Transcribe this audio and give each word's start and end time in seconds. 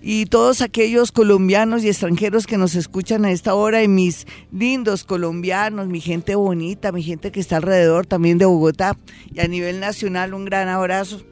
y 0.00 0.26
todos 0.26 0.62
aquellos 0.62 1.12
colombianos 1.12 1.82
y 1.82 1.88
extranjeros 1.88 2.46
que 2.46 2.58
nos 2.58 2.74
escuchan 2.74 3.24
a 3.24 3.32
esta 3.32 3.54
hora 3.54 3.82
y 3.82 3.88
mis 3.88 4.26
lindos 4.52 5.04
colombianos, 5.04 5.88
mi 5.88 6.00
gente 6.00 6.34
bonita, 6.34 6.92
mi 6.92 7.02
gente 7.02 7.32
que 7.32 7.40
está 7.40 7.56
alrededor 7.56 8.06
también 8.06 8.38
de 8.38 8.44
Bogotá 8.44 8.96
y 9.32 9.40
a 9.40 9.48
nivel 9.48 9.80
nacional 9.80 10.34
un 10.34 10.44
gran 10.44 10.68
abrazo. 10.68 11.22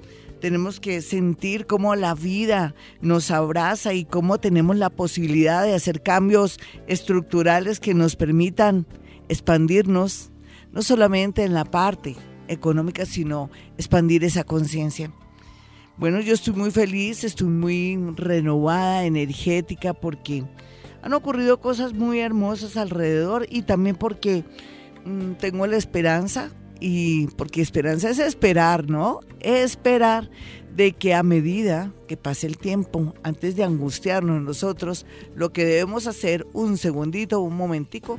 Tenemos 0.41 0.80
que 0.80 1.00
sentir 1.00 1.66
cómo 1.66 1.94
la 1.96 2.14
vida 2.14 2.74
nos 3.00 3.30
abraza 3.30 3.94
y 3.94 4.05
cómo 4.05 4.38
tenemos 4.38 4.77
la 4.77 4.91
posibilidad 4.91 5.64
de 5.64 5.74
hacer 5.74 6.02
cambios 6.02 6.58
estructurales 6.86 7.80
que 7.80 7.94
nos 7.94 8.16
permitan 8.16 8.86
expandirnos, 9.28 10.30
no 10.72 10.83
solamente 10.83 11.42
en 11.44 11.55
la 11.55 11.64
parte 11.64 12.16
económica, 12.48 13.06
sino 13.06 13.50
expandir 13.78 14.24
esa 14.24 14.44
conciencia. 14.44 15.10
Bueno, 15.98 16.20
yo 16.20 16.34
estoy 16.34 16.52
muy 16.52 16.70
feliz, 16.70 17.24
estoy 17.24 17.48
muy 17.48 17.96
renovada, 18.16 19.06
energética, 19.06 19.95
porque 19.95 20.45
han 21.00 21.14
ocurrido 21.14 21.59
cosas 21.59 21.95
muy 21.95 22.20
hermosas 22.20 22.77
alrededor 22.77 23.46
y 23.48 23.62
también 23.62 23.97
porque 23.97 24.44
mm, 25.06 25.33
tengo 25.39 25.67
la 25.67 25.78
esperanza 25.78 26.50
y 26.80 27.28
porque 27.28 27.62
esperanza 27.62 28.11
es 28.11 28.19
esperar, 28.19 28.91
¿no? 28.91 29.20
Esperar 29.41 30.28
de 30.74 30.92
que 30.92 31.14
a 31.14 31.22
medida 31.22 31.94
que 32.06 32.19
pase 32.19 32.47
el 32.47 32.58
tiempo, 32.58 33.14
antes 33.22 33.56
de 33.56 33.64
angustiarnos 33.64 34.42
nosotros, 34.42 35.06
lo 35.34 35.50
que 35.50 35.64
debemos 35.64 36.06
hacer, 36.06 36.47
un 36.52 36.77
segundito, 36.77 37.41
un 37.41 37.56
momentico, 37.56 38.19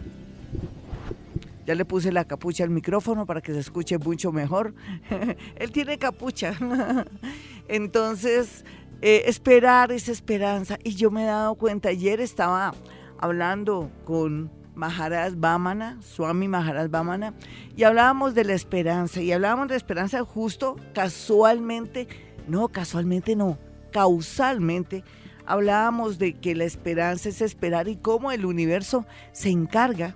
ya 1.67 1.75
le 1.75 1.83
puse 1.83 2.13
la 2.13 2.23
capucha 2.23 2.63
al 2.63 2.69
micrófono 2.69 3.25
para 3.25 3.41
que 3.41 3.51
se 3.51 3.59
escuche 3.59 3.97
mucho 3.97 4.31
mejor. 4.31 4.73
Él 5.57 5.71
tiene 5.73 5.97
capucha. 5.97 6.53
Entonces, 7.67 8.63
eh, 9.01 9.23
esperar 9.25 9.91
esa 9.91 10.13
esperanza. 10.13 10.79
Y 10.81 10.95
yo 10.95 11.11
me 11.11 11.23
he 11.23 11.25
dado 11.25 11.55
cuenta, 11.55 11.89
ayer 11.89 12.21
estaba 12.21 12.73
hablando 13.19 13.91
con 14.05 14.49
Maharaj 14.75 15.33
Bamana, 15.35 15.97
Swami 16.01 16.47
Maharaj 16.47 16.89
Bamana, 16.89 17.33
y 17.75 17.83
hablábamos 17.83 18.33
de 18.33 18.45
la 18.45 18.53
esperanza. 18.53 19.21
Y 19.21 19.33
hablábamos 19.33 19.67
de 19.67 19.75
esperanza 19.75 20.23
justo 20.23 20.77
casualmente, 20.93 22.07
no, 22.47 22.69
casualmente 22.69 23.35
no, 23.35 23.57
causalmente. 23.91 25.03
Hablábamos 25.45 26.17
de 26.17 26.31
que 26.33 26.55
la 26.55 26.63
esperanza 26.63 27.27
es 27.27 27.41
esperar 27.41 27.89
y 27.89 27.97
cómo 27.97 28.31
el 28.31 28.45
universo 28.45 29.05
se 29.33 29.49
encarga 29.49 30.15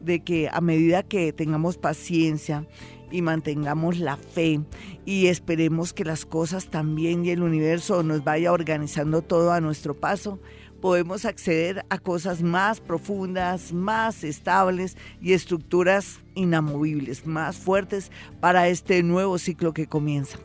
de 0.00 0.22
que 0.24 0.48
a 0.52 0.60
medida 0.60 1.02
que 1.02 1.32
tengamos 1.32 1.78
paciencia 1.78 2.66
y 3.10 3.22
mantengamos 3.22 3.98
la 3.98 4.16
fe 4.16 4.60
y 5.04 5.26
esperemos 5.26 5.92
que 5.92 6.04
las 6.04 6.24
cosas 6.24 6.68
también 6.68 7.24
y 7.24 7.30
el 7.30 7.42
universo 7.42 8.02
nos 8.02 8.24
vaya 8.24 8.52
organizando 8.52 9.22
todo 9.22 9.52
a 9.52 9.60
nuestro 9.60 9.98
paso, 9.98 10.40
podemos 10.80 11.24
acceder 11.24 11.84
a 11.90 11.98
cosas 11.98 12.42
más 12.42 12.80
profundas, 12.80 13.72
más 13.72 14.24
estables 14.24 14.96
y 15.20 15.32
estructuras 15.32 16.20
inamovibles, 16.34 17.26
más 17.26 17.56
fuertes 17.56 18.10
para 18.40 18.68
este 18.68 19.02
nuevo 19.02 19.38
ciclo 19.38 19.74
que 19.74 19.86
comienza. 19.86 20.38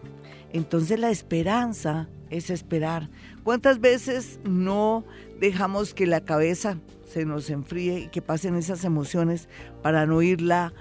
Entonces 0.52 1.00
la 1.00 1.10
esperanza 1.10 2.10
es 2.30 2.50
esperar. 2.50 3.10
¿Cuántas 3.44 3.80
veces 3.80 4.40
no 4.44 5.06
dejamos 5.40 5.94
que 5.94 6.08
la 6.08 6.22
cabeza 6.22 6.80
se 7.06 7.26
nos 7.26 7.50
enfríe 7.50 8.00
y 8.00 8.08
que 8.08 8.22
pasen 8.22 8.56
esas 8.56 8.84
emociones 8.84 9.48
para 9.82 10.06
no 10.06 10.22
irla 10.22 10.74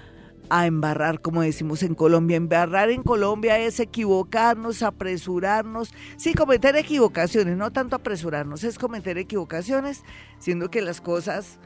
a 0.51 0.67
embarrar, 0.67 1.21
como 1.21 1.43
decimos 1.43 1.83
en 1.83 1.95
Colombia. 1.95 2.37
Embarrar 2.37 2.91
en 2.91 3.03
Colombia 3.03 3.59
es 3.59 3.81
equivocarnos, 3.81 4.83
apresurarnos, 4.83 5.93
sí, 6.17 6.35
cometer 6.35 6.77
equivocaciones, 6.77 7.57
no 7.57 7.73
tanto 7.73 7.97
apresurarnos, 7.97 8.65
es 8.65 8.79
cometer 8.79 9.19
equivocaciones, 9.19 10.03
siendo 10.39 10.71
que 10.71 10.83
las 10.83 11.01
cosas 11.01 11.59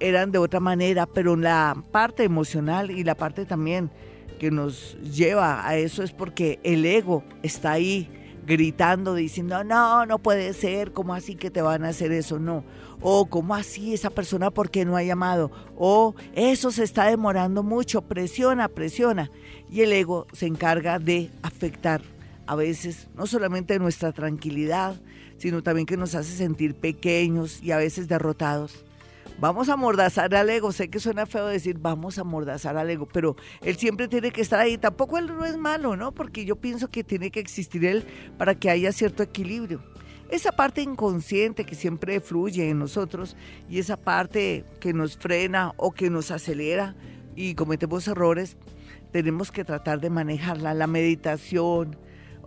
eran 0.00 0.32
de 0.32 0.38
otra 0.38 0.60
manera, 0.60 1.06
pero 1.06 1.36
la 1.36 1.76
parte 1.92 2.24
emocional 2.24 2.90
y 2.90 3.04
la 3.04 3.14
parte 3.14 3.44
también 3.44 3.90
que 4.38 4.50
nos 4.50 4.98
lleva 5.00 5.66
a 5.66 5.76
eso 5.76 6.02
es 6.02 6.12
porque 6.12 6.58
el 6.64 6.84
ego 6.84 7.24
está 7.42 7.72
ahí 7.72 8.10
gritando, 8.46 9.14
diciendo, 9.14 9.64
no, 9.64 10.04
no 10.06 10.18
puede 10.18 10.52
ser, 10.52 10.92
¿cómo 10.92 11.14
así 11.14 11.34
que 11.34 11.50
te 11.50 11.62
van 11.62 11.84
a 11.84 11.88
hacer 11.88 12.12
eso? 12.12 12.38
No 12.38 12.64
o 13.06 13.26
cómo 13.26 13.54
así 13.54 13.92
esa 13.92 14.08
persona 14.08 14.50
por 14.50 14.70
qué 14.70 14.86
no 14.86 14.96
ha 14.96 15.02
llamado, 15.02 15.50
o 15.76 16.14
eso 16.34 16.70
se 16.70 16.84
está 16.84 17.04
demorando 17.04 17.62
mucho, 17.62 18.00
presiona, 18.00 18.66
presiona. 18.68 19.30
Y 19.70 19.82
el 19.82 19.92
ego 19.92 20.26
se 20.32 20.46
encarga 20.46 20.98
de 20.98 21.30
afectar 21.42 22.00
a 22.46 22.56
veces 22.56 23.08
no 23.14 23.26
solamente 23.26 23.78
nuestra 23.78 24.12
tranquilidad, 24.12 24.96
sino 25.36 25.62
también 25.62 25.84
que 25.86 25.98
nos 25.98 26.14
hace 26.14 26.34
sentir 26.34 26.74
pequeños 26.74 27.62
y 27.62 27.72
a 27.72 27.76
veces 27.76 28.08
derrotados. 28.08 28.86
Vamos 29.38 29.68
a 29.68 29.76
mordazar 29.76 30.34
al 30.34 30.48
ego, 30.48 30.72
sé 30.72 30.88
que 30.88 30.98
suena 30.98 31.26
feo 31.26 31.46
decir 31.46 31.76
vamos 31.78 32.18
a 32.18 32.24
mordazar 32.24 32.78
al 32.78 32.88
ego, 32.88 33.06
pero 33.12 33.36
él 33.60 33.76
siempre 33.76 34.08
tiene 34.08 34.30
que 34.30 34.40
estar 34.40 34.60
ahí. 34.60 34.78
Tampoco 34.78 35.18
él 35.18 35.26
no 35.26 35.44
es 35.44 35.58
malo, 35.58 35.94
¿no? 35.94 36.12
Porque 36.12 36.46
yo 36.46 36.56
pienso 36.56 36.88
que 36.88 37.04
tiene 37.04 37.30
que 37.30 37.40
existir 37.40 37.84
él 37.84 38.06
para 38.38 38.54
que 38.54 38.70
haya 38.70 38.92
cierto 38.92 39.22
equilibrio 39.22 39.82
esa 40.30 40.52
parte 40.52 40.82
inconsciente 40.82 41.64
que 41.64 41.74
siempre 41.74 42.20
fluye 42.20 42.68
en 42.68 42.78
nosotros 42.78 43.36
y 43.68 43.78
esa 43.78 43.96
parte 43.96 44.64
que 44.80 44.92
nos 44.92 45.16
frena 45.16 45.72
o 45.76 45.92
que 45.92 46.10
nos 46.10 46.30
acelera 46.30 46.94
y 47.36 47.54
cometemos 47.54 48.08
errores, 48.08 48.56
tenemos 49.12 49.52
que 49.52 49.64
tratar 49.64 50.00
de 50.00 50.10
manejarla. 50.10 50.72
La 50.74 50.86
meditación, 50.86 51.96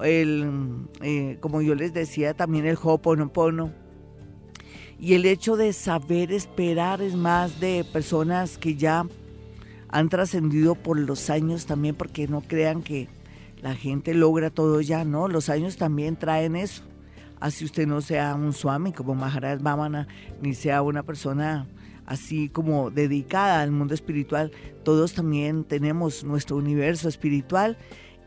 el, 0.02 0.88
eh, 1.02 1.38
como 1.40 1.62
yo 1.62 1.76
les 1.76 1.94
decía, 1.94 2.34
también 2.34 2.66
el 2.66 2.78
hoponopono. 2.82 3.72
Y 5.00 5.14
el 5.14 5.26
hecho 5.26 5.56
de 5.56 5.72
saber 5.74 6.32
esperar 6.32 7.02
es 7.02 7.16
más 7.16 7.60
de 7.60 7.86
personas 7.94 8.58
que 8.58 8.76
ya 8.76 9.06
han 9.90 10.10
trascendido 10.10 10.74
por 10.74 11.00
los 11.00 11.30
años 11.30 11.68
también, 11.68 11.94
porque 11.94 12.28
no 12.28 12.42
crean 12.42 12.82
que 12.82 13.08
la 13.62 13.76
gente 13.76 14.16
logra 14.16 14.50
todo 14.50 14.82
ya, 14.82 15.06
¿no? 15.06 15.28
Los 15.28 15.50
años 15.50 15.78
también 15.78 16.16
traen 16.16 16.56
eso 16.56 16.84
así 17.40 17.66
usted 17.66 17.88
no 17.88 18.02
sea 18.02 18.36
un 18.36 18.54
swami 18.54 18.92
como 18.94 19.16
Maharaj 19.16 19.62
Vamana, 19.62 20.08
ni 20.42 20.54
sea 20.54 20.82
una 20.82 21.04
persona 21.04 21.68
así 22.06 22.50
como 22.50 22.90
dedicada 22.90 23.62
al 23.62 23.72
mundo 23.72 23.94
espiritual, 23.94 24.52
todos 24.84 25.14
también 25.14 25.64
tenemos 25.66 26.24
nuestro 26.24 26.56
universo 26.56 27.10
espiritual 27.10 27.78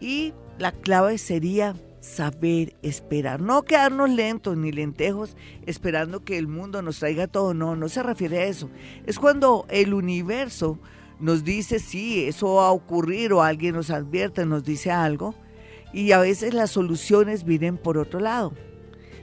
y 0.00 0.34
la 0.58 0.72
clave 0.72 1.16
sería 1.18 1.74
saber 2.00 2.76
esperar, 2.82 3.40
no 3.40 3.62
quedarnos 3.62 4.10
lentos 4.10 4.56
ni 4.56 4.72
lentejos 4.72 5.36
esperando 5.66 6.24
que 6.24 6.38
el 6.38 6.46
mundo 6.46 6.82
nos 6.82 6.98
traiga 6.98 7.26
todo, 7.26 7.54
no, 7.54 7.76
no 7.76 7.88
se 7.88 8.02
refiere 8.02 8.38
a 8.38 8.44
eso. 8.44 8.70
Es 9.06 9.18
cuando 9.18 9.66
el 9.68 9.92
universo 9.94 10.78
nos 11.18 11.44
dice, 11.44 11.78
sí, 11.78 12.24
eso 12.24 12.54
va 12.54 12.68
a 12.68 12.72
ocurrir 12.72 13.32
o 13.32 13.42
alguien 13.42 13.74
nos 13.74 13.90
advierte, 13.90 14.46
nos 14.46 14.64
dice 14.64 14.90
algo 14.90 15.34
y 15.92 16.12
a 16.12 16.18
veces 16.18 16.54
las 16.54 16.70
soluciones 16.70 17.44
vienen 17.44 17.76
por 17.76 17.98
otro 17.98 18.20
lado. 18.20 18.52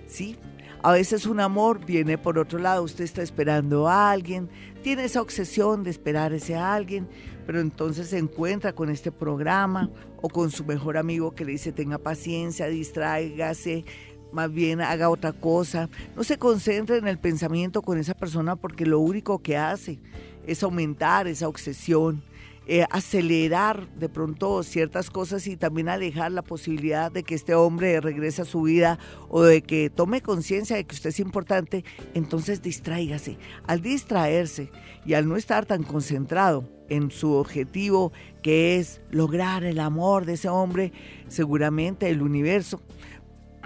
¿Sí? 0.08 0.38
A 0.84 0.92
veces 0.94 1.26
un 1.26 1.40
amor 1.40 1.86
viene 1.86 2.18
por 2.18 2.38
otro 2.38 2.60
lado, 2.60 2.84
usted 2.84 3.04
está 3.04 3.22
esperando 3.22 3.88
a 3.88 4.12
alguien, 4.12 4.50
tiene 4.84 5.06
esa 5.06 5.22
obsesión 5.22 5.84
de 5.84 5.90
esperar 5.90 6.32
a 6.32 6.36
ese 6.36 6.56
alguien, 6.56 7.08
pero 7.46 7.60
entonces 7.60 8.10
se 8.10 8.18
encuentra 8.18 8.74
con 8.74 8.90
este 8.90 9.12
programa 9.12 9.90
o 10.22 10.30
con 10.30 10.52
su 10.52 10.64
mejor 10.66 10.98
amigo 10.98 11.34
que 11.34 11.46
le 11.46 11.54
dice 11.54 11.72
tenga 11.72 11.98
paciencia, 11.98 12.68
distráigase, 12.68 13.86
más 14.32 14.52
bien 14.52 14.82
haga 14.82 15.10
otra 15.10 15.34
cosa, 15.34 15.90
no 16.16 16.24
se 16.24 16.38
concentre 16.38 16.98
en 16.98 17.08
el 17.08 17.18
pensamiento 17.18 17.82
con 17.82 17.98
esa 17.98 18.14
persona 18.14 18.56
porque 18.56 18.86
lo 18.86 19.00
único 19.00 19.40
que 19.40 19.58
hace 19.58 20.00
es 20.46 20.64
aumentar 20.64 21.28
esa 21.28 21.48
obsesión 21.48 22.22
eh, 22.70 22.86
acelerar 22.90 23.88
de 23.96 24.10
pronto 24.10 24.62
ciertas 24.62 25.10
cosas 25.10 25.48
y 25.48 25.56
también 25.56 25.88
alejar 25.88 26.34
la 26.34 26.42
posibilidad 26.42 27.10
de 27.10 27.24
que 27.24 27.34
este 27.34 27.56
hombre 27.56 28.02
regrese 28.02 28.42
a 28.42 28.46
su 28.46 28.64
vida 28.64 29.00
o 29.30 29.44
de 29.44 29.62
que 29.62 29.90
tome 29.90 30.22
conciencia 30.22 30.76
de 30.76 30.84
que 30.84 30.94
usted 30.94 31.12
es 31.12 31.22
importante, 31.22 31.86
entonces 32.14 32.62
distráigase. 32.62 33.38
Al 33.68 33.82
distraerse 33.82 34.70
y 35.06 35.14
al 35.14 35.30
no 35.30 35.38
estar 35.38 35.66
tan 35.66 35.84
concentrado 35.84 36.66
en 36.90 37.10
su 37.10 37.32
objetivo, 37.34 38.12
que 38.42 38.78
es 38.78 39.00
lograr 39.12 39.64
el 39.64 39.80
amor 39.80 40.26
de 40.26 40.34
ese 40.34 40.50
hombre, 40.50 40.92
seguramente 41.30 42.10
el 42.10 42.22
universo 42.22 42.82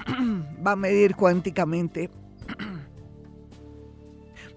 va 0.65 0.73
a 0.73 0.75
medir 0.75 1.15
cuánticamente 1.15 2.11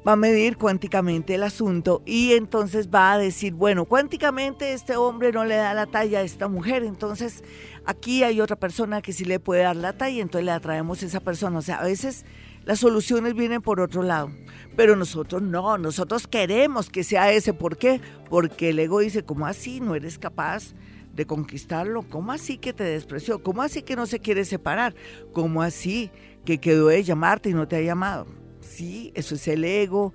va 0.07 0.13
a 0.13 0.17
medir 0.17 0.59
cuánticamente 0.59 1.35
el 1.35 1.43
asunto 1.43 2.03
y 2.05 2.33
entonces 2.33 2.91
va 2.95 3.13
a 3.13 3.19
decir, 3.19 3.55
bueno, 3.55 3.87
cuánticamente 3.87 4.73
este 4.73 4.97
hombre 4.97 5.33
no 5.33 5.45
le 5.45 5.57
da 5.57 5.73
la 5.73 5.87
talla 5.87 6.19
a 6.19 6.23
esta 6.23 6.47
mujer, 6.47 6.85
entonces 6.85 7.43
aquí 7.87 8.23
hay 8.23 8.41
otra 8.41 8.57
persona 8.57 9.01
que 9.01 9.13
sí 9.13 9.25
le 9.25 9.41
puede 9.41 9.63
dar 9.63 9.77
la 9.77 9.95
talla, 9.95 10.21
entonces 10.21 10.45
le 10.45 10.53
atraemos 10.53 11.03
a 11.03 11.07
esa 11.07 11.21
persona. 11.21 11.59
O 11.59 11.63
sea, 11.63 11.77
a 11.77 11.85
veces 11.85 12.27
las 12.65 12.81
soluciones 12.81 13.35
vienen 13.35 13.63
por 13.63 13.81
otro 13.81 14.03
lado, 14.03 14.31
pero 14.77 14.95
nosotros 14.95 15.41
no, 15.41 15.79
nosotros 15.79 16.27
queremos 16.27 16.91
que 16.91 17.03
sea 17.03 17.33
ese. 17.33 17.55
¿Por 17.55 17.79
qué? 17.79 18.01
Porque 18.29 18.71
el 18.71 18.79
ego 18.79 19.01
dice, 19.01 19.25
¿cómo 19.25 19.47
así? 19.47 19.81
¿No 19.81 19.95
eres 19.95 20.19
capaz? 20.19 20.75
de 21.15 21.27
conquistarlo. 21.27 22.03
¿Cómo 22.03 22.33
así 22.33 22.59
que 22.59 22.73
te 22.73 22.83
despreció? 22.83 23.41
¿Cómo 23.41 23.63
así 23.63 23.83
que 23.83 23.95
no 23.95 24.05
se 24.05 24.19
quiere 24.19 24.45
separar? 24.45 24.97
¿Cómo 25.33 25.63
así 25.63 26.11
que 26.45 26.59
quedó 26.59 26.89
de 26.89 27.05
llamarte 27.05 27.51
y 27.51 27.55
no 27.55 27.69
te 27.69 27.77
ha 27.77 27.81
llamado? 27.83 28.27
Sí, 28.65 29.13
eso 29.15 29.35
es 29.35 29.47
el 29.49 29.65
ego 29.65 30.13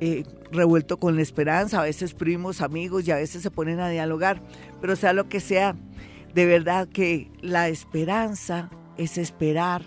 eh, 0.00 0.24
revuelto 0.52 0.98
con 0.98 1.16
la 1.16 1.22
esperanza. 1.22 1.80
A 1.80 1.84
veces 1.84 2.14
primos, 2.14 2.60
amigos 2.60 3.06
y 3.06 3.10
a 3.10 3.16
veces 3.16 3.42
se 3.42 3.50
ponen 3.50 3.80
a 3.80 3.88
dialogar. 3.88 4.42
Pero 4.80 4.96
sea 4.96 5.12
lo 5.12 5.28
que 5.28 5.40
sea, 5.40 5.76
de 6.34 6.46
verdad 6.46 6.88
que 6.88 7.30
la 7.40 7.68
esperanza 7.68 8.70
es 8.96 9.18
esperar 9.18 9.82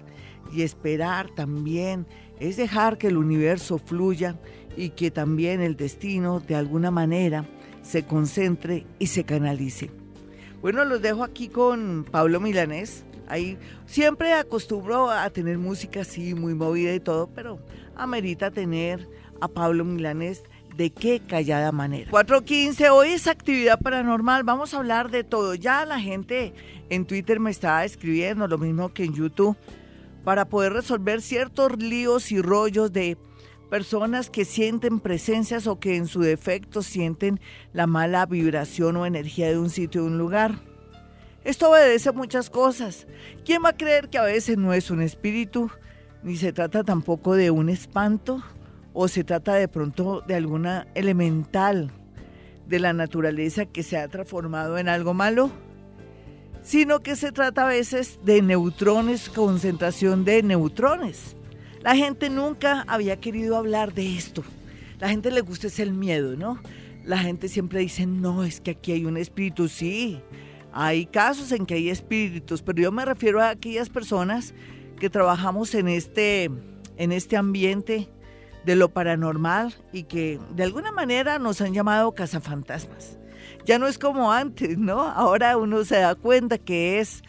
y 0.51 0.63
esperar 0.63 1.29
también 1.29 2.05
es 2.39 2.57
dejar 2.57 2.97
que 2.97 3.07
el 3.07 3.17
universo 3.17 3.77
fluya 3.77 4.35
y 4.75 4.89
que 4.89 5.11
también 5.11 5.61
el 5.61 5.77
destino 5.77 6.39
de 6.39 6.55
alguna 6.55 6.89
manera 6.89 7.45
se 7.83 8.03
concentre 8.03 8.85
y 8.99 9.07
se 9.07 9.23
canalice. 9.23 9.91
Bueno, 10.61 10.83
los 10.85 11.01
dejo 11.01 11.23
aquí 11.23 11.49
con 11.49 12.05
Pablo 12.09 12.39
Milanés. 12.39 13.05
Ahí 13.31 13.57
siempre 13.85 14.33
acostumbro 14.33 15.09
a 15.09 15.29
tener 15.29 15.57
música 15.57 16.01
así, 16.01 16.35
muy 16.35 16.53
movida 16.53 16.93
y 16.93 16.99
todo, 16.99 17.27
pero 17.27 17.59
amerita 17.95 18.51
tener 18.51 19.07
a 19.39 19.47
Pablo 19.47 19.85
Milanés 19.85 20.43
de 20.75 20.89
qué 20.89 21.21
callada 21.21 21.71
manera. 21.71 22.11
4.15, 22.11 22.89
hoy 22.91 23.11
es 23.11 23.27
actividad 23.27 23.79
paranormal, 23.79 24.43
vamos 24.43 24.73
a 24.73 24.79
hablar 24.79 25.11
de 25.11 25.23
todo. 25.23 25.55
Ya 25.55 25.85
la 25.85 26.01
gente 26.01 26.53
en 26.89 27.05
Twitter 27.05 27.39
me 27.39 27.51
estaba 27.51 27.85
escribiendo, 27.85 28.49
lo 28.49 28.57
mismo 28.57 28.93
que 28.93 29.05
en 29.05 29.13
YouTube, 29.13 29.55
para 30.25 30.49
poder 30.49 30.73
resolver 30.73 31.21
ciertos 31.21 31.77
líos 31.77 32.33
y 32.33 32.41
rollos 32.41 32.91
de 32.91 33.17
personas 33.69 34.29
que 34.29 34.43
sienten 34.43 34.99
presencias 34.99 35.67
o 35.67 35.79
que 35.79 35.95
en 35.95 36.07
su 36.07 36.19
defecto 36.19 36.81
sienten 36.81 37.39
la 37.71 37.87
mala 37.87 38.25
vibración 38.25 38.97
o 38.97 39.05
energía 39.05 39.47
de 39.47 39.57
un 39.57 39.69
sitio 39.69 40.03
o 40.03 40.07
un 40.07 40.17
lugar. 40.17 40.70
Esto 41.43 41.71
obedece 41.71 42.09
a 42.09 42.13
muchas 42.13 42.49
cosas. 42.49 43.07
¿Quién 43.45 43.63
va 43.63 43.69
a 43.69 43.77
creer 43.77 44.09
que 44.09 44.17
a 44.17 44.23
veces 44.23 44.57
no 44.57 44.73
es 44.73 44.91
un 44.91 45.01
espíritu, 45.01 45.69
ni 46.23 46.37
se 46.37 46.53
trata 46.53 46.83
tampoco 46.83 47.35
de 47.35 47.51
un 47.51 47.69
espanto, 47.69 48.43
o 48.93 49.07
se 49.07 49.23
trata 49.23 49.55
de 49.55 49.67
pronto 49.67 50.21
de 50.21 50.35
alguna 50.35 50.87
elemental 50.95 51.91
de 52.67 52.79
la 52.79 52.93
naturaleza 52.93 53.65
que 53.65 53.83
se 53.83 53.97
ha 53.97 54.07
transformado 54.07 54.77
en 54.77 54.89
algo 54.89 55.13
malo? 55.13 55.51
Sino 56.61 56.99
que 56.99 57.15
se 57.15 57.31
trata 57.31 57.63
a 57.63 57.69
veces 57.69 58.19
de 58.23 58.41
neutrones, 58.41 59.29
concentración 59.29 60.25
de 60.25 60.43
neutrones 60.43 61.35
la 61.83 61.95
gente 61.95 62.29
nunca 62.29 62.83
había 62.87 63.19
querido 63.19 63.57
hablar 63.57 63.93
de 63.93 64.15
esto. 64.15 64.43
La 64.99 65.09
gente 65.09 65.31
le 65.31 65.41
gusta 65.41 65.67
es 65.67 65.79
el 65.79 65.93
miedo, 65.93 66.35
¿no? 66.35 66.59
La 67.03 67.17
gente 67.17 67.47
siempre 67.47 67.79
dice, 67.79 68.05
no, 68.05 68.43
es 68.43 68.61
que 68.61 68.71
aquí 68.71 68.91
hay 68.91 69.05
un 69.05 69.17
espíritu. 69.17 69.67
Sí, 69.67 70.19
hay 70.73 71.05
casos 71.05 71.51
en 71.51 71.65
que 71.65 71.75
hay 71.75 71.89
espíritus, 71.89 72.61
pero 72.61 72.81
yo 72.81 72.91
me 72.91 73.05
refiero 73.05 73.41
a 73.41 73.49
aquellas 73.49 73.89
personas 73.89 74.53
que 74.99 75.09
trabajamos 75.09 75.73
en 75.75 75.87
este, 75.87 76.49
en 76.97 77.11
este 77.11 77.37
ambiente 77.37 78.09
de 78.65 78.75
lo 78.75 78.89
paranormal 78.89 79.73
y 79.91 80.03
que 80.03 80.39
de 80.55 80.63
alguna 80.63 80.91
manera 80.91 81.39
nos 81.39 81.61
han 81.61 81.73
llamado 81.73 82.13
cazafantasmas. 82.13 83.17
Ya 83.65 83.79
no 83.79 83.87
es 83.87 83.97
como 83.97 84.31
antes, 84.31 84.77
¿no? 84.77 85.01
Ahora 85.01 85.57
uno 85.57 85.83
se 85.83 85.97
da 85.97 86.15
cuenta 86.15 86.57
que 86.57 86.99
es 86.99 87.23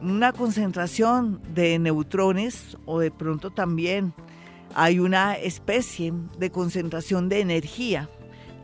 una 0.00 0.32
concentración 0.32 1.40
de 1.54 1.78
neutrones 1.78 2.76
o 2.84 3.00
de 3.00 3.10
pronto 3.10 3.50
también 3.50 4.12
hay 4.74 4.98
una 4.98 5.34
especie 5.34 6.12
de 6.38 6.50
concentración 6.50 7.28
de 7.28 7.40
energía 7.40 8.10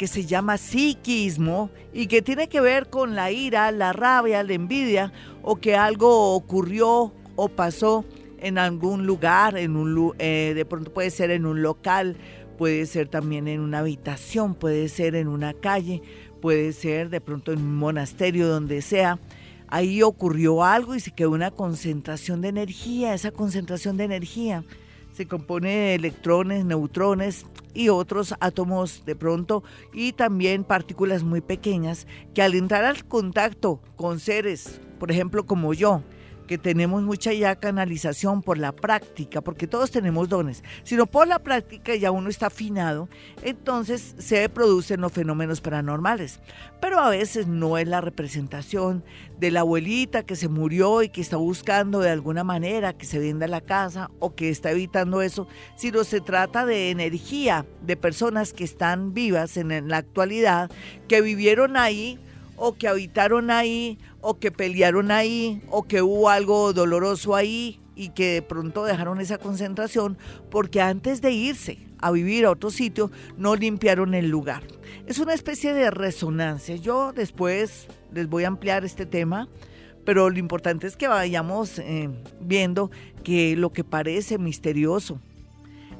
que 0.02 0.08
se 0.08 0.26
llama 0.26 0.58
psiquismo 0.58 1.70
y 1.92 2.08
que 2.08 2.22
tiene 2.22 2.48
que 2.48 2.60
ver 2.60 2.90
con 2.90 3.14
la 3.14 3.30
ira, 3.30 3.70
la 3.70 3.92
rabia, 3.92 4.42
la 4.42 4.52
envidia 4.52 5.12
o 5.42 5.60
que 5.60 5.76
algo 5.76 6.34
ocurrió 6.34 7.12
o 7.36 7.48
pasó 7.48 8.04
en 8.40 8.58
algún 8.58 9.06
lugar, 9.06 9.56
en 9.56 9.76
un, 9.76 10.12
eh, 10.18 10.54
de 10.56 10.64
pronto 10.64 10.92
puede 10.92 11.10
ser 11.10 11.30
en 11.30 11.46
un 11.46 11.62
local, 11.62 12.16
puede 12.58 12.84
ser 12.86 13.06
también 13.06 13.46
en 13.46 13.60
una 13.60 13.78
habitación, 13.78 14.56
puede 14.56 14.88
ser 14.88 15.14
en 15.14 15.28
una 15.28 15.54
calle, 15.54 16.02
puede 16.40 16.72
ser 16.72 17.08
de 17.08 17.20
pronto 17.20 17.52
en 17.52 17.60
un 17.60 17.76
monasterio, 17.76 18.48
donde 18.48 18.82
sea 18.82 19.20
ahí 19.68 20.02
ocurrió 20.02 20.64
algo 20.64 20.96
y 20.96 21.00
se 21.00 21.12
quedó 21.12 21.30
una 21.30 21.52
concentración 21.52 22.40
de 22.40 22.48
energía. 22.48 23.14
Esa 23.14 23.30
concentración 23.30 23.96
de 23.96 24.02
energía 24.02 24.64
se 25.12 25.26
compone 25.26 25.70
de 25.70 25.94
electrones, 25.94 26.64
neutrones 26.64 27.46
y 27.74 27.88
otros 27.88 28.34
átomos 28.40 29.04
de 29.04 29.16
pronto 29.16 29.62
y 29.92 30.12
también 30.12 30.64
partículas 30.64 31.22
muy 31.22 31.40
pequeñas 31.40 32.06
que 32.34 32.42
al 32.42 32.54
entrar 32.54 32.84
al 32.84 33.04
contacto 33.04 33.80
con 33.96 34.20
seres, 34.20 34.80
por 34.98 35.10
ejemplo 35.10 35.46
como 35.46 35.74
yo, 35.74 36.02
que 36.52 36.58
tenemos 36.58 37.02
mucha 37.02 37.32
ya 37.32 37.56
canalización 37.56 38.42
por 38.42 38.58
la 38.58 38.72
práctica, 38.72 39.40
porque 39.40 39.66
todos 39.66 39.90
tenemos 39.90 40.28
dones, 40.28 40.62
sino 40.84 41.06
por 41.06 41.26
la 41.26 41.38
práctica 41.38 41.94
ya 41.94 42.10
uno 42.10 42.28
está 42.28 42.48
afinado, 42.48 43.08
entonces 43.42 44.14
se 44.18 44.46
producen 44.50 45.00
los 45.00 45.12
fenómenos 45.12 45.62
paranormales. 45.62 46.40
Pero 46.78 47.00
a 47.00 47.08
veces 47.08 47.46
no 47.46 47.78
es 47.78 47.88
la 47.88 48.02
representación 48.02 49.02
de 49.40 49.50
la 49.50 49.60
abuelita 49.60 50.26
que 50.26 50.36
se 50.36 50.48
murió 50.48 51.02
y 51.02 51.08
que 51.08 51.22
está 51.22 51.38
buscando 51.38 52.00
de 52.00 52.10
alguna 52.10 52.44
manera 52.44 52.92
que 52.92 53.06
se 53.06 53.18
venda 53.18 53.46
la 53.48 53.62
casa 53.62 54.10
o 54.18 54.34
que 54.34 54.50
está 54.50 54.72
evitando 54.72 55.22
eso, 55.22 55.48
sino 55.74 56.04
se 56.04 56.20
trata 56.20 56.66
de 56.66 56.90
energía 56.90 57.64
de 57.80 57.96
personas 57.96 58.52
que 58.52 58.64
están 58.64 59.14
vivas 59.14 59.56
en 59.56 59.88
la 59.88 59.96
actualidad, 59.96 60.70
que 61.08 61.22
vivieron 61.22 61.78
ahí 61.78 62.18
o 62.56 62.74
que 62.74 62.88
habitaron 62.88 63.50
ahí, 63.50 63.98
o 64.22 64.38
que 64.38 64.50
pelearon 64.50 65.10
ahí, 65.10 65.60
o 65.68 65.82
que 65.82 66.00
hubo 66.00 66.30
algo 66.30 66.72
doloroso 66.72 67.34
ahí 67.34 67.80
y 67.94 68.10
que 68.10 68.34
de 68.34 68.42
pronto 68.42 68.84
dejaron 68.84 69.20
esa 69.20 69.36
concentración 69.36 70.16
porque 70.50 70.80
antes 70.80 71.20
de 71.20 71.32
irse 71.32 71.78
a 71.98 72.10
vivir 72.10 72.46
a 72.46 72.52
otro 72.52 72.70
sitio 72.70 73.10
no 73.36 73.54
limpiaron 73.54 74.14
el 74.14 74.28
lugar. 74.28 74.62
Es 75.06 75.18
una 75.18 75.34
especie 75.34 75.74
de 75.74 75.90
resonancia. 75.90 76.76
Yo 76.76 77.12
después 77.12 77.88
les 78.12 78.28
voy 78.28 78.44
a 78.44 78.48
ampliar 78.48 78.84
este 78.84 79.06
tema, 79.06 79.48
pero 80.04 80.30
lo 80.30 80.38
importante 80.38 80.86
es 80.86 80.96
que 80.96 81.08
vayamos 81.08 81.78
eh, 81.80 82.08
viendo 82.40 82.90
que 83.24 83.56
lo 83.56 83.72
que 83.72 83.84
parece 83.84 84.38
misterioso 84.38 85.20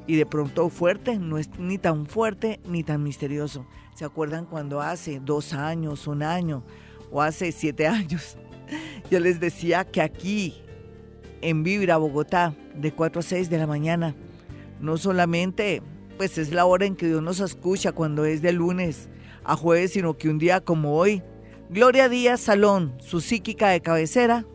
y 0.07 0.15
de 0.15 0.25
pronto 0.25 0.69
fuerte 0.69 1.17
no 1.17 1.37
es 1.37 1.49
ni 1.59 1.77
tan 1.77 2.05
fuerte 2.05 2.59
ni 2.65 2.83
tan 2.83 3.03
misterioso. 3.03 3.65
¿Se 3.95 4.05
acuerdan 4.05 4.45
cuando 4.45 4.81
hace 4.81 5.19
dos 5.19 5.53
años, 5.53 6.07
un 6.07 6.23
año 6.23 6.63
o 7.13 7.21
hace 7.21 7.53
siete 7.53 7.87
años? 7.87 8.37
Yo 9.09 9.19
les 9.19 9.39
decía 9.39 9.85
que 9.85 10.01
aquí, 10.01 10.55
en 11.41 11.63
Vibra, 11.63 11.97
Bogotá, 11.97 12.53
de 12.75 12.91
4 12.91 13.19
a 13.19 13.23
6 13.23 13.49
de 13.49 13.57
la 13.57 13.67
mañana, 13.67 14.15
no 14.81 14.97
solamente 14.97 15.81
pues 16.17 16.37
es 16.37 16.51
la 16.51 16.65
hora 16.65 16.85
en 16.85 16.95
que 16.95 17.07
Dios 17.07 17.21
nos 17.21 17.39
escucha 17.39 17.91
cuando 17.91 18.25
es 18.25 18.41
de 18.41 18.53
lunes 18.53 19.09
a 19.43 19.55
jueves, 19.55 19.93
sino 19.93 20.17
que 20.17 20.29
un 20.29 20.37
día 20.37 20.61
como 20.61 20.95
hoy, 20.95 21.21
Gloria 21.69 22.07
Díaz 22.07 22.41
Salón, 22.41 22.93
su 22.99 23.19
psíquica 23.19 23.69
de 23.69 23.81
cabecera, 23.81 24.45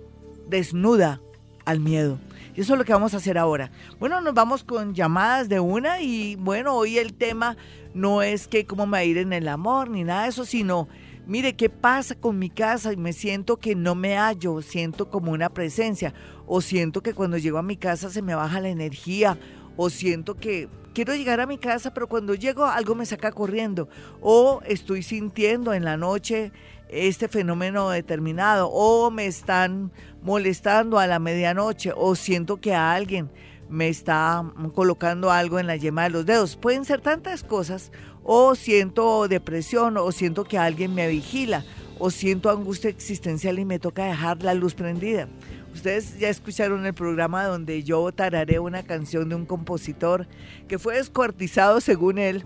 desnuda 0.48 1.20
al 1.64 1.80
miedo. 1.80 2.18
Y 2.54 2.62
eso 2.62 2.74
es 2.74 2.78
lo 2.78 2.84
que 2.84 2.92
vamos 2.92 3.14
a 3.14 3.18
hacer 3.18 3.38
ahora. 3.38 3.70
Bueno, 3.98 4.20
nos 4.20 4.34
vamos 4.34 4.64
con 4.64 4.94
llamadas 4.94 5.48
de 5.48 5.60
una 5.60 6.00
y 6.00 6.36
bueno, 6.36 6.74
hoy 6.74 6.98
el 6.98 7.14
tema 7.14 7.56
no 7.94 8.22
es 8.22 8.48
que 8.48 8.66
cómo 8.66 8.86
me 8.86 8.98
va 8.98 9.04
ir 9.04 9.18
en 9.18 9.32
el 9.32 9.48
amor 9.48 9.90
ni 9.90 10.04
nada 10.04 10.24
de 10.24 10.30
eso, 10.30 10.44
sino 10.44 10.88
mire 11.28 11.54
qué 11.54 11.68
pasa 11.68 12.14
con 12.14 12.38
mi 12.38 12.48
casa 12.48 12.92
y 12.92 12.96
me 12.96 13.12
siento 13.12 13.58
que 13.58 13.76
no 13.76 13.94
me 13.94 14.16
hallo, 14.16 14.62
siento 14.62 15.10
como 15.10 15.30
una 15.30 15.50
presencia 15.50 16.14
o 16.46 16.62
siento 16.62 17.02
que 17.02 17.14
cuando 17.14 17.36
llego 17.36 17.58
a 17.58 17.62
mi 17.62 17.76
casa 17.76 18.10
se 18.10 18.22
me 18.22 18.34
baja 18.34 18.60
la 18.60 18.70
energía 18.70 19.38
o 19.76 19.90
siento 19.90 20.34
que 20.34 20.68
quiero 20.94 21.14
llegar 21.14 21.38
a 21.40 21.46
mi 21.46 21.58
casa 21.58 21.92
pero 21.92 22.08
cuando 22.08 22.34
llego 22.34 22.64
algo 22.64 22.94
me 22.94 23.04
saca 23.04 23.30
corriendo 23.30 23.90
o 24.22 24.62
estoy 24.64 25.02
sintiendo 25.02 25.74
en 25.74 25.84
la 25.84 25.98
noche 25.98 26.50
este 26.88 27.28
fenómeno 27.28 27.90
determinado 27.90 28.70
o 28.70 29.10
me 29.10 29.26
están 29.26 29.92
molestando 30.22 30.98
a 30.98 31.06
la 31.06 31.18
medianoche 31.18 31.92
o 31.94 32.14
siento 32.14 32.56
que 32.56 32.74
a 32.74 32.94
alguien 32.94 33.30
me 33.68 33.88
está 33.88 34.42
colocando 34.74 35.30
algo 35.30 35.58
en 35.58 35.66
la 35.66 35.76
yema 35.76 36.04
de 36.04 36.10
los 36.10 36.24
dedos. 36.24 36.56
Pueden 36.56 36.86
ser 36.86 37.02
tantas 37.02 37.44
cosas 37.44 37.92
o 38.30 38.54
siento 38.54 39.26
depresión 39.26 39.96
o 39.96 40.12
siento 40.12 40.44
que 40.44 40.58
alguien 40.58 40.94
me 40.94 41.08
vigila 41.08 41.64
o 41.98 42.10
siento 42.10 42.50
angustia 42.50 42.90
existencial 42.90 43.58
y 43.58 43.64
me 43.64 43.78
toca 43.78 44.04
dejar 44.04 44.42
la 44.42 44.52
luz 44.52 44.74
prendida. 44.74 45.28
Ustedes 45.72 46.18
ya 46.18 46.28
escucharon 46.28 46.84
el 46.84 46.92
programa 46.92 47.46
donde 47.46 47.82
yo 47.84 48.12
tararé 48.12 48.58
una 48.58 48.82
canción 48.82 49.30
de 49.30 49.34
un 49.34 49.46
compositor 49.46 50.26
que 50.68 50.78
fue 50.78 50.96
descuartizado 50.96 51.80
según 51.80 52.18
él, 52.18 52.42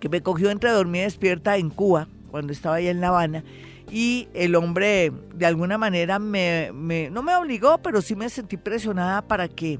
que 0.00 0.08
me 0.08 0.20
cogió 0.20 0.50
entre 0.50 0.70
dormida 0.70 1.02
y 1.02 1.04
despierta 1.04 1.56
en 1.56 1.70
Cuba, 1.70 2.08
cuando 2.32 2.52
estaba 2.52 2.76
allá 2.76 2.90
en 2.90 3.00
La 3.00 3.08
Habana, 3.08 3.44
y 3.88 4.26
el 4.34 4.56
hombre 4.56 5.12
de 5.32 5.46
alguna 5.46 5.78
manera 5.78 6.18
me, 6.18 6.72
no 7.12 7.22
me 7.22 7.36
obligó, 7.36 7.78
pero 7.78 8.02
sí 8.02 8.16
me 8.16 8.28
sentí 8.28 8.56
presionada 8.56 9.22
para 9.22 9.46
que 9.46 9.78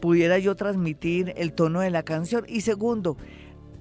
pudiera 0.00 0.36
yo 0.40 0.56
transmitir 0.56 1.32
el 1.36 1.52
tono 1.52 1.78
de 1.78 1.90
la 1.90 2.02
canción. 2.02 2.44
Y 2.48 2.62
segundo, 2.62 3.16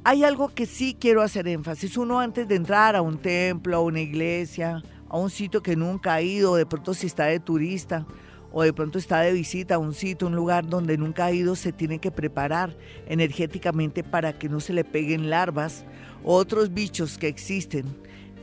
hay 0.03 0.23
algo 0.23 0.49
que 0.49 0.65
sí 0.65 0.95
quiero 0.99 1.21
hacer 1.21 1.47
énfasis. 1.47 1.97
Uno 1.97 2.19
antes 2.19 2.47
de 2.47 2.55
entrar 2.55 2.95
a 2.95 3.01
un 3.01 3.17
templo, 3.17 3.77
a 3.77 3.81
una 3.81 3.99
iglesia, 3.99 4.81
a 5.09 5.17
un 5.17 5.29
sitio 5.29 5.61
que 5.61 5.75
nunca 5.75 6.15
ha 6.15 6.21
ido, 6.21 6.55
de 6.55 6.65
pronto 6.65 6.93
si 6.93 7.07
está 7.07 7.25
de 7.25 7.39
turista 7.39 8.05
o 8.51 8.63
de 8.63 8.73
pronto 8.73 8.97
está 8.97 9.21
de 9.21 9.31
visita 9.31 9.75
a 9.75 9.77
un 9.77 9.93
sitio, 9.93 10.27
un 10.27 10.35
lugar 10.35 10.67
donde 10.67 10.97
nunca 10.97 11.25
ha 11.25 11.31
ido, 11.31 11.55
se 11.55 11.71
tiene 11.71 11.99
que 11.99 12.11
preparar 12.11 12.75
energéticamente 13.07 14.03
para 14.03 14.37
que 14.37 14.49
no 14.49 14.59
se 14.59 14.73
le 14.73 14.83
peguen 14.83 15.29
larvas 15.29 15.85
o 16.23 16.35
otros 16.35 16.73
bichos 16.73 17.17
que 17.17 17.27
existen 17.27 17.85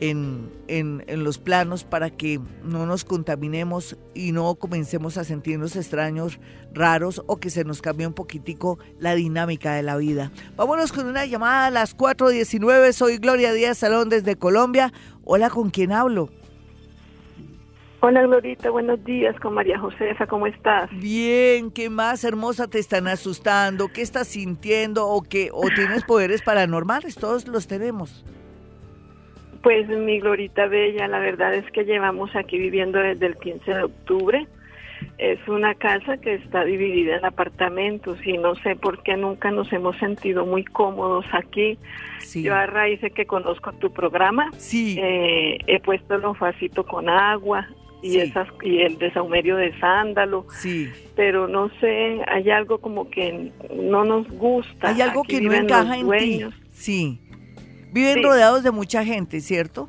en, 0.01 0.51
en, 0.69 1.25
los 1.25 1.39
planos 1.39 1.85
para 1.85 2.11
que 2.11 2.41
no 2.63 2.87
nos 2.87 3.05
contaminemos 3.05 3.97
y 4.15 4.33
no 4.33 4.55
comencemos 4.55 5.19
a 5.19 5.25
sentirnos 5.25 5.77
extraños, 5.77 6.41
raros 6.73 7.23
o 7.27 7.39
que 7.39 7.51
se 7.51 7.65
nos 7.65 7.83
cambie 7.83 8.07
un 8.07 8.15
poquitico 8.15 8.79
la 8.99 9.15
dinámica 9.15 9.75
de 9.75 9.83
la 9.83 9.97
vida. 9.97 10.31
Vámonos 10.57 10.93
con 10.93 11.07
una 11.07 11.27
llamada 11.27 11.67
a 11.67 11.71
las 11.71 11.97
4.19. 11.97 12.93
Soy 12.93 13.19
Gloria 13.19 13.53
Díaz 13.53 13.79
Salón 13.79 14.09
desde 14.09 14.37
Colombia. 14.37 14.93
Hola, 15.25 15.51
¿con 15.51 15.71
quién 15.71 15.93
hablo? 15.93 16.29
Hola 18.01 18.23
Glorita, 18.23 18.71
buenos 18.71 19.05
días 19.05 19.35
con 19.41 19.55
María 19.55 19.77
Josefa, 19.77 20.29
¿cómo 20.29 20.47
estás? 20.47 20.89
Bien, 21.01 21.73
¿qué 21.73 21.91
más 21.91 22.23
hermosa 22.23 22.69
te 22.69 22.79
están 22.79 23.09
asustando? 23.09 23.89
¿Qué 23.89 24.03
estás 24.03 24.29
sintiendo 24.29 25.09
o 25.09 25.23
qué 25.23 25.51
o 25.53 25.69
tienes 25.75 26.05
poderes 26.05 26.43
paranormales? 26.43 27.17
Todos 27.17 27.49
los 27.49 27.67
tenemos. 27.67 28.25
Pues 29.63 29.89
mi 29.89 30.21
Glorita 30.21 30.67
Bella, 30.67 31.09
la 31.09 31.19
verdad 31.19 31.55
es 31.55 31.69
que 31.73 31.85
llevamos 31.85 32.35
aquí 32.37 32.59
viviendo 32.59 32.99
desde 32.99 33.27
el 33.27 33.37
15 33.37 33.75
de 33.75 33.83
octubre. 33.83 34.47
Es 35.17 35.39
una 35.49 35.75
casa 35.75 36.17
que 36.17 36.35
está 36.35 36.65
dividida 36.65 37.17
en 37.17 37.25
apartamentos 37.25 38.19
y 38.25 38.39
no 38.39 38.55
sé 38.57 38.77
por 38.77 39.03
qué 39.03 39.17
nunca 39.17 39.51
nos 39.51 39.73
hemos 39.73 39.97
sentido 39.99 40.47
muy 40.47 40.65
cómodos 40.65 41.25
aquí. 41.33 41.79
Yo 42.35 42.55
a 42.55 42.67
raíz 42.67 43.01
de 43.01 43.11
que 43.11 43.27
conozco 43.27 43.73
tu 43.75 43.93
programa, 43.93 44.51
sí. 44.57 44.97
Eh, 45.01 45.59
he 45.67 45.81
puesto 45.81 46.15
el 46.15 46.25
ofacito 46.25 46.85
con 46.85 47.09
agua 47.09 47.69
y 48.03 48.19
esas 48.19 48.49
y 48.63 48.81
el 48.81 48.99
desahumerio 48.99 49.57
de 49.57 49.77
sándalo. 49.81 50.47
Sí. 50.51 50.89
Pero 51.17 51.49
no 51.49 51.69
sé, 51.81 52.21
hay 52.29 52.51
algo 52.51 52.79
como 52.79 53.11
que 53.11 53.51
no 53.75 54.05
nos 54.05 54.29
gusta. 54.29 54.91
Hay 54.91 55.01
algo 55.01 55.23
que 55.25 55.41
no 55.41 55.53
encaja 55.53 55.99
en 55.99 56.11
ti. 56.11 56.45
Sí. 56.73 57.19
Viven 57.93 58.23
rodeados 58.23 58.63
de 58.63 58.71
mucha 58.71 59.05
gente, 59.05 59.41
¿cierto? 59.41 59.89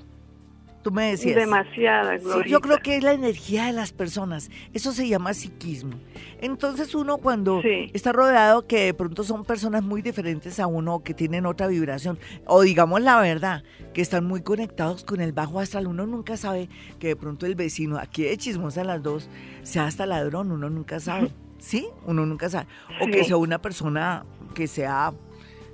Tú 0.81 0.91
me 0.91 1.11
decías. 1.11 1.35
Demasiada, 1.35 2.17
yo 2.47 2.61
creo 2.61 2.77
que 2.77 2.95
es 2.95 3.03
la 3.03 3.11
energía 3.11 3.65
de 3.65 3.73
las 3.73 3.91
personas. 3.91 4.49
Eso 4.73 4.93
se 4.93 5.09
llama 5.09 5.33
psiquismo. 5.33 5.99
Entonces 6.39 6.95
uno 6.95 7.17
cuando 7.17 7.61
está 7.93 8.13
rodeado 8.13 8.65
que 8.65 8.85
de 8.85 8.93
pronto 8.93 9.25
son 9.25 9.43
personas 9.43 9.83
muy 9.83 10.01
diferentes 10.01 10.57
a 10.59 10.67
uno 10.67 11.03
que 11.03 11.13
tienen 11.13 11.45
otra 11.45 11.67
vibración, 11.67 12.17
o 12.45 12.61
digamos 12.61 13.01
la 13.01 13.19
verdad, 13.19 13.63
que 13.93 14.01
están 14.01 14.25
muy 14.25 14.41
conectados 14.41 15.03
con 15.03 15.19
el 15.19 15.33
bajo 15.33 15.59
astral, 15.59 15.87
uno 15.87 16.05
nunca 16.05 16.37
sabe 16.37 16.69
que 16.97 17.07
de 17.07 17.15
pronto 17.17 17.45
el 17.45 17.55
vecino, 17.55 17.97
aquí 17.97 18.23
de 18.23 18.37
chismosa 18.37 18.85
las 18.85 19.03
dos, 19.03 19.29
sea 19.63 19.85
hasta 19.85 20.05
ladrón, 20.05 20.49
uno 20.49 20.69
nunca 20.69 21.01
sabe. 21.01 21.31
¿Sí? 21.57 21.89
Uno 22.05 22.25
nunca 22.25 22.49
sabe. 22.49 22.67
O 23.01 23.07
que 23.07 23.25
sea 23.25 23.35
una 23.35 23.61
persona 23.61 24.25
que 24.55 24.65
sea 24.65 25.11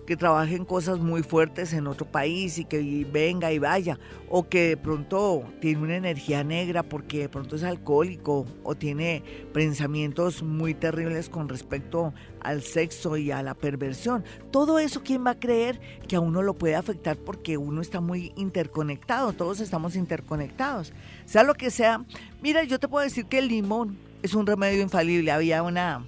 que 0.05 0.15
trabaje 0.15 0.55
en 0.55 0.65
cosas 0.65 1.00
muy 1.00 1.24
fuertes 1.24 1.74
en 1.74 1.88
otro 1.88 2.05
país 2.05 2.57
y 2.59 2.65
que 2.65 3.05
venga 3.12 3.51
y 3.51 3.59
vaya, 3.59 4.00
o 4.29 4.47
que 4.47 4.69
de 4.69 4.77
pronto 4.77 5.43
tiene 5.59 5.81
una 5.81 5.95
energía 5.95 6.43
negra 6.43 6.83
porque 6.83 7.19
de 7.19 7.29
pronto 7.29 7.55
es 7.55 7.63
alcohólico 7.63 8.45
o 8.63 8.75
tiene 8.75 9.24
pensamientos 9.53 10.43
muy 10.43 10.74
terribles 10.74 11.29
con 11.29 11.50
respecto 11.50 12.13
al 12.41 12.62
sexo 12.62 13.17
y 13.17 13.31
a 13.31 13.41
la 13.41 13.55
perversión. 13.55 14.24
Todo 14.51 14.79
eso, 14.79 15.01
¿quién 15.03 15.25
va 15.25 15.31
a 15.31 15.39
creer 15.39 15.79
que 16.07 16.15
a 16.15 16.19
uno 16.19 16.41
lo 16.41 16.53
puede 16.53 16.75
afectar 16.75 17.17
porque 17.17 17.57
uno 17.57 17.81
está 17.81 18.01
muy 18.01 18.31
interconectado? 18.35 19.33
Todos 19.33 19.59
estamos 19.59 19.95
interconectados. 19.95 20.93
Sea 21.25 21.43
lo 21.43 21.55
que 21.55 21.71
sea, 21.71 22.05
mira, 22.41 22.63
yo 22.63 22.79
te 22.79 22.88
puedo 22.88 23.03
decir 23.03 23.25
que 23.25 23.39
el 23.39 23.47
limón 23.47 23.97
es 24.21 24.33
un 24.35 24.45
remedio 24.45 24.81
infalible. 24.81 25.31
Había 25.31 25.63
una 25.63 26.05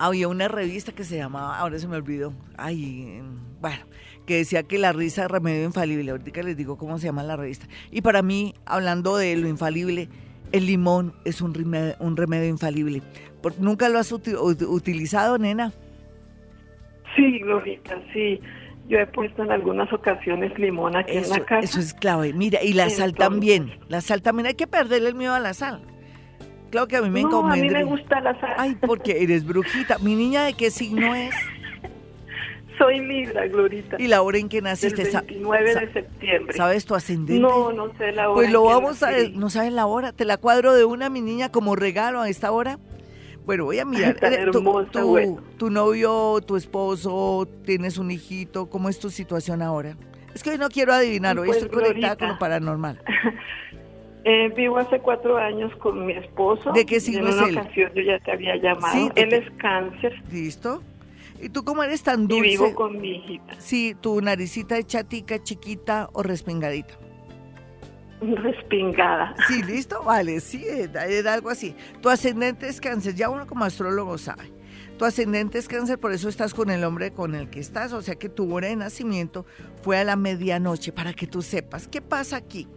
había 0.00 0.28
una 0.28 0.48
revista 0.48 0.92
que 0.92 1.04
se 1.04 1.18
llamaba, 1.18 1.58
ahora 1.58 1.78
se 1.78 1.86
me 1.86 1.96
olvidó, 1.96 2.32
ay, 2.56 3.22
bueno, 3.60 3.84
que 4.26 4.38
decía 4.38 4.62
que 4.62 4.78
la 4.78 4.92
risa 4.92 5.24
es 5.24 5.30
remedio 5.30 5.62
infalible. 5.62 6.10
Ahorita 6.10 6.42
les 6.42 6.56
digo 6.56 6.78
cómo 6.78 6.98
se 6.98 7.06
llama 7.06 7.22
la 7.22 7.36
revista. 7.36 7.66
Y 7.90 8.00
para 8.00 8.22
mí, 8.22 8.54
hablando 8.64 9.18
de 9.18 9.36
lo 9.36 9.46
infalible, 9.46 10.08
el 10.52 10.66
limón 10.66 11.12
es 11.26 11.42
un 11.42 11.52
remedio, 11.52 11.96
un 12.00 12.16
remedio 12.16 12.48
infalible. 12.48 13.02
¿Nunca 13.58 13.90
lo 13.90 13.98
has 13.98 14.10
utilizado, 14.10 15.36
nena? 15.36 15.74
Sí, 17.14 17.38
Glorita, 17.40 18.00
sí. 18.14 18.40
Yo 18.88 18.98
he 18.98 19.06
puesto 19.06 19.42
en 19.42 19.52
algunas 19.52 19.92
ocasiones 19.92 20.58
limón 20.58 20.96
aquí 20.96 21.18
en 21.18 21.28
la 21.28 21.40
casa. 21.40 21.60
Eso 21.60 21.78
es 21.78 21.92
clave. 21.92 22.32
Mira, 22.32 22.62
y 22.62 22.72
la 22.72 22.88
sal 22.88 23.14
también. 23.14 23.78
La 23.88 24.00
sal 24.00 24.22
también. 24.22 24.46
Hay 24.46 24.54
que 24.54 24.66
perderle 24.66 25.10
el 25.10 25.14
miedo 25.14 25.34
a 25.34 25.40
la 25.40 25.52
sal. 25.52 25.82
Claro 26.70 26.86
que 26.86 26.96
a 26.96 27.02
mí 27.02 27.10
me 27.10 27.22
no, 27.22 27.50
a 27.50 27.56
mí 27.56 27.68
me 27.68 27.84
gusta 27.84 28.20
la 28.20 28.38
sal. 28.40 28.54
Ay, 28.56 28.76
porque 28.80 29.22
eres 29.22 29.44
brujita. 29.44 29.98
¿Mi 29.98 30.14
niña 30.14 30.44
de 30.44 30.54
qué 30.54 30.70
signo 30.70 31.14
es? 31.14 31.34
Soy 32.78 33.00
Libra, 33.00 33.46
Glorita. 33.46 33.96
¿Y 33.98 34.06
la 34.06 34.22
hora 34.22 34.38
en 34.38 34.48
que 34.48 34.62
naciste? 34.62 35.02
El 35.02 35.12
29 35.12 35.74
de 35.74 35.92
septiembre. 35.92 36.56
¿Sabes 36.56 36.86
tu 36.86 36.94
ascendente? 36.94 37.40
No, 37.40 37.72
no 37.72 37.92
sé 37.98 38.12
la 38.12 38.30
hora. 38.30 38.34
Pues 38.34 38.50
lo 38.50 38.64
vamos 38.64 39.02
a... 39.02 39.10
No 39.34 39.50
sabes 39.50 39.72
la 39.72 39.84
hora. 39.84 40.12
Te 40.12 40.24
la 40.24 40.38
cuadro 40.38 40.72
de 40.72 40.84
una, 40.86 41.10
mi 41.10 41.20
niña, 41.20 41.52
como 41.52 41.76
regalo 41.76 42.22
a 42.22 42.30
esta 42.30 42.50
hora. 42.52 42.78
Bueno, 43.44 43.64
voy 43.64 43.80
a 43.80 43.84
mirar. 43.84 44.16
Eh, 44.22 44.46
tu, 44.50 45.42
tu 45.58 45.70
novio, 45.70 46.40
tu 46.46 46.56
esposo, 46.56 47.46
tienes 47.66 47.98
un 47.98 48.10
hijito. 48.10 48.70
¿Cómo 48.70 48.88
es 48.88 48.98
tu 48.98 49.10
situación 49.10 49.60
ahora? 49.60 49.96
Es 50.34 50.42
que 50.42 50.50
hoy 50.50 50.58
no 50.58 50.68
quiero 50.68 50.92
adivinar, 50.92 51.38
hoy 51.38 51.48
pues, 51.48 51.62
estoy 51.62 51.82
conectada 51.82 52.16
con 52.16 52.28
lo 52.28 52.38
paranormal. 52.38 53.02
Eh, 54.24 54.52
vivo 54.54 54.78
hace 54.78 54.98
cuatro 55.00 55.38
años 55.38 55.74
con 55.76 56.06
mi 56.06 56.12
esposo. 56.12 56.72
¿De 56.72 56.84
qué 56.84 57.00
signo 57.00 57.28
es 57.28 57.36
él? 57.36 57.44
En 57.44 57.50
una 57.50 57.62
ocasión 57.62 57.92
yo 57.94 58.02
ya 58.02 58.18
te 58.18 58.32
había 58.32 58.56
llamado. 58.56 59.12
él 59.14 59.32
es 59.32 59.50
cáncer. 59.58 60.12
¿Listo? 60.30 60.82
¿Y 61.40 61.48
tú 61.48 61.64
cómo 61.64 61.82
eres 61.82 62.02
tan 62.02 62.28
dulce? 62.28 62.46
Y 62.46 62.50
vivo 62.50 62.74
con 62.74 63.00
mi 63.00 63.16
hijita. 63.16 63.54
Sí, 63.58 63.96
tu 63.98 64.20
naricita 64.20 64.76
es 64.76 64.86
chatica, 64.86 65.42
chiquita 65.42 66.10
o 66.12 66.22
respingadita. 66.22 66.94
Respingada. 68.20 69.34
Sí, 69.48 69.62
listo, 69.62 70.02
vale, 70.04 70.40
sí, 70.40 70.62
era 70.66 71.32
algo 71.32 71.48
así. 71.48 71.74
Tu 72.02 72.10
ascendente 72.10 72.68
es 72.68 72.78
cáncer, 72.78 73.14
ya 73.14 73.30
uno 73.30 73.46
como 73.46 73.64
astrólogo 73.64 74.18
sabe. 74.18 74.52
Tu 74.98 75.06
ascendente 75.06 75.58
es 75.58 75.66
cáncer, 75.66 75.98
por 75.98 76.12
eso 76.12 76.28
estás 76.28 76.52
con 76.52 76.68
el 76.68 76.84
hombre 76.84 77.12
con 77.12 77.34
el 77.34 77.48
que 77.48 77.60
estás, 77.60 77.94
o 77.94 78.02
sea 78.02 78.16
que 78.16 78.28
tu 78.28 78.54
hora 78.54 78.68
de 78.68 78.76
nacimiento 78.76 79.46
fue 79.82 79.96
a 79.96 80.04
la 80.04 80.16
medianoche, 80.16 80.92
para 80.92 81.14
que 81.14 81.26
tú 81.26 81.40
sepas. 81.40 81.88
¿Qué 81.88 82.02
pasa 82.02 82.36
aquí? 82.36 82.68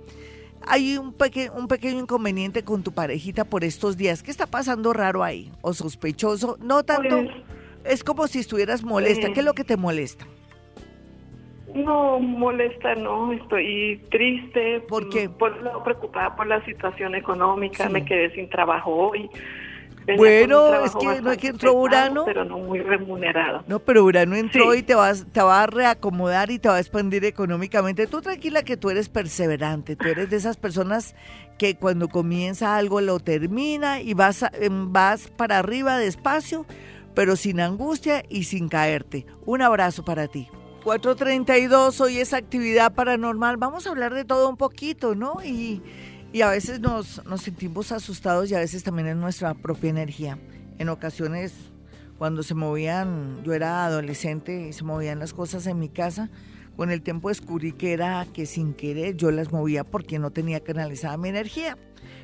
Hay 0.67 0.97
un, 0.97 1.15
un 1.55 1.67
pequeño 1.67 1.99
inconveniente 1.99 2.63
con 2.63 2.83
tu 2.83 2.91
parejita 2.91 3.45
por 3.45 3.63
estos 3.63 3.97
días. 3.97 4.23
¿Qué 4.23 4.31
está 4.31 4.47
pasando 4.47 4.93
raro 4.93 5.23
ahí? 5.23 5.51
¿O 5.61 5.73
sospechoso? 5.73 6.57
No 6.61 6.83
tanto, 6.83 7.23
pues, 7.23 7.31
es 7.85 8.03
como 8.03 8.27
si 8.27 8.39
estuvieras 8.39 8.83
molesta. 8.83 9.31
¿Qué 9.31 9.39
es 9.39 9.45
lo 9.45 9.53
que 9.53 9.63
te 9.63 9.77
molesta? 9.77 10.25
No, 11.73 12.19
molesta 12.19 12.93
no, 12.95 13.33
estoy 13.33 14.01
triste. 14.11 14.79
¿Por 14.81 15.09
qué? 15.09 15.27
Por, 15.29 15.83
preocupada 15.83 16.35
por 16.35 16.45
la 16.47 16.63
situación 16.65 17.15
económica, 17.15 17.89
me 17.89 18.05
quedé 18.05 18.33
sin 18.35 18.49
trabajo 18.49 18.91
hoy 18.91 19.29
bueno, 20.17 20.83
es 20.83 20.95
que 20.95 21.21
no 21.21 21.31
es 21.31 21.37
que 21.37 21.47
entró 21.47 21.73
Urano. 21.73 22.25
Pero 22.25 22.45
no 22.45 22.57
muy 22.57 22.79
remunerado. 22.79 23.63
No, 23.67 23.79
pero 23.79 24.03
Urano 24.03 24.35
entró 24.35 24.75
y 24.75 24.83
te, 24.83 24.95
vas, 24.95 25.25
te 25.31 25.41
va 25.41 25.63
a 25.63 25.67
reacomodar 25.67 26.51
y 26.51 26.59
te 26.59 26.69
va 26.69 26.75
a 26.75 26.79
expandir 26.79 27.25
económicamente. 27.25 28.07
Tú 28.07 28.21
tranquila 28.21 28.63
que 28.63 28.77
tú 28.77 28.89
eres 28.89 29.09
perseverante, 29.09 29.95
tú 29.95 30.07
eres 30.07 30.29
de 30.29 30.37
esas 30.37 30.57
personas 30.57 31.15
que 31.57 31.75
cuando 31.75 32.09
comienza 32.09 32.75
algo 32.75 33.01
lo 33.01 33.19
termina 33.19 34.01
y 34.01 34.13
vas, 34.13 34.45
em, 34.53 34.91
vas 34.91 35.29
para 35.29 35.59
arriba 35.59 35.97
despacio, 35.97 36.65
pero 37.13 37.35
sin 37.35 37.59
angustia 37.59 38.23
y 38.29 38.43
sin 38.43 38.69
caerte. 38.69 39.25
Un 39.45 39.61
abrazo 39.61 40.03
para 40.03 40.27
ti. 40.27 40.49
432, 40.83 42.01
hoy 42.01 42.17
es 42.17 42.33
actividad 42.33 42.93
paranormal. 42.93 43.57
Vamos 43.57 43.87
a 43.87 43.91
hablar 43.91 44.13
de 44.13 44.25
todo 44.25 44.49
un 44.49 44.57
poquito, 44.57 45.15
¿no? 45.15 45.37
Y 45.43 45.81
y 46.33 46.41
a 46.41 46.49
veces 46.49 46.79
nos, 46.79 47.23
nos 47.25 47.43
sentimos 47.43 47.91
asustados 47.91 48.49
y 48.49 48.55
a 48.55 48.59
veces 48.59 48.83
también 48.83 49.07
es 49.07 49.15
nuestra 49.15 49.53
propia 49.53 49.91
energía. 49.91 50.39
En 50.79 50.89
ocasiones, 50.89 51.53
cuando 52.17 52.41
se 52.41 52.55
movían, 52.55 53.43
yo 53.43 53.53
era 53.53 53.85
adolescente 53.85 54.67
y 54.67 54.73
se 54.73 54.83
movían 54.83 55.19
las 55.19 55.31
cosas 55.31 55.67
en 55.67 55.77
mi 55.77 55.89
casa, 55.89 56.31
con 56.75 56.89
el 56.89 57.03
tiempo 57.03 57.29
descubrí 57.29 57.71
que 57.71 57.93
era 57.93 58.25
que 58.33 58.47
sin 58.47 58.73
querer 58.73 59.15
yo 59.15 59.29
las 59.29 59.51
movía 59.51 59.83
porque 59.83 60.17
no 60.17 60.31
tenía 60.31 60.59
canalizada 60.59 61.17
mi 61.17 61.29
energía. 61.29 61.77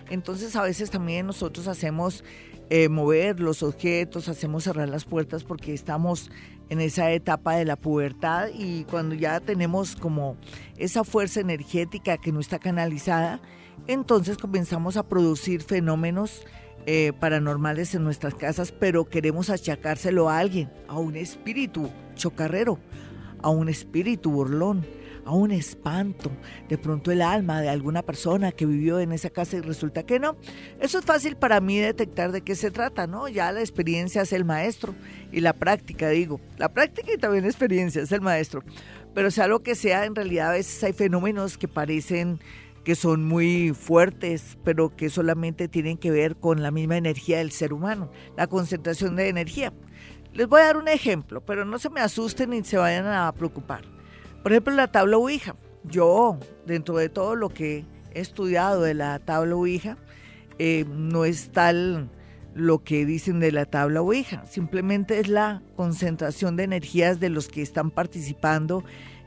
Entonces 0.09 0.55
a 0.55 0.63
veces 0.63 0.89
también 0.89 1.27
nosotros 1.27 1.67
hacemos 1.67 2.23
eh, 2.71 2.89
mover 2.89 3.39
los 3.39 3.61
objetos, 3.61 4.27
hacemos 4.27 4.63
cerrar 4.63 4.89
las 4.89 5.05
puertas 5.05 5.43
porque 5.43 5.71
estamos 5.71 6.31
en 6.69 6.81
esa 6.81 7.11
etapa 7.11 7.55
de 7.55 7.65
la 7.65 7.75
pubertad 7.75 8.47
y 8.55 8.85
cuando 8.85 9.13
ya 9.13 9.39
tenemos 9.39 9.95
como 9.95 10.35
esa 10.77 11.03
fuerza 11.03 11.41
energética 11.41 12.17
que 12.17 12.31
no 12.31 12.39
está 12.39 12.57
canalizada, 12.57 13.39
entonces 13.87 14.37
comenzamos 14.37 14.97
a 14.97 15.07
producir 15.07 15.61
fenómenos 15.61 16.41
eh, 16.85 17.13
paranormales 17.19 17.95
en 17.95 18.03
nuestras 18.03 18.35
casas, 18.35 18.71
pero 18.71 19.09
queremos 19.09 19.49
achacárselo 19.49 20.29
a 20.29 20.39
alguien, 20.39 20.71
a 20.87 20.97
un 20.97 21.15
espíritu 21.15 21.89
chocarrero, 22.15 22.79
a 23.41 23.49
un 23.49 23.69
espíritu 23.69 24.31
burlón 24.31 24.85
a 25.29 25.31
un 25.31 25.51
espanto, 25.51 26.31
de 26.67 26.79
pronto 26.79 27.11
el 27.11 27.21
alma 27.21 27.61
de 27.61 27.69
alguna 27.69 28.01
persona 28.01 28.51
que 28.51 28.65
vivió 28.65 28.99
en 28.99 29.11
esa 29.11 29.29
casa 29.29 29.57
y 29.57 29.61
resulta 29.61 30.01
que 30.01 30.19
no. 30.19 30.37
Eso 30.79 30.97
es 30.97 31.05
fácil 31.05 31.35
para 31.35 31.61
mí 31.61 31.77
detectar 31.77 32.31
de 32.31 32.41
qué 32.41 32.55
se 32.55 32.71
trata, 32.71 33.05
¿no? 33.05 33.27
Ya 33.27 33.51
la 33.51 33.59
experiencia 33.59 34.23
es 34.23 34.33
el 34.33 34.43
maestro 34.43 34.95
y 35.31 35.41
la 35.41 35.53
práctica, 35.53 36.09
digo, 36.09 36.41
la 36.57 36.73
práctica 36.73 37.13
y 37.13 37.17
también 37.19 37.43
la 37.43 37.49
experiencia 37.49 38.01
es 38.01 38.11
el 38.11 38.21
maestro. 38.21 38.63
Pero 39.13 39.29
sea 39.29 39.47
lo 39.47 39.61
que 39.61 39.75
sea, 39.75 40.05
en 40.05 40.15
realidad 40.15 40.49
a 40.49 40.53
veces 40.53 40.83
hay 40.83 40.93
fenómenos 40.93 41.59
que 41.59 41.67
parecen 41.67 42.39
que 42.83 42.95
son 42.95 43.25
muy 43.25 43.73
fuertes, 43.73 44.57
pero 44.63 44.95
que 44.95 45.09
solamente 45.09 45.67
tienen 45.67 45.97
que 45.97 46.11
ver 46.11 46.35
con 46.35 46.63
la 46.63 46.71
misma 46.71 46.97
energía 46.97 47.39
del 47.39 47.51
ser 47.51 47.73
humano, 47.73 48.11
la 48.37 48.47
concentración 48.47 49.15
de 49.15 49.29
energía. 49.29 49.73
Les 50.33 50.47
voy 50.47 50.61
a 50.61 50.65
dar 50.65 50.77
un 50.77 50.87
ejemplo, 50.87 51.41
pero 51.41 51.65
no 51.65 51.79
se 51.79 51.89
me 51.89 52.01
asusten 52.01 52.51
ni 52.51 52.63
se 52.63 52.77
vayan 52.77 53.07
a 53.07 53.31
preocupar. 53.33 53.83
Por 54.43 54.51
ejemplo, 54.51 54.73
la 54.73 54.91
tabla 54.91 55.17
Ouija. 55.17 55.55
Yo, 55.83 56.37
dentro 56.65 56.97
de 56.97 57.09
todo 57.09 57.35
lo 57.35 57.49
que 57.49 57.85
he 58.13 58.19
estudiado 58.19 58.81
de 58.81 58.93
la 58.93 59.19
tabla 59.19 59.55
Ouija, 59.55 59.97
eh, 60.59 60.85
no 60.89 61.25
es 61.25 61.51
tal 61.51 62.09
lo 62.53 62.83
que 62.83 63.05
dicen 63.05 63.39
de 63.39 63.51
la 63.51 63.65
tabla 63.65 64.01
Ouija, 64.01 64.45
simplemente 64.45 65.19
es 65.19 65.27
la 65.27 65.61
concentración 65.75 66.55
de 66.55 66.63
energías 66.63 67.19
de 67.19 67.29
los 67.29 67.47
que 67.47 67.61
están 67.61 67.91
participando 67.91 68.83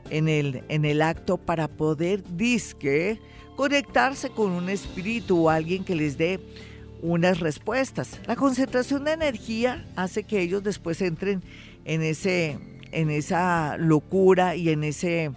en 0.09 0.27
el, 0.27 0.63
en 0.69 0.85
el 0.85 1.01
acto 1.01 1.37
para 1.37 1.67
poder, 1.67 2.23
disque, 2.35 3.19
conectarse 3.55 4.29
con 4.29 4.51
un 4.51 4.69
espíritu 4.69 5.45
o 5.45 5.49
alguien 5.49 5.83
que 5.83 5.95
les 5.95 6.17
dé 6.17 6.39
unas 7.01 7.39
respuestas. 7.39 8.19
La 8.27 8.35
concentración 8.35 9.03
de 9.03 9.11
energía 9.11 9.85
hace 9.95 10.23
que 10.23 10.41
ellos 10.41 10.63
después 10.63 11.01
entren 11.01 11.43
en 11.85 12.01
ese 12.01 12.57
en 12.93 13.09
esa 13.09 13.77
locura 13.77 14.55
y 14.55 14.69
en 14.69 14.83
ese, 14.83 15.31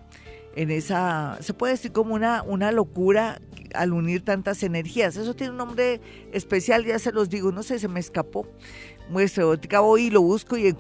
en 0.55 0.71
esa, 0.71 1.39
se 1.41 1.55
puede 1.55 1.73
decir 1.73 1.93
como 1.93 2.15
una, 2.15 2.43
una 2.43 2.71
locura 2.71 3.41
al 3.75 3.93
unir 3.93 4.25
tantas 4.25 4.63
energías. 4.63 5.17
Eso 5.17 5.35
tiene 5.35 5.53
un 5.53 5.59
nombre 5.59 6.01
especial, 6.33 6.85
ya 6.85 6.99
se 6.99 7.13
los 7.13 7.29
digo, 7.29 7.51
no 7.51 7.63
sé, 7.63 7.79
se 7.79 7.89
me 7.89 8.01
escapó. 8.01 8.47
Muestra, 9.09 9.45
voy 9.81 10.03
y 10.03 10.11
lo 10.11 10.21
busco 10.21 10.57
y, 10.57 10.73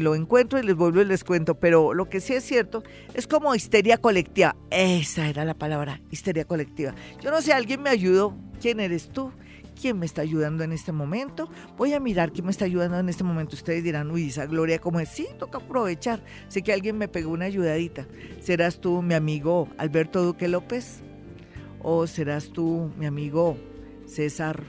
lo 0.00 0.14
encuentro 0.14 0.58
y 0.58 0.62
les 0.62 0.74
vuelvo 0.74 1.02
y 1.02 1.04
les 1.04 1.22
cuento, 1.22 1.54
pero 1.54 1.92
lo 1.92 2.08
que 2.08 2.20
sí 2.20 2.32
es 2.32 2.44
cierto 2.44 2.82
es 3.12 3.26
como 3.26 3.54
histeria 3.54 3.98
colectiva. 3.98 4.56
Esa 4.70 5.28
era 5.28 5.44
la 5.44 5.54
palabra, 5.54 6.00
histeria 6.10 6.46
colectiva. 6.46 6.94
Yo 7.20 7.30
no 7.30 7.42
sé, 7.42 7.52
alguien 7.52 7.82
me 7.82 7.90
ayudó. 7.90 8.36
¿Quién 8.60 8.80
eres 8.80 9.10
tú? 9.10 9.32
quién 9.80 9.98
me 9.98 10.06
está 10.06 10.22
ayudando 10.22 10.64
en 10.64 10.72
este 10.72 10.92
momento. 10.92 11.50
Voy 11.76 11.92
a 11.92 12.00
mirar 12.00 12.32
quién 12.32 12.46
me 12.46 12.52
está 12.52 12.64
ayudando 12.64 12.98
en 12.98 13.08
este 13.08 13.24
momento. 13.24 13.56
Ustedes 13.56 13.82
dirán, 13.82 14.10
uy, 14.10 14.28
esa 14.28 14.46
Gloria, 14.46 14.78
¿cómo 14.78 15.00
es? 15.00 15.08
Sí, 15.08 15.26
toca 15.38 15.58
aprovechar. 15.58 16.22
Sé 16.48 16.62
que 16.62 16.72
alguien 16.72 16.96
me 16.96 17.08
pegó 17.08 17.32
una 17.32 17.46
ayudadita. 17.46 18.06
¿Serás 18.40 18.80
tú 18.80 19.02
mi 19.02 19.14
amigo 19.14 19.68
Alberto 19.76 20.22
Duque 20.22 20.48
López? 20.48 21.00
¿O 21.82 22.06
serás 22.06 22.50
tú 22.50 22.92
mi 22.96 23.06
amigo 23.06 23.58
César? 24.06 24.62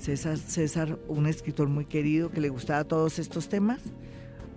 César, 0.00 0.38
César, 0.38 0.98
un 1.08 1.26
escritor 1.26 1.68
muy 1.68 1.84
querido 1.84 2.30
que 2.30 2.40
le 2.40 2.48
gustaba 2.48 2.84
todos 2.84 3.18
estos 3.18 3.50
temas 3.50 3.80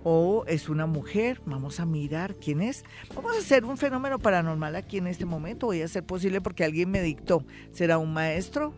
o 0.02 0.44
es 0.46 0.70
una 0.70 0.86
mujer. 0.86 1.42
Vamos 1.44 1.80
a 1.80 1.86
mirar 1.86 2.36
quién 2.36 2.62
es. 2.62 2.82
Vamos 3.14 3.36
a 3.36 3.40
hacer 3.40 3.66
un 3.66 3.76
fenómeno 3.76 4.18
paranormal 4.18 4.74
aquí 4.74 4.96
en 4.96 5.06
este 5.06 5.26
momento. 5.26 5.66
Voy 5.66 5.82
a 5.82 5.84
hacer 5.84 6.02
posible 6.02 6.40
porque 6.40 6.64
alguien 6.64 6.90
me 6.90 7.02
dictó. 7.02 7.44
¿Será 7.72 7.98
un 7.98 8.14
maestro? 8.14 8.72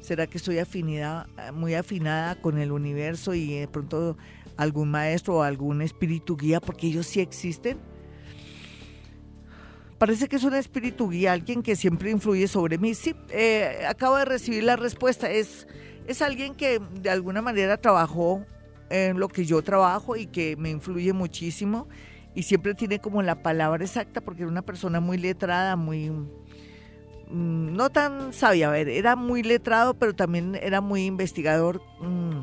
¿Será 0.00 0.26
que 0.26 0.38
estoy 0.38 0.58
afinidad, 0.58 1.26
muy 1.52 1.74
afinada 1.74 2.40
con 2.40 2.56
el 2.56 2.72
universo 2.72 3.34
y 3.34 3.58
de 3.58 3.68
pronto 3.68 4.16
algún 4.56 4.90
maestro 4.90 5.36
o 5.36 5.42
algún 5.42 5.82
espíritu 5.82 6.38
guía, 6.38 6.60
porque 6.60 6.86
ellos 6.86 7.06
sí 7.06 7.20
existen? 7.20 7.78
Parece 9.98 10.28
que 10.28 10.36
es 10.36 10.44
un 10.44 10.54
espíritu 10.54 11.10
guía, 11.10 11.32
alguien 11.32 11.62
que 11.62 11.74
siempre 11.74 12.10
influye 12.10 12.46
sobre 12.46 12.78
mí. 12.78 12.94
Sí, 12.94 13.14
eh, 13.30 13.84
acabo 13.86 14.16
de 14.16 14.24
recibir 14.24 14.62
la 14.62 14.76
respuesta. 14.76 15.28
Es, 15.28 15.66
es 16.08 16.22
alguien 16.22 16.54
que 16.54 16.80
de 17.00 17.10
alguna 17.10 17.42
manera 17.42 17.76
trabajó 17.76 18.44
en 18.90 19.20
lo 19.20 19.28
que 19.28 19.44
yo 19.44 19.62
trabajo 19.62 20.16
y 20.16 20.26
que 20.26 20.56
me 20.56 20.70
influye 20.70 21.12
muchísimo 21.12 21.88
y 22.34 22.42
siempre 22.42 22.74
tiene 22.74 22.98
como 22.98 23.22
la 23.22 23.42
palabra 23.42 23.84
exacta 23.84 24.20
porque 24.20 24.42
es 24.42 24.48
una 24.48 24.62
persona 24.62 24.98
muy 24.98 25.18
letrada, 25.18 25.76
muy 25.76 26.10
Mm, 27.30 27.74
no 27.76 27.90
tan 27.90 28.32
sabia, 28.32 28.68
a 28.68 28.72
ver, 28.72 28.88
era 28.88 29.14
muy 29.14 29.42
letrado, 29.42 29.94
pero 29.94 30.14
también 30.14 30.54
era 30.62 30.80
muy 30.80 31.04
investigador 31.04 31.82
mm, 32.00 32.40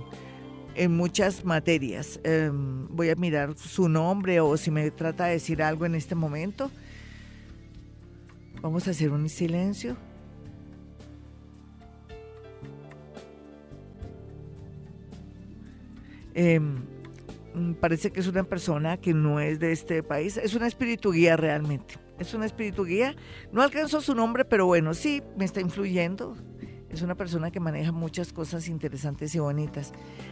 en 0.75 0.95
muchas 0.95 1.43
materias. 1.43 2.19
Em, 2.23 2.87
voy 2.89 3.09
a 3.09 3.15
mirar 3.15 3.57
su 3.57 3.89
nombre 3.89 4.39
o 4.41 4.57
si 4.57 4.69
me 4.71 4.91
trata 4.91 5.25
de 5.25 5.33
decir 5.33 5.63
algo 5.63 5.85
en 5.85 5.95
este 5.95 6.13
momento. 6.13 6.69
Vamos 8.61 8.87
a 8.87 8.91
hacer 8.91 9.11
un 9.11 9.27
silencio. 9.29 9.95
Mm, 16.35 17.73
parece 17.79 18.11
que 18.11 18.19
es 18.19 18.27
una 18.27 18.43
persona 18.43 18.97
que 18.97 19.13
no 19.13 19.39
es 19.39 19.59
de 19.59 19.71
este 19.71 20.03
país, 20.03 20.37
es 20.37 20.53
un 20.55 20.63
espíritu 20.63 21.11
guía 21.11 21.37
realmente 21.37 21.95
es 22.19 22.33
un 22.33 22.43
espíritu 22.43 22.85
guía. 22.85 23.15
No 23.51 23.61
alcanzó 23.61 24.01
su 24.01 24.15
nombre, 24.15 24.45
pero 24.45 24.65
bueno, 24.65 24.93
sí, 24.93 25.21
me 25.37 25.45
está 25.45 25.61
influyendo. 25.61 26.35
Es 26.89 27.01
una 27.01 27.15
persona 27.15 27.51
que 27.51 27.59
maneja 27.59 27.91
muchas 27.91 28.31
cosas 28.31 28.69
interesantes 28.69 29.35
y 29.35 29.39
bonitas. 29.39 29.91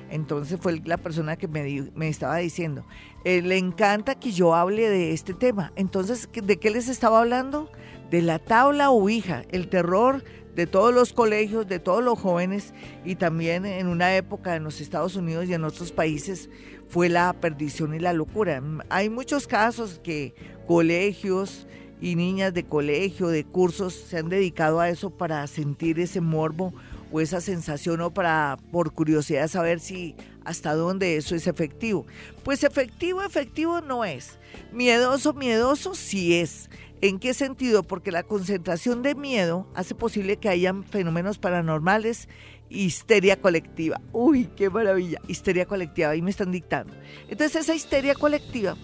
Entonces 0.10 0.60
fue 0.62 0.80
la 0.86 0.98
persona 0.98 1.36
que 1.36 1.48
me, 1.48 1.90
me 1.94 2.08
estaba 2.08 2.38
diciendo, 2.38 2.86
eh, 3.26 3.42
le 3.42 3.58
encanta 3.58 4.16
que 4.16 4.32
yo 4.32 4.56
hable 4.56 4.90
de 4.90 5.12
este 5.12 5.34
tema. 5.34 5.74
Entonces, 5.76 6.30
¿de 6.32 6.60
qué 6.60 6.70
les 6.70 6.88
estaba 6.88 7.20
hablando? 7.20 7.70
De 8.10 8.22
la 8.22 8.40
tabla 8.40 8.92
Ouija, 8.92 9.44
el 9.50 9.68
terror 9.68 10.24
de 10.56 10.68
todos 10.68 10.94
los 10.94 11.14
colegios, 11.14 11.68
de 11.68 11.80
todos 11.80 12.04
los 12.04 12.20
jóvenes 12.20 12.74
y 13.04 13.16
también 13.16 13.66
en 13.66 13.88
una 13.88 14.16
época 14.16 14.56
en 14.56 14.64
los 14.64 14.82
Estados 14.82 15.16
Unidos 15.16 15.46
y 15.48 15.54
en 15.54 15.64
otros 15.64 15.92
países 15.92 16.50
fue 16.88 17.10
la 17.10 17.34
perdición 17.34 17.96
y 17.96 18.00
la 18.00 18.14
locura. 18.14 18.62
Hay 18.90 19.10
muchos 19.10 19.48
casos 19.48 20.00
que 20.04 20.36
colegios 20.68 21.68
y 22.02 22.16
niñas 22.16 22.54
de 22.54 22.64
colegio, 22.64 23.30
de 23.30 23.46
cursos, 23.46 23.94
se 23.94 24.18
han 24.18 24.30
dedicado 24.30 24.80
a 24.80 24.90
eso 24.90 25.10
para 25.10 25.48
sentir 25.48 26.00
ese 26.00 26.22
morbo 26.22 26.74
o 27.14 27.22
esa 27.22 27.40
sensación 27.42 28.02
o 28.02 28.12
para, 28.12 28.58
por 28.72 28.92
curiosidad, 28.92 29.48
saber 29.48 29.80
si 29.80 30.16
hasta 30.44 30.74
dónde 30.74 31.16
eso 31.16 31.36
es 31.36 31.46
efectivo. 31.46 32.08
Pues 32.44 32.64
efectivo, 32.64 33.22
efectivo 33.22 33.82
no 33.82 34.04
es. 34.04 34.40
Miedoso, 34.72 35.34
miedoso 35.34 35.94
sí 35.94 36.40
es. 36.40 36.72
¿En 37.02 37.20
qué 37.20 37.36
sentido? 37.36 37.84
Porque 37.84 38.12
la 38.12 38.24
concentración 38.24 39.04
de 39.04 39.14
miedo 39.14 39.68
hace 39.76 39.94
posible 39.94 40.38
que 40.38 40.50
hayan 40.50 40.84
fenómenos 40.84 41.38
paranormales, 41.38 42.30
histeria 42.70 43.40
colectiva. 43.40 44.02
Uy, 44.12 44.50
qué 44.56 44.72
maravilla, 44.72 45.20
histeria 45.28 45.68
colectiva, 45.68 46.10
ahí 46.10 46.22
me 46.24 46.32
están 46.32 46.52
dictando. 46.52 46.96
Entonces 47.30 47.62
esa 47.62 47.76
histeria 47.76 48.16
colectiva 48.16 48.76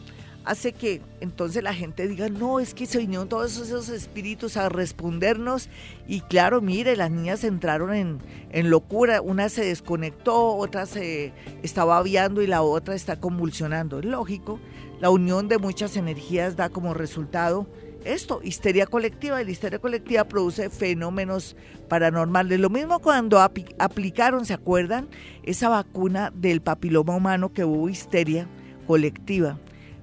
hace 0.50 0.72
que 0.74 1.00
entonces 1.22 1.62
la 1.62 1.76
gente 1.76 2.08
diga, 2.08 2.28
no, 2.28 2.60
es 2.60 2.74
que 2.74 2.88
se 2.88 2.98
vinieron 2.98 3.30
todos 3.30 3.56
esos 3.58 3.88
espíritus 3.90 4.58
a 4.58 4.68
respondernos 4.68 5.70
y 6.08 6.22
claro, 6.22 6.60
mire, 6.60 6.96
las 6.96 7.12
niñas 7.12 7.44
entraron 7.44 7.94
en, 7.94 8.70
locura, 8.72 9.22
una 9.22 9.50
se 9.50 9.64
desconectó, 9.64 10.56
otra 10.56 10.88
se 10.88 11.34
estaba 11.62 12.00
aviando 12.00 12.42
y 12.42 12.48
la 12.48 12.64
otra 12.64 12.96
está 12.96 13.20
convulsionando. 13.20 14.00
Es 14.00 14.06
lógico, 14.06 14.60
la 15.00 15.12
unión 15.12 15.50
de 15.50 15.60
muchas 15.60 15.96
energías 15.98 16.56
da 16.56 16.70
como 16.70 16.96
resultado 16.96 17.68
esto, 18.04 18.40
histeria 18.42 18.88
colectiva. 18.88 19.42
Y 19.42 19.46
la 19.46 19.52
histeria 19.52 19.78
colectiva 19.78 20.24
produce 20.24 20.72
fenómenos 20.72 21.56
paranormales. 21.90 22.60
Lo 22.60 22.72
mismo 22.72 23.00
cuando 23.00 23.40
aplicaron, 23.40 24.46
¿se 24.48 24.54
acuerdan? 24.54 25.10
Esa 25.44 25.70
vacuna 25.70 26.32
del 26.34 26.62
papiloma 26.62 27.16
humano 27.16 27.54
que 27.54 27.66
hubo 27.66 27.88
histeria 27.88 28.48
colectiva 28.88 29.60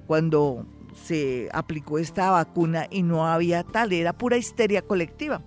cuando 0.07 0.65
se 1.05 1.49
aplicó 1.53 1.99
esta 1.99 2.31
vacuna 2.31 2.87
y 2.89 3.03
no 3.03 3.27
había 3.27 3.63
tal, 3.63 3.93
era 3.93 4.13
pura 4.13 4.37
histeria 4.37 4.81
colectiva. 4.81 5.43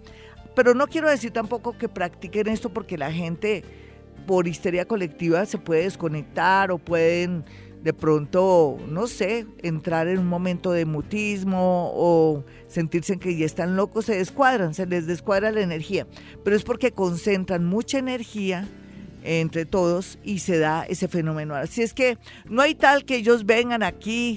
Pero 0.55 0.75
no 0.75 0.87
quiero 0.87 1.09
decir 1.09 1.33
tampoco 1.33 1.77
que 1.77 1.89
practiquen 1.89 2.49
esto 2.49 2.71
porque 2.71 2.99
la 2.99 3.13
gente 3.13 3.65
por 4.27 4.47
histeria 4.47 4.87
colectiva 4.87 5.47
se 5.47 5.59
puede 5.59 5.85
desconectar 5.85 6.71
o 6.71 6.79
pueden 6.79 7.45
de 7.83 7.95
pronto, 7.95 8.77
no 8.89 9.07
sé, 9.07 9.47
entrar 9.63 10.07
en 10.07 10.19
un 10.19 10.29
momento 10.29 10.71
de 10.71 10.85
mutismo 10.85 11.91
o 11.95 12.45
sentirse 12.67 13.19
que 13.19 13.37
ya 13.37 13.47
están 13.47 13.75
locos, 13.75 14.05
se 14.05 14.17
descuadran, 14.17 14.75
se 14.75 14.85
les 14.85 15.07
descuadra 15.07 15.51
la 15.51 15.63
energía. 15.63 16.07
Pero 16.45 16.57
es 16.57 16.63
porque 16.63 16.93
concentran 16.93 17.65
mucha 17.65 17.99
energía 17.99 18.69
entre 19.23 19.65
todos 19.67 20.19
y 20.25 20.41
se 20.41 20.59
da 20.59 20.85
ese 20.85 21.09
fenómeno. 21.09 21.55
Así 21.55 21.83
es 21.83 21.95
que 21.95 22.19
no 22.47 22.63
hay 22.63 22.75
tal 22.75 23.05
que 23.05 23.17
ellos 23.17 23.47
vengan 23.47 23.83
aquí 23.83 24.37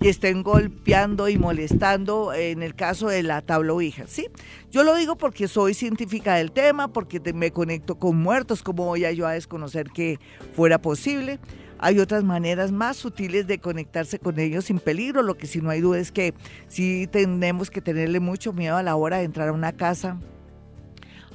y 0.00 0.08
estén 0.08 0.42
golpeando 0.42 1.28
y 1.28 1.38
molestando 1.38 2.32
en 2.32 2.62
el 2.62 2.74
caso 2.74 3.08
de 3.08 3.22
la 3.22 3.42
tabla 3.42 3.72
Ouija, 3.72 4.04
¿sí? 4.06 4.28
Yo 4.70 4.84
lo 4.84 4.94
digo 4.94 5.16
porque 5.16 5.48
soy 5.48 5.74
científica 5.74 6.36
del 6.36 6.52
tema, 6.52 6.88
porque 6.88 7.20
me 7.32 7.50
conecto 7.50 7.98
con 7.98 8.16
muertos, 8.16 8.62
como 8.62 8.84
voy 8.84 9.04
a 9.04 9.12
yo 9.12 9.26
a 9.26 9.32
desconocer 9.32 9.90
que 9.90 10.20
fuera 10.54 10.80
posible? 10.80 11.40
Hay 11.80 12.00
otras 12.00 12.24
maneras 12.24 12.72
más 12.72 12.96
sutiles 12.96 13.46
de 13.46 13.58
conectarse 13.58 14.18
con 14.18 14.38
ellos 14.38 14.66
sin 14.66 14.78
peligro, 14.78 15.22
lo 15.22 15.36
que 15.36 15.46
sí 15.46 15.60
no 15.60 15.70
hay 15.70 15.80
duda 15.80 15.98
es 15.98 16.12
que 16.12 16.34
sí 16.68 17.08
tenemos 17.10 17.70
que 17.70 17.80
tenerle 17.80 18.20
mucho 18.20 18.52
miedo 18.52 18.76
a 18.76 18.82
la 18.82 18.96
hora 18.96 19.18
de 19.18 19.24
entrar 19.24 19.48
a 19.48 19.52
una 19.52 19.72
casa, 19.72 20.18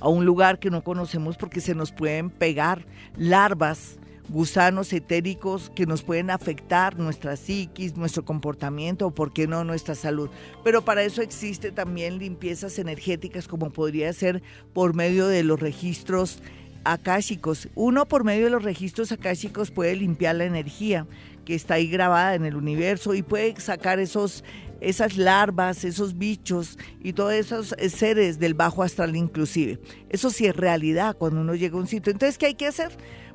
a 0.04 0.10
un 0.10 0.26
lugar 0.26 0.60
que 0.60 0.70
no 0.70 0.84
conocemos 0.84 1.38
porque 1.38 1.62
se 1.62 1.74
nos 1.74 1.94
pueden 1.94 2.30
pegar 2.30 2.86
larvas 3.16 3.98
gusanos 4.28 4.92
etéricos 4.92 5.72
que 5.74 5.86
nos 5.86 6.02
pueden 6.02 6.30
afectar 6.30 6.98
nuestra 6.98 7.38
psiquis, 7.38 7.96
nuestro 7.96 8.26
comportamiento 8.26 9.08
o, 9.08 9.12
por 9.12 9.32
qué 9.32 9.48
no, 9.48 9.64
nuestra 9.64 9.96
salud. 9.96 10.30
Pero 10.62 10.84
para 10.84 11.04
eso 11.04 11.22
existe 11.22 11.72
también 11.72 12.18
limpiezas 12.18 12.80
energéticas 12.80 13.48
como 13.48 13.70
podría 13.70 14.12
ser 14.12 14.44
por 14.74 14.94
medio 14.94 15.28
de 15.28 15.44
los 15.44 15.62
registros 15.62 16.40
akáshicos. 16.84 17.70
Uno 17.74 18.06
por 18.06 18.26
medio 18.26 18.46
de 18.46 18.52
los 18.52 18.64
registros 18.64 19.14
akáshicos 19.14 19.72
puede 19.72 19.96
limpiar 19.96 20.36
la 20.36 20.46
energía 20.46 21.08
que 21.46 21.56
está 21.56 21.76
ahí 21.76 21.88
grabada 21.88 22.36
en 22.36 22.46
el 22.46 22.58
universo 22.58 23.14
y 23.14 23.22
puede 23.22 23.58
sacar 23.62 24.00
esos 24.00 24.44
esas 24.82 25.18
larvas, 25.18 25.84
esos 25.84 26.18
bichos 26.18 26.78
y 27.02 27.14
todos 27.14 27.34
esos 27.34 27.76
seres 27.90 28.40
del 28.40 28.54
bajo 28.54 28.84
astral 28.84 29.16
inclusive. 29.16 29.80
Eso 30.10 30.30
sí 30.30 30.46
es 30.46 30.56
realidad 30.56 31.16
cuando 31.18 31.42
uno 31.42 31.56
llega 31.56 31.78
a 31.78 31.82
un 31.82 31.88
sitio. 31.88 32.12
Entonces, 32.12 32.38
¿qué 32.38 32.48
hay 32.48 32.56
que 32.56 32.68
hacer? 32.68 32.92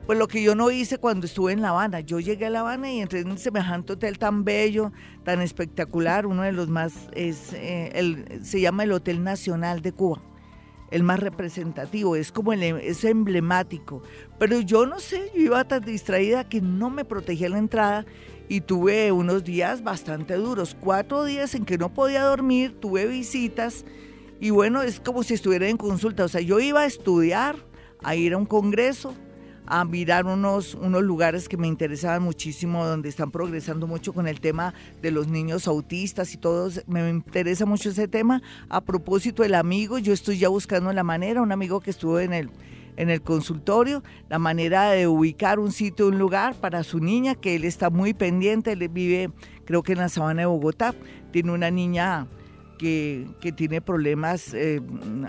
Pues 0.07 0.19
lo 0.19 0.27
que 0.27 0.43
yo 0.43 0.55
no 0.55 0.71
hice 0.71 0.99
cuando 0.99 1.27
estuve 1.27 1.53
en 1.53 1.61
La 1.61 1.69
Habana. 1.69 2.01
Yo 2.01 2.19
llegué 2.19 2.47
a 2.47 2.51
La 2.51 2.61
Habana 2.61 2.91
y 2.91 3.01
entré 3.01 3.21
en 3.21 3.31
un 3.31 3.39
semejante 3.39 3.93
hotel 3.93 4.19
tan 4.19 4.43
bello, 4.43 4.93
tan 5.25 5.43
espectacular, 5.43 6.25
uno 6.27 6.43
de 6.43 6.53
los 6.53 6.69
más, 6.69 6.95
es, 7.13 7.53
eh, 7.53 8.41
se 8.43 8.61
llama 8.61 8.85
el 8.85 8.93
Hotel 8.93 9.23
Nacional 9.23 9.83
de 9.83 9.93
Cuba 9.93 10.23
el 10.91 11.03
más 11.03 11.21
representativo, 11.21 12.17
es 12.17 12.33
como 12.33 12.53
es 12.53 13.05
emblemático. 13.05 14.03
Pero 14.39 14.61
yo 14.61 14.87
no 14.87 15.01
sé, 15.01 15.31
yo 15.35 15.43
iba 15.43 15.65
tan 15.65 15.85
distraída 15.85 16.49
que 16.49 16.61
no 16.61 16.91
me 16.91 17.05
protegía 17.05 17.49
la 17.49 17.59
entrada 17.59 18.07
y 18.49 18.63
tuve 18.63 19.13
unos 19.13 19.45
días 19.45 19.83
bastante 19.83 20.35
duros, 20.35 20.77
cuatro 20.79 21.25
días 21.25 21.55
en 21.55 21.65
que 21.65 21.79
no 21.79 21.93
podía 21.93 22.25
dormir, 22.25 22.75
tuve 22.81 23.07
visitas 23.07 23.85
y 24.41 24.51
bueno, 24.51 24.83
es 24.83 25.01
como 25.01 25.23
si 25.23 25.35
estuviera 25.35 25.69
en 25.69 25.77
consulta, 25.77 26.25
o 26.25 26.29
sea, 26.29 26.41
yo 26.41 26.61
iba 26.61 26.81
a 26.81 26.87
estudiar, 26.87 27.57
a 28.03 28.15
ir 28.15 28.35
a 28.35 28.37
un 28.37 28.47
congreso, 28.47 29.15
a 29.67 29.85
mirar 29.85 30.25
unos, 30.25 30.75
unos 30.75 31.03
lugares 31.03 31.49
que 31.49 31.59
me 31.59 31.67
interesaban 31.67 32.23
muchísimo, 32.23 32.87
donde 32.87 33.11
están 33.11 33.31
progresando 33.31 33.87
mucho 33.87 34.15
con 34.15 34.27
el 34.27 34.41
tema 34.41 34.73
de 35.03 35.11
los 35.11 35.29
niños 35.29 35.69
autistas 35.69 36.33
y 36.33 36.39
todo. 36.39 36.71
Me 36.87 37.11
interesa 37.11 37.67
mucho 37.67 37.91
ese 37.91 38.09
tema. 38.09 38.41
A 38.71 38.81
propósito 38.81 39.43
del 39.43 39.55
amigo, 39.55 39.99
yo 39.99 40.15
estoy 40.15 40.39
ya 40.39 40.49
buscando 40.49 40.91
la 40.95 41.05
manera, 41.05 41.43
un 41.43 41.53
amigo 41.53 41.81
que 41.81 41.91
estuvo 41.91 42.19
en 42.19 42.33
el 42.33 42.51
en 42.99 43.11
el 43.11 43.23
consultorio, 43.23 44.03
la 44.29 44.41
manera 44.41 44.91
de 44.91 45.07
ubicar 45.07 45.61
un 45.61 45.71
sitio, 45.71 46.09
un 46.09 46.19
lugar 46.19 46.57
para 46.57 46.83
su 46.83 46.99
niña, 46.99 47.37
que 47.37 47.55
él 47.55 47.65
está 47.65 47.91
muy 47.91 48.13
pendiente, 48.13 48.73
él 48.73 48.89
vive 48.89 49.31
creo 49.65 49.85
que 49.85 49.93
en 49.93 49.99
la 49.99 50.09
sabana 50.09 50.43
de 50.43 50.47
Bogotá, 50.47 50.95
tiene 51.31 51.53
una 51.53 51.71
niña 51.71 52.27
que, 52.79 53.27
tiene 53.57 53.81
problemas 53.81 54.55
eh, 54.55 54.81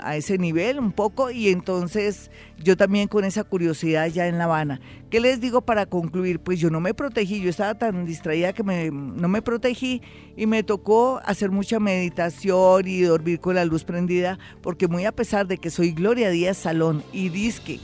a 0.01 0.15
ese 0.15 0.37
nivel 0.37 0.79
un 0.79 0.91
poco 0.91 1.31
y 1.31 1.49
entonces 1.49 2.31
yo 2.63 2.77
también 2.77 3.07
con 3.07 3.25
esa 3.25 3.43
curiosidad 3.43 4.07
ya 4.07 4.27
en 4.27 4.37
La 4.37 4.45
Habana. 4.45 4.79
¿Qué 5.09 5.19
les 5.19 5.41
digo 5.41 5.61
para 5.61 5.85
concluir? 5.85 6.39
Pues 6.39 6.59
yo 6.59 6.69
no 6.69 6.79
me 6.79 6.93
protegí, 6.93 7.41
yo 7.41 7.49
estaba 7.49 7.77
tan 7.77 8.05
distraída 8.05 8.53
que 8.53 8.63
me, 8.63 8.91
no 8.91 9.27
me 9.27 9.41
protegí 9.41 10.01
y 10.37 10.45
me 10.45 10.63
tocó 10.63 11.19
hacer 11.25 11.51
mucha 11.51 11.79
meditación 11.79 12.87
y 12.87 13.01
dormir 13.01 13.39
con 13.39 13.55
la 13.55 13.65
luz 13.65 13.83
prendida 13.83 14.37
porque 14.61 14.87
muy 14.87 15.05
a 15.05 15.11
pesar 15.11 15.47
de 15.47 15.57
que 15.57 15.69
soy 15.69 15.91
Gloria 15.91 16.29
Díaz 16.29 16.57
Salón 16.57 17.03
y 17.11 17.29
disque, 17.29 17.79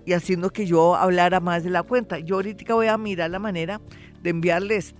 y 0.05 0.13
haciendo 0.13 0.49
que 0.49 0.65
yo 0.65 0.95
hablara 0.95 1.39
más 1.39 1.63
de 1.63 1.69
la 1.69 1.83
cuenta. 1.83 2.19
Yo 2.19 2.35
ahorita 2.35 2.73
voy 2.73 2.87
a 2.87 2.97
mirar 2.97 3.29
la 3.29 3.39
manera 3.39 3.81
de 4.21 4.29
enviarles 4.29 4.95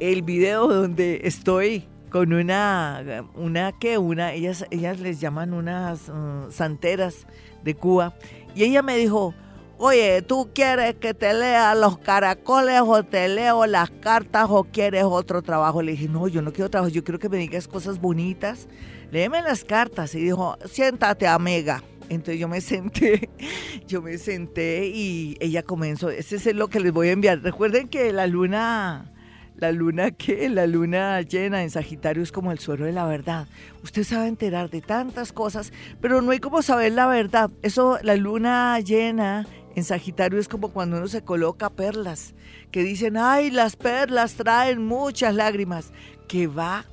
el 0.00 0.22
video 0.22 0.68
donde 0.68 1.20
estoy 1.24 1.84
con 2.10 2.32
una, 2.32 3.24
una 3.34 3.72
que 3.72 3.98
una, 3.98 4.32
ellas, 4.32 4.64
ellas 4.70 5.00
les 5.00 5.20
llaman 5.20 5.52
unas 5.52 6.08
uh, 6.08 6.50
santeras 6.50 7.26
de 7.64 7.74
Cuba, 7.74 8.14
y 8.54 8.64
ella 8.64 8.82
me 8.82 8.96
dijo, 8.96 9.34
Oye, 9.78 10.22
¿tú 10.22 10.48
quieres 10.54 10.94
que 10.94 11.12
te 11.12 11.34
lea 11.34 11.74
los 11.74 11.98
caracoles 11.98 12.80
o 12.82 13.02
te 13.02 13.28
leo 13.28 13.66
las 13.66 13.90
cartas 13.90 14.46
o 14.48 14.64
quieres 14.64 15.04
otro 15.04 15.42
trabajo? 15.42 15.82
Le 15.82 15.92
dije, 15.92 16.08
no, 16.08 16.28
yo 16.28 16.40
no 16.40 16.50
quiero 16.50 16.70
trabajo, 16.70 16.90
yo 16.90 17.04
quiero 17.04 17.18
que 17.18 17.28
me 17.28 17.36
digas 17.36 17.68
cosas 17.68 18.00
bonitas. 18.00 18.68
Léeme 19.10 19.42
las 19.42 19.64
cartas. 19.64 20.14
Y 20.14 20.20
dijo, 20.20 20.56
siéntate, 20.64 21.26
amiga. 21.26 21.82
Entonces 22.08 22.40
yo 22.40 22.48
me 22.48 22.62
senté, 22.62 23.28
yo 23.86 24.00
me 24.00 24.16
senté 24.16 24.86
y 24.88 25.36
ella 25.40 25.62
comenzó, 25.62 26.08
ese 26.08 26.36
es 26.36 26.54
lo 26.54 26.68
que 26.68 26.80
les 26.80 26.92
voy 26.92 27.08
a 27.08 27.12
enviar. 27.12 27.42
Recuerden 27.42 27.88
que 27.88 28.12
la 28.12 28.26
luna, 28.26 29.12
La 29.56 29.72
luna 29.72 30.10
qué? 30.10 30.48
La 30.48 30.66
luna 30.66 31.20
llena 31.20 31.62
en 31.62 31.70
Sagitario 31.70 32.22
es 32.22 32.32
como 32.32 32.52
el 32.52 32.58
suelo 32.60 32.86
de 32.86 32.92
la 32.92 33.06
verdad. 33.06 33.46
Usted 33.82 34.04
sabe 34.04 34.28
enterar 34.28 34.70
de 34.70 34.80
tantas 34.80 35.32
cosas, 35.32 35.72
pero 36.00 36.22
no 36.22 36.30
hay 36.30 36.38
como 36.38 36.62
saber 36.62 36.92
la 36.92 37.06
verdad. 37.06 37.50
Eso, 37.62 37.98
la 38.02 38.16
luna 38.16 38.78
llena 38.80 39.46
en 39.76 39.84
Sagitario 39.84 40.40
es 40.40 40.48
como 40.48 40.70
cuando 40.70 40.96
uno 40.96 41.06
se 41.06 41.22
coloca 41.22 41.68
perlas, 41.68 42.34
que 42.70 42.82
dicen, 42.82 43.18
ay, 43.18 43.50
las 43.50 43.76
perlas 43.76 44.34
traen 44.34 44.84
muchas 44.84 45.34
lágrimas. 45.34 45.92
Que 46.26 46.46
va 46.46 46.86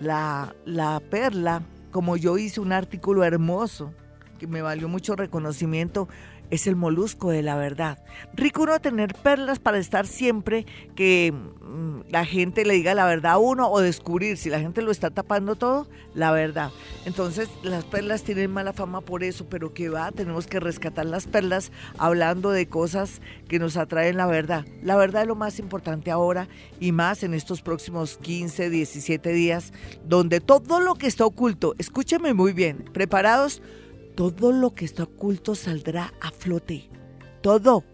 la, 0.00 0.56
la 0.64 1.00
perla, 1.10 1.62
como 1.92 2.16
yo 2.16 2.38
hice 2.38 2.60
un 2.60 2.72
artículo 2.72 3.24
hermoso, 3.24 3.92
que 4.38 4.46
me 4.46 4.62
valió 4.62 4.88
mucho 4.88 5.16
reconocimiento, 5.16 6.08
es 6.54 6.66
el 6.66 6.76
molusco 6.76 7.30
de 7.30 7.42
la 7.42 7.56
verdad. 7.56 7.98
Rico 8.34 8.62
uno 8.62 8.78
tener 8.78 9.14
perlas 9.14 9.58
para 9.58 9.78
estar 9.78 10.06
siempre 10.06 10.66
que 10.94 11.32
mm, 11.32 12.10
la 12.10 12.24
gente 12.24 12.64
le 12.64 12.74
diga 12.74 12.94
la 12.94 13.06
verdad 13.06 13.32
a 13.32 13.38
uno 13.38 13.70
o 13.70 13.80
descubrir 13.80 14.36
si 14.36 14.50
la 14.50 14.60
gente 14.60 14.82
lo 14.82 14.90
está 14.90 15.10
tapando 15.10 15.56
todo, 15.56 15.88
la 16.14 16.30
verdad. 16.30 16.70
Entonces 17.04 17.48
las 17.62 17.84
perlas 17.84 18.22
tienen 18.22 18.50
mala 18.50 18.72
fama 18.72 19.00
por 19.00 19.24
eso, 19.24 19.46
pero 19.48 19.74
que 19.74 19.88
va, 19.88 20.12
tenemos 20.12 20.46
que 20.46 20.60
rescatar 20.60 21.06
las 21.06 21.26
perlas 21.26 21.72
hablando 21.98 22.50
de 22.50 22.66
cosas 22.68 23.20
que 23.48 23.58
nos 23.58 23.76
atraen 23.76 24.16
la 24.16 24.26
verdad. 24.26 24.64
La 24.82 24.96
verdad 24.96 25.22
es 25.22 25.28
lo 25.28 25.34
más 25.34 25.58
importante 25.58 26.10
ahora 26.10 26.48
y 26.80 26.92
más 26.92 27.22
en 27.22 27.34
estos 27.34 27.62
próximos 27.62 28.18
15, 28.18 28.70
17 28.70 29.32
días, 29.32 29.72
donde 30.04 30.40
todo 30.40 30.80
lo 30.80 30.94
que 30.94 31.06
está 31.06 31.26
oculto, 31.26 31.74
escúcheme 31.78 32.34
muy 32.34 32.52
bien, 32.52 32.84
preparados 32.92 33.60
todo 34.14 34.52
lo 34.52 34.74
que 34.74 34.84
está 34.84 35.04
oculto 35.04 35.54
saldrá 35.54 36.12
a 36.20 36.30
flote. 36.30 36.90
Todo, 37.42 37.84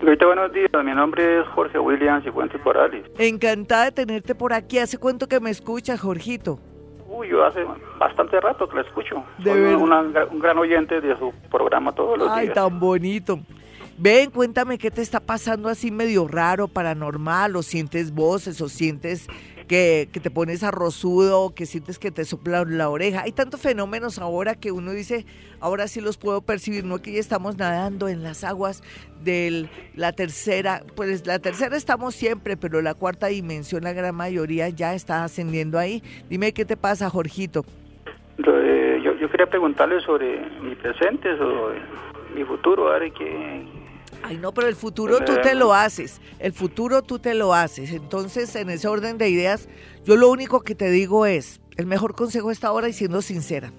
Buenos 0.02 0.52
días. 0.54 0.70
Mi 0.84 0.94
nombre 0.94 1.42
es 1.42 1.48
Jorge 1.48 1.80
William 1.80 2.22
Cifuentes 2.24 2.64
Morales. 2.64 3.06
Encantada 3.18 3.86
de 3.86 3.92
tenerte 3.92 4.36
por 4.36 4.54
aquí. 4.54 4.80
¿Hace 4.80 4.98
cuánto 4.98 5.28
que 5.28 5.40
me 5.40 5.50
escuchas, 5.50 6.00
Jorgito? 6.00 6.60
Uy, 7.10 7.30
yo 7.30 7.46
hace 7.46 7.66
bastante 8.00 8.40
rato 8.40 8.68
que 8.68 8.76
la 8.76 8.82
escucho. 8.82 9.24
De 9.40 9.52
Soy 9.52 9.74
un 9.74 10.40
gran 10.40 10.58
oyente 10.58 11.02
de 11.02 11.18
su 11.18 11.34
programa 11.50 11.94
todos 11.94 12.18
los 12.18 12.28
días. 12.28 12.50
Ay, 12.50 12.54
tan 12.54 12.80
bonito. 12.80 13.40
Ven, 14.00 14.30
cuéntame 14.30 14.78
qué 14.78 14.92
te 14.92 15.02
está 15.02 15.20
pasando 15.20 15.70
así 15.70 15.90
medio 15.90 16.28
raro, 16.28 16.68
paranormal, 16.68 17.56
o 17.56 17.64
sientes 17.64 18.14
voces, 18.14 18.62
o 18.62 18.70
sientes 18.70 19.28
que, 19.68 20.08
te 20.12 20.30
pones 20.30 20.64
arrozudo, 20.64 21.56
que 21.56 21.66
sientes 21.66 21.98
que 21.98 22.12
te 22.12 22.24
sopla 22.24 22.64
la 22.64 22.90
oreja. 22.90 23.24
Hay 23.24 23.32
tantos 23.32 23.60
fenómenos 23.60 24.20
ahora 24.20 24.54
que 24.54 24.72
uno 24.72 24.92
dice, 24.92 25.26
ahora 25.60 25.88
sí 25.88 26.00
los 26.00 26.18
puedo 26.18 26.42
percibir, 26.42 26.86
no 26.86 27.00
que 27.00 27.12
ya 27.12 27.20
estamos 27.20 27.58
nadando 27.58 28.08
en 28.08 28.22
las 28.22 28.44
aguas 28.44 28.84
de 29.24 29.68
la 29.96 30.12
tercera, 30.12 30.84
pues 30.96 31.26
la 31.26 31.40
tercera 31.40 31.76
estamos 31.76 32.14
siempre, 32.14 32.56
pero 32.56 32.84
la 32.84 32.94
cuarta 32.94 33.28
dimensión, 33.28 33.84
la 33.84 33.94
gran 33.94 34.14
mayoría 34.14 34.70
ya 34.70 34.94
está 34.94 35.24
ascendiendo 35.24 35.80
ahí. 35.80 36.04
Dime 36.30 36.54
qué 36.54 36.66
te 36.66 36.78
pasa, 36.78 37.10
Jorgito. 37.10 37.66
Eh, 38.38 39.02
yo, 39.04 39.16
yo 39.16 39.28
quería 39.32 39.48
preguntarle 39.48 40.00
sobre 40.02 40.40
mi 40.62 40.76
presente, 40.76 41.36
sobre 41.36 41.82
mi 42.36 42.44
futuro, 42.44 42.92
a 42.92 43.00
ver 43.00 43.12
qué, 43.12 43.66
Ay, 44.24 44.38
no, 44.38 44.54
pero 44.54 44.68
el 44.68 44.76
futuro 44.76 45.24
tú 45.24 45.34
te 45.42 45.56
lo 45.56 45.74
haces. 45.74 46.20
El 46.40 46.54
futuro 46.54 47.02
tú 47.02 47.20
te 47.20 47.34
lo 47.34 47.54
haces. 47.54 47.92
Entonces, 47.92 48.56
en 48.56 48.70
ese 48.70 48.88
orden 48.88 49.18
de 49.18 49.30
ideas, 49.30 49.68
yo 50.06 50.16
lo 50.16 50.30
único 50.30 50.62
que 50.62 50.76
te 50.76 50.90
digo 50.90 51.26
es, 51.26 51.62
el 51.78 51.86
mejor 51.86 52.16
consejo 52.16 52.52
está 52.52 52.68
ahora 52.68 52.90
y 52.90 52.94
siendo 52.94 53.22
sincera. 53.22 53.72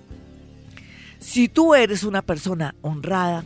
Si 1.18 1.48
tú 1.48 1.74
eres 1.74 2.04
una 2.04 2.22
persona 2.22 2.74
honrada, 2.80 3.44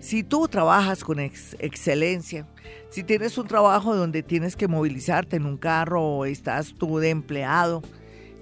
si 0.00 0.22
tú 0.22 0.48
trabajas 0.48 1.02
con 1.02 1.18
excelencia, 1.18 2.46
si 2.90 3.02
tienes 3.02 3.38
un 3.38 3.46
trabajo 3.46 3.96
donde 3.96 4.22
tienes 4.22 4.54
que 4.54 4.68
movilizarte 4.68 5.36
en 5.36 5.46
un 5.46 5.56
carro 5.56 6.02
o 6.02 6.24
estás 6.26 6.74
tú 6.78 6.98
de 6.98 7.10
empleado 7.10 7.82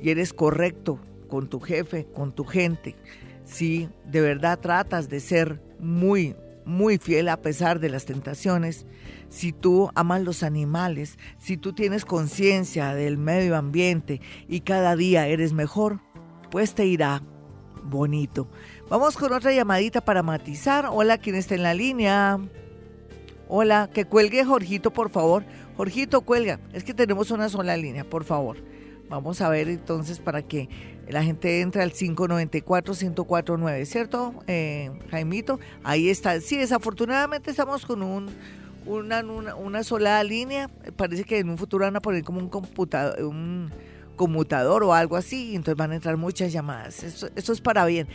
y 0.03 0.11
eres 0.11 0.33
correcto 0.33 0.99
con 1.29 1.49
tu 1.49 1.61
jefe, 1.61 2.07
con 2.15 2.33
tu 2.33 2.45
gente, 2.45 2.97
si 3.45 3.89
de 4.05 4.21
verdad 4.21 4.59
tratas 4.59 5.09
de 5.09 5.21
ser 5.21 5.61
muy 5.79 6.35
muy 6.65 6.99
fiel 6.99 7.29
a 7.29 7.43
pesar 7.43 7.81
de 7.81 7.89
las 7.89 8.05
tentaciones, 8.05 8.87
si 9.29 9.53
tú 9.53 9.91
amas 9.95 10.23
los 10.23 10.43
animales, 10.43 11.19
si 11.39 11.57
tú 11.57 11.73
tienes 11.73 12.05
conciencia 12.05 12.95
del 12.95 13.19
medio 13.19 13.57
ambiente 13.57 14.21
y 14.49 14.61
cada 14.61 14.97
día 14.97 15.27
eres 15.27 15.53
mejor, 15.53 16.01
pues 16.51 16.75
te 16.75 16.87
irá 16.87 17.23
bonito. 17.83 18.49
Vamos 18.89 19.17
con 19.17 19.33
otra 19.33 19.53
llamadita 19.53 20.05
para 20.05 20.23
matizar. 20.23 20.89
Hola, 20.91 21.19
¿quién 21.19 21.37
está 21.37 21.55
en 21.55 21.63
la 21.63 21.75
línea? 21.75 22.39
Hola, 23.49 23.91
que 23.93 24.05
cuelgue 24.05 24.45
Jorgito, 24.45 24.93
por 24.93 25.11
favor. 25.11 25.45
Jorgito, 25.77 26.23
cuelga. 26.23 26.61
Es 26.73 26.85
que 26.85 26.95
tenemos 26.95 27.31
una 27.31 27.49
sola 27.49 27.77
línea, 27.77 28.05
por 28.05 28.25
favor. 28.25 28.57
Vamos 29.09 29.41
a 29.41 29.49
ver 29.49 29.69
entonces 29.69 30.19
para 30.19 30.43
que 30.43 30.69
la 31.09 31.23
gente 31.23 31.61
entre 31.61 31.83
al 31.83 31.93
594-1049, 31.93 33.85
¿cierto, 33.85 34.35
eh, 34.47 34.91
Jaimito? 35.11 35.61
Ahí 35.83 36.09
está. 36.09 36.41
Sí, 36.41 36.57
desafortunadamente 36.57 37.51
estamos 37.51 37.85
con 37.85 38.03
un, 38.03 38.31
una, 38.87 39.23
una, 39.23 39.85
sola 39.85 40.25
línea. 40.25 40.71
Parece 40.97 41.25
que 41.25 41.39
en 41.39 41.51
un 41.51 41.59
futuro 41.59 41.85
van 41.85 41.97
a 41.97 42.01
poner 42.01 42.25
como 42.25 42.39
un 42.39 42.49
computador, 42.49 43.23
un 43.25 43.71
conmutador 44.17 44.83
o 44.85 44.95
algo 44.95 45.17
así, 45.17 45.51
y 45.51 45.57
entonces 45.57 45.77
van 45.77 45.93
a 45.93 45.97
entrar 45.97 46.17
muchas 46.17 46.51
llamadas. 46.53 47.03
Esto, 47.03 47.29
esto 47.37 47.53
es 47.53 47.61
para 47.61 47.85
bien. 47.85 48.09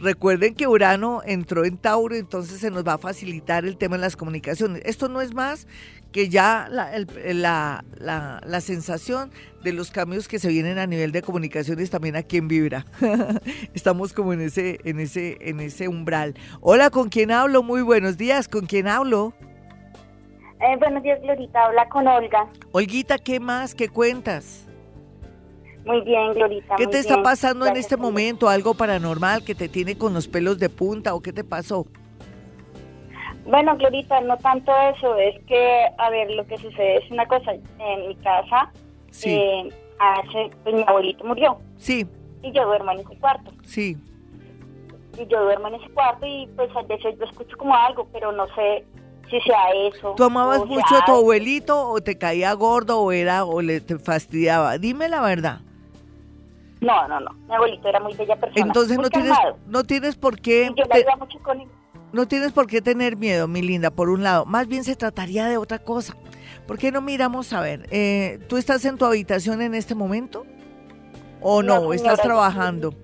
Recuerden 0.00 0.54
que 0.56 0.66
Urano 0.66 1.22
entró 1.24 1.64
en 1.64 1.76
Tauro, 1.76 2.16
entonces 2.16 2.58
se 2.58 2.72
nos 2.72 2.84
va 2.84 2.94
a 2.94 2.98
facilitar 2.98 3.64
el 3.64 3.76
tema 3.76 3.96
de 3.96 4.02
las 4.02 4.16
comunicaciones. 4.16 4.82
Esto 4.84 5.08
no 5.08 5.20
es 5.20 5.32
más 5.32 5.68
que 6.12 6.28
ya 6.28 6.68
la, 6.70 6.90
la, 7.24 8.40
la, 8.44 8.60
sensación 8.60 9.30
de 9.64 9.72
los 9.72 9.90
cambios 9.90 10.28
que 10.28 10.38
se 10.38 10.48
vienen 10.48 10.78
a 10.78 10.86
nivel 10.86 11.10
de 11.10 11.22
comunicaciones 11.22 11.90
también 11.90 12.16
aquí 12.16 12.36
en 12.36 12.48
Vibra. 12.48 12.84
Estamos 13.74 14.12
como 14.12 14.32
en 14.32 14.42
ese, 14.42 14.78
en 14.84 15.00
ese, 15.00 15.38
en 15.40 15.60
ese 15.60 15.88
umbral. 15.88 16.34
Hola, 16.60 16.90
¿con 16.90 17.08
quién 17.08 17.30
hablo? 17.32 17.62
Muy 17.62 17.82
buenos 17.82 18.18
días, 18.18 18.46
¿con 18.46 18.66
quién 18.66 18.86
hablo? 18.86 19.32
Eh, 20.60 20.76
buenos 20.78 21.02
días, 21.02 21.20
Glorita, 21.22 21.64
habla 21.64 21.88
con 21.88 22.06
Olga. 22.06 22.46
Olguita, 22.70 23.18
¿qué 23.18 23.40
más? 23.40 23.74
¿Qué 23.74 23.88
cuentas? 23.88 24.68
Muy 25.84 26.00
bien, 26.02 26.34
Glorita. 26.34 26.76
¿Qué 26.76 26.86
te 26.86 26.98
está 26.98 27.22
pasando 27.22 27.66
en 27.66 27.76
este 27.76 27.96
momento? 27.96 28.48
¿Algo 28.48 28.74
paranormal 28.74 29.44
que 29.44 29.54
te 29.54 29.68
tiene 29.68 29.98
con 29.98 30.14
los 30.14 30.28
pelos 30.28 30.58
de 30.58 30.68
punta 30.68 31.14
o 31.14 31.20
qué 31.20 31.32
te 31.32 31.42
pasó? 31.42 31.86
Bueno, 33.44 33.76
Glorita, 33.76 34.20
no 34.20 34.36
tanto 34.38 34.72
eso, 34.96 35.16
es 35.16 35.42
que, 35.46 35.86
a 35.98 36.10
ver, 36.10 36.30
lo 36.30 36.46
que 36.46 36.56
sucede 36.58 36.98
es 36.98 37.10
una 37.10 37.26
cosa, 37.26 37.52
en 37.52 38.08
mi 38.08 38.14
casa, 38.16 38.70
eh, 39.24 39.68
hace, 39.98 40.50
pues, 40.62 40.74
mi 40.74 40.84
abuelito 40.86 41.24
murió. 41.24 41.58
Sí. 41.76 42.06
Y 42.42 42.52
yo 42.52 42.64
duermo 42.64 42.92
en 42.92 43.00
ese 43.00 43.16
cuarto. 43.16 43.50
Sí. 43.64 43.96
Y 45.18 45.26
yo 45.26 45.42
duermo 45.42 45.68
en 45.68 45.74
ese 45.74 45.90
cuarto 45.90 46.24
y 46.24 46.48
pues 46.56 46.74
a 46.74 46.82
veces 46.82 47.16
yo 47.18 47.24
escucho 47.24 47.56
como 47.56 47.74
algo, 47.74 48.08
pero 48.12 48.32
no 48.32 48.46
sé 48.54 48.84
si 49.28 49.40
sea 49.40 49.70
eso. 49.88 50.14
¿Tú 50.16 50.24
amabas 50.24 50.64
mucho 50.64 50.96
a 50.96 51.04
tu 51.04 51.12
abuelito 51.12 51.88
o 51.88 52.00
te 52.00 52.16
caía 52.16 52.52
gordo 52.54 53.00
o 53.00 53.12
era 53.12 53.44
o 53.44 53.60
le 53.60 53.80
te 53.80 53.98
fastidiaba? 53.98 54.78
Dime 54.78 55.08
la 55.08 55.20
verdad. 55.20 55.60
No, 56.80 57.06
no, 57.08 57.20
no. 57.20 57.32
Mi 57.46 57.54
abuelito 57.54 57.88
era 57.88 58.00
muy 58.00 58.14
bella 58.14 58.36
persona. 58.36 58.66
Entonces 58.66 58.98
no 58.98 59.10
tienes, 59.10 59.36
no 59.66 59.84
tienes 59.84 60.16
por 60.16 60.40
qué. 60.40 60.70
yo 60.74 60.84
le 60.84 61.16
mucho 61.16 61.38
con 61.40 61.60
él 61.60 61.68
no 62.12 62.28
tienes 62.28 62.52
por 62.52 62.66
qué 62.66 62.82
tener 62.82 63.16
miedo, 63.16 63.48
mi 63.48 63.62
linda, 63.62 63.90
por 63.90 64.10
un 64.10 64.22
lado. 64.22 64.44
Más 64.44 64.68
bien 64.68 64.84
se 64.84 64.96
trataría 64.96 65.46
de 65.46 65.56
otra 65.56 65.78
cosa. 65.78 66.16
¿Por 66.66 66.78
qué 66.78 66.92
no 66.92 67.00
miramos 67.00 67.52
a 67.52 67.60
ver? 67.60 67.88
Eh, 67.90 68.38
¿Tú 68.48 68.56
estás 68.56 68.84
en 68.84 68.98
tu 68.98 69.04
habitación 69.04 69.62
en 69.62 69.74
este 69.74 69.94
momento? 69.94 70.46
¿O 71.40 71.62
no? 71.62 71.92
¿Estás 71.92 72.20
trabajando? 72.20 72.94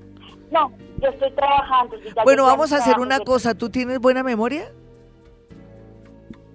No, 0.50 0.70
yo 1.02 1.08
estoy 1.08 1.30
trabajando. 1.32 1.96
bueno, 2.24 2.44
vamos 2.44 2.72
a 2.72 2.76
hacer 2.76 2.98
una 2.98 3.18
cosa. 3.20 3.54
¿Tú 3.54 3.70
tienes 3.70 3.98
buena 3.98 4.22
memoria? 4.22 4.72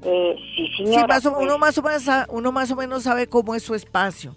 Eh, 0.03 0.35
sí, 0.55 0.69
señora. 0.77 1.19
Sí, 1.19 1.27
uno, 1.27 1.37
pues. 1.37 1.59
más 1.59 1.77
o 1.77 1.81
menos, 1.81 2.03
uno 2.29 2.51
más 2.51 2.71
o 2.71 2.75
menos 2.75 3.03
sabe 3.03 3.27
cómo 3.27 3.55
es 3.55 3.63
su 3.63 3.73
espacio. 3.73 4.35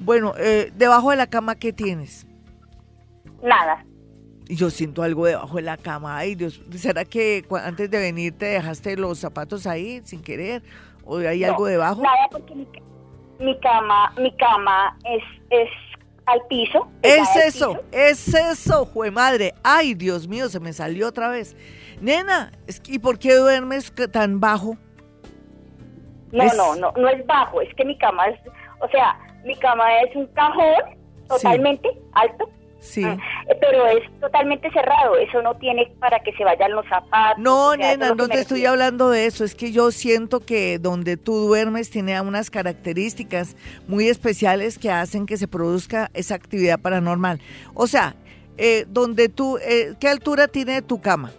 Bueno, 0.00 0.34
eh, 0.38 0.72
debajo 0.76 1.10
de 1.10 1.16
la 1.16 1.26
cama, 1.26 1.56
¿qué 1.56 1.72
tienes? 1.72 2.26
Nada 3.42 3.84
yo 4.48 4.70
siento 4.70 5.02
algo 5.02 5.26
debajo 5.26 5.56
de 5.56 5.62
la 5.62 5.76
cama. 5.76 6.16
Ay, 6.16 6.34
Dios, 6.34 6.60
¿será 6.76 7.04
que 7.04 7.44
antes 7.62 7.90
de 7.90 7.98
venir 7.98 8.36
te 8.36 8.46
dejaste 8.46 8.96
los 8.96 9.18
zapatos 9.18 9.66
ahí 9.66 10.00
sin 10.04 10.22
querer? 10.22 10.62
¿O 11.04 11.18
hay 11.18 11.44
algo 11.44 11.66
debajo? 11.66 12.02
Nada, 12.02 12.28
porque 12.30 12.54
mi, 12.54 13.58
cama, 13.60 14.12
mi 14.18 14.34
cama 14.36 14.96
es, 15.04 15.22
es 15.50 15.68
al 16.26 16.40
piso. 16.48 16.88
Es 17.02 17.36
eso, 17.36 17.82
es 17.92 18.34
eso, 18.34 18.84
jue 18.86 19.10
madre. 19.10 19.54
Ay, 19.62 19.94
Dios 19.94 20.28
mío, 20.28 20.48
se 20.48 20.60
me 20.60 20.72
salió 20.72 21.08
otra 21.08 21.28
vez. 21.28 21.56
Nena, 22.00 22.52
¿y 22.86 22.98
por 22.98 23.18
qué 23.18 23.34
duermes 23.34 23.92
tan 24.12 24.40
bajo? 24.40 24.76
No, 26.32 26.44
no, 26.54 26.76
no, 26.76 26.92
no 26.92 27.08
es 27.08 27.26
bajo, 27.26 27.62
es 27.62 27.74
que 27.74 27.84
mi 27.84 27.96
cama 27.96 28.26
es, 28.28 28.38
o 28.80 28.88
sea, 28.88 29.18
mi 29.44 29.56
cama 29.56 29.84
es 30.02 30.14
un 30.14 30.26
cajón 30.28 30.98
totalmente 31.26 31.88
alto. 32.12 32.50
Sí. 32.88 33.04
Ah, 33.04 33.18
pero 33.60 33.86
es 33.86 34.02
totalmente 34.18 34.70
cerrado, 34.70 35.16
eso 35.18 35.42
no 35.42 35.54
tiene 35.56 35.92
para 36.00 36.18
que 36.20 36.32
se 36.32 36.42
vayan 36.42 36.72
los 36.72 36.86
zapatos. 36.86 37.42
No, 37.42 37.76
nena, 37.76 38.14
no 38.14 38.28
te 38.28 38.40
estoy 38.40 38.64
hablando 38.64 39.10
de 39.10 39.26
eso, 39.26 39.44
es 39.44 39.54
que 39.54 39.72
yo 39.72 39.90
siento 39.90 40.40
que 40.40 40.78
donde 40.78 41.18
tú 41.18 41.34
duermes 41.36 41.90
tiene 41.90 42.18
unas 42.18 42.50
características 42.50 43.56
muy 43.88 44.08
especiales 44.08 44.78
que 44.78 44.90
hacen 44.90 45.26
que 45.26 45.36
se 45.36 45.46
produzca 45.48 46.10
esa 46.14 46.34
actividad 46.34 46.80
paranormal. 46.80 47.40
O 47.74 47.86
sea, 47.86 48.14
eh, 48.56 48.86
donde 48.88 49.28
tú, 49.28 49.58
eh, 49.58 49.94
¿qué 50.00 50.08
altura 50.08 50.48
tiene 50.48 50.80
tu 50.80 51.02
cama? 51.02 51.30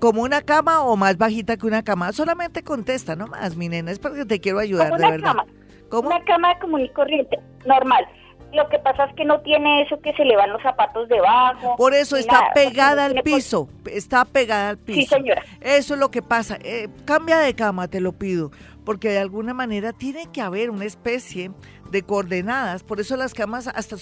¿Como 0.00 0.22
una 0.22 0.42
cama 0.42 0.82
o 0.82 0.96
más 0.96 1.16
bajita 1.16 1.56
que 1.56 1.66
una 1.66 1.84
cama? 1.84 2.12
Solamente 2.12 2.64
contesta, 2.64 3.14
no 3.14 3.28
más, 3.28 3.56
mi 3.56 3.68
nena, 3.68 3.92
es 3.92 4.00
porque 4.00 4.24
te 4.24 4.40
quiero 4.40 4.58
ayudar, 4.58 4.96
de 4.96 5.10
verdad. 5.10 5.28
Cama. 5.28 5.46
Una 5.92 6.24
cama 6.24 6.58
común 6.58 6.80
y 6.80 6.88
corriente, 6.90 7.38
normal. 7.64 8.04
Lo 8.52 8.66
que 8.68 8.78
pasa 8.78 9.04
es 9.04 9.14
que 9.14 9.24
no 9.24 9.40
tiene 9.40 9.82
eso 9.82 10.00
que 10.00 10.14
se 10.14 10.24
le 10.24 10.34
van 10.34 10.52
los 10.52 10.62
zapatos 10.62 11.08
debajo. 11.08 11.76
Por 11.76 11.92
eso 11.92 12.16
está 12.16 12.52
pegada 12.54 13.04
al 13.04 13.22
piso, 13.22 13.68
está 13.90 14.24
pegada 14.24 14.70
al 14.70 14.78
piso. 14.78 15.00
Sí, 15.00 15.06
señora. 15.06 15.42
Eso 15.60 15.94
es 15.94 16.00
lo 16.00 16.10
que 16.10 16.22
pasa. 16.22 16.58
Eh, 16.62 16.88
cambia 17.04 17.38
de 17.38 17.54
cama, 17.54 17.88
te 17.88 18.00
lo 18.00 18.12
pido, 18.12 18.50
porque 18.86 19.10
de 19.10 19.18
alguna 19.18 19.52
manera 19.52 19.92
tiene 19.92 20.28
que 20.32 20.40
haber 20.40 20.70
una 20.70 20.86
especie 20.86 21.50
de 21.90 22.02
coordenadas. 22.02 22.84
Por 22.84 23.00
eso 23.00 23.16
las 23.16 23.34
camas, 23.34 23.68
hasta 23.68 23.96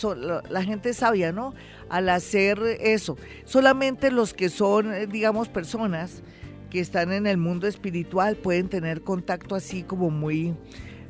la 0.48 0.62
gente 0.62 0.94
sabia, 0.94 1.32
¿no? 1.32 1.52
Al 1.88 2.08
hacer 2.08 2.60
eso. 2.80 3.16
Solamente 3.44 4.12
los 4.12 4.32
que 4.32 4.48
son, 4.48 4.94
eh, 4.94 5.08
digamos, 5.08 5.48
personas 5.48 6.22
que 6.70 6.78
están 6.78 7.12
en 7.12 7.26
el 7.26 7.36
mundo 7.36 7.66
espiritual 7.66 8.36
pueden 8.36 8.68
tener 8.68 9.02
contacto 9.02 9.56
así 9.56 9.82
como 9.82 10.10
muy 10.10 10.54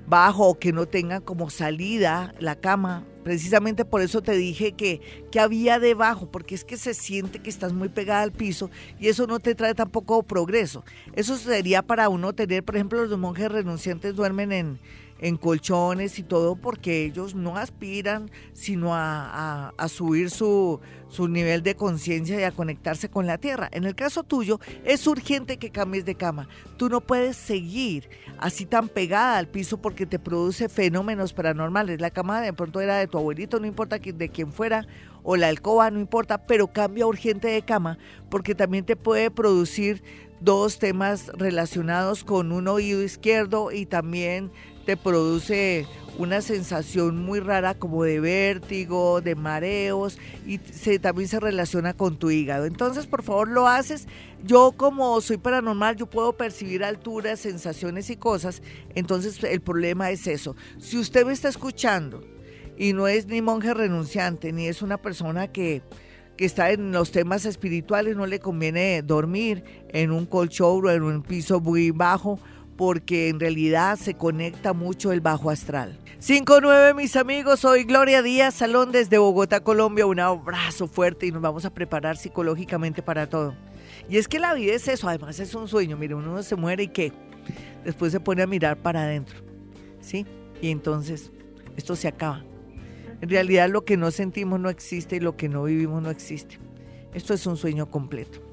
bajo 0.07 0.49
o 0.49 0.59
que 0.59 0.73
no 0.73 0.87
tengan 0.87 1.21
como 1.21 1.51
salida 1.51 2.35
la 2.39 2.57
cama 2.57 3.05
Precisamente 3.27 3.85
por 3.85 4.03
eso 4.03 4.23
te 4.23 4.37
dije 4.37 4.71
que, 4.71 5.01
que 5.33 5.41
había 5.41 5.81
debajo, 5.81 6.31
porque 6.31 6.55
es 6.55 6.63
que 6.63 6.77
se 6.77 6.95
siente 6.95 7.41
que 7.41 7.51
estás 7.51 7.73
muy 7.73 7.89
pegada 7.89 8.23
al 8.23 8.31
piso 8.31 8.71
y 9.01 9.09
eso 9.09 9.27
no 9.27 9.41
te 9.41 9.57
trae 9.57 9.75
tampoco 9.75 10.23
progreso. 10.23 10.85
Eso 11.13 11.37
sería 11.37 11.83
para 11.83 12.09
uno 12.09 12.35
tener, 12.35 12.63
por 12.63 12.77
ejemplo, 12.77 13.05
los 13.05 13.19
monjes 13.19 13.51
renunciantes 13.51 14.15
duermen 14.15 14.53
en, 14.53 14.79
en 15.19 15.37
colchones 15.37 16.19
y 16.19 16.23
todo 16.23 16.57
porque 16.57 17.05
ellos 17.05 17.35
no 17.35 17.57
aspiran 17.57 18.31
sino 18.53 18.91
a, 18.95 19.73
subir 19.89 20.31
su, 20.31 20.81
su, 21.09 21.29
nivel 21.29 21.63
de 21.63 21.75
conciencia 21.75 22.39
y 22.41 22.45
a 22.45 22.51
conectarse 22.51 23.09
con 23.09 23.27
la 23.27 23.39
tierra. 23.39 23.69
En 23.73 23.85
el 23.85 23.95
caso 23.95 24.23
tuyo 24.23 24.61
es 24.85 25.07
urgente 25.07 25.57
que 25.57 25.71
cambies 25.71 26.05
de 26.05 26.15
cama. 26.15 26.49
Tú 26.77 26.89
no 26.89 27.01
puedes 27.01 27.37
seguir 27.37 28.09
así 28.39 28.67
tan 28.67 28.89
pegada 28.89 29.39
al 29.39 29.49
piso 29.49 29.79
porque 29.79 30.07
te 30.07 30.19
produce 30.19 30.69
fenómenos 30.69 31.33
paranormales. 31.33 32.01
La 32.01 32.11
cama 32.11 32.41
de 32.41 32.53
pronto 32.53 32.81
era 32.81 32.97
de 32.97 33.07
tu 33.07 33.19
abuelito, 33.19 33.61
no 33.61 33.67
importa 33.67 33.99
de 33.99 34.29
quién 34.29 34.53
fuera, 34.53 34.87
o 35.23 35.37
la 35.37 35.49
alcoba, 35.49 35.91
no 35.91 35.99
importa, 35.99 36.47
pero 36.47 36.69
cambia 36.69 37.07
urgente 37.07 37.49
de 37.49 37.63
cama 37.63 37.99
porque 38.31 38.55
también 38.55 38.85
te 38.85 38.97
puede 38.97 39.31
producir 39.31 40.03
dos 40.41 40.79
temas 40.79 41.29
relacionados 41.35 42.25
con 42.25 42.53
un 42.53 42.69
oído 42.69 43.03
izquierdo 43.03 43.73
y 43.73 43.87
también 43.87 44.53
te 44.87 44.97
produce 44.97 45.87
una 46.19 46.41
sensación 46.41 47.19
muy 47.19 47.41
rara 47.41 47.75
como 47.75 48.05
de 48.05 48.21
vértigo, 48.21 49.21
de 49.21 49.35
mareos 49.35 50.17
y 50.47 50.59
se, 50.59 50.99
también 50.99 51.29
se 51.29 51.41
relaciona 51.41 51.93
con 51.93 52.17
tu 52.17 52.31
hígado. 52.31 52.65
Entonces, 52.65 53.07
por 53.07 53.23
favor, 53.23 53.49
lo 53.49 53.69
haces. 53.69 54.07
Yo 54.45 54.73
como 54.73 55.21
soy 55.21 55.37
paranormal, 55.37 55.97
yo 55.97 56.07
puedo 56.07 56.35
percibir 56.35 56.85
alturas, 56.85 57.41
sensaciones 57.41 58.09
y 58.09 58.17
cosas. 58.17 58.63
Entonces, 58.95 59.43
el 59.45 59.61
problema 59.61 60.11
es 60.11 60.27
eso. 60.27 60.57
Si 60.79 60.97
usted 60.97 61.27
me 61.27 61.33
está 61.33 61.49
escuchando 61.49 62.23
y 62.79 62.93
no 62.93 63.09
es 63.09 63.27
ni 63.27 63.43
monje 63.43 63.75
renunciante, 63.75 64.53
ni 64.53 64.69
es 64.69 64.81
una 64.81 64.97
persona 64.97 65.49
que 65.49 65.83
que 66.37 66.45
está 66.45 66.71
en 66.71 66.93
los 66.93 67.13
temas 67.13 67.47
espirituales, 67.47 68.15
no 68.15 68.27
le 68.27 68.41
conviene 68.41 69.01
dormir 69.03 69.65
en 69.89 70.11
un 70.11 70.27
colchón 70.27 70.85
o 70.85 70.91
en 70.91 71.03
un 71.03 71.23
piso 71.23 71.61
muy 71.61 71.91
bajo 71.91 72.39
porque 72.77 73.29
en 73.29 73.41
realidad 73.41 73.99
se 73.99 74.15
conecta 74.15 74.73
mucho 74.73 75.13
el 75.13 75.21
bajo 75.21 75.51
astral. 75.51 75.99
5-9 76.21 76.95
mis 76.95 77.17
amigos, 77.17 77.61
soy 77.61 77.85
Gloria 77.85 78.23
Díaz 78.23 78.55
Salón 78.55 78.93
desde 78.93 79.19
Bogotá, 79.19 79.61
Colombia. 79.61 80.07
Un 80.07 80.21
abrazo 80.21 80.89
fuerte 80.89 81.27
y 81.27 81.33
nos 81.33 81.43
vamos 81.43 81.65
a 81.65 81.75
preparar 81.75 82.17
psicológicamente 82.17 83.03
para 83.03 83.29
todo. 83.29 83.55
Y 84.09 84.19
es 84.19 84.29
que 84.29 84.39
la 84.39 84.55
vida 84.55 84.75
es 84.75 84.89
eso, 84.89 85.09
además 85.09 85.39
es 85.41 85.55
un 85.55 85.69
sueño. 85.69 85.97
Mire, 85.97 86.15
uno 86.15 86.43
se 86.43 86.57
muere 86.57 86.85
y 86.85 86.89
qué. 86.89 87.13
Después 87.85 88.13
se 88.13 88.21
pone 88.21 88.43
a 88.43 88.47
mirar 88.47 88.77
para 88.77 89.03
adentro. 89.03 89.39
¿Sí? 90.01 90.27
Y 90.61 90.71
entonces 90.71 91.31
esto 91.77 91.97
se 91.97 92.09
acaba. 92.09 92.45
En 93.21 93.29
realidad 93.29 93.69
lo 93.69 93.85
que 93.85 93.97
no 93.97 94.11
sentimos 94.11 94.61
no 94.61 94.69
existe 94.69 95.17
y 95.17 95.21
lo 95.21 95.37
que 95.37 95.49
no 95.49 95.65
vivimos 95.65 96.03
no 96.03 96.11
existe. 96.11 96.59
Esto 97.15 97.35
es 97.35 97.47
un 97.47 97.57
sueño 97.57 97.91
completo. 97.91 98.46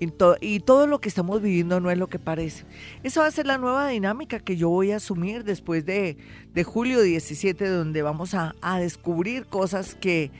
Y, 0.00 0.60
todo 0.60 0.86
lo 0.86 1.00
que 1.00 1.08
estamos 1.08 1.42
viviendo 1.42 1.80
no 1.80 1.90
es 1.90 1.98
lo 1.98 2.06
que 2.06 2.18
parece. 2.18 2.64
Esa 3.02 3.20
va 3.20 3.26
a 3.26 3.30
ser 3.30 3.46
la 3.46 3.58
nueva 3.58 3.88
dinámica 3.88 4.38
que 4.38 4.56
yo 4.56 4.68
voy 4.68 4.92
a 4.92 4.96
asumir 4.96 5.42
después 5.44 5.84
de, 5.84 6.16
julio 6.64 7.00
17, 7.00 7.68
donde 7.68 8.02
vamos 8.02 8.34
a, 8.34 8.54
descubrir 8.78 9.46
cosas 9.46 9.96
que 9.96 10.30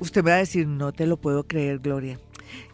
usted 0.00 0.22
me 0.22 0.30
va 0.30 0.36
a 0.36 0.40
decir, 0.40 0.66
no 0.66 0.92
te 0.92 1.06
lo 1.06 1.16
puedo 1.16 1.46
creer, 1.46 1.78
Gloria. 1.78 2.20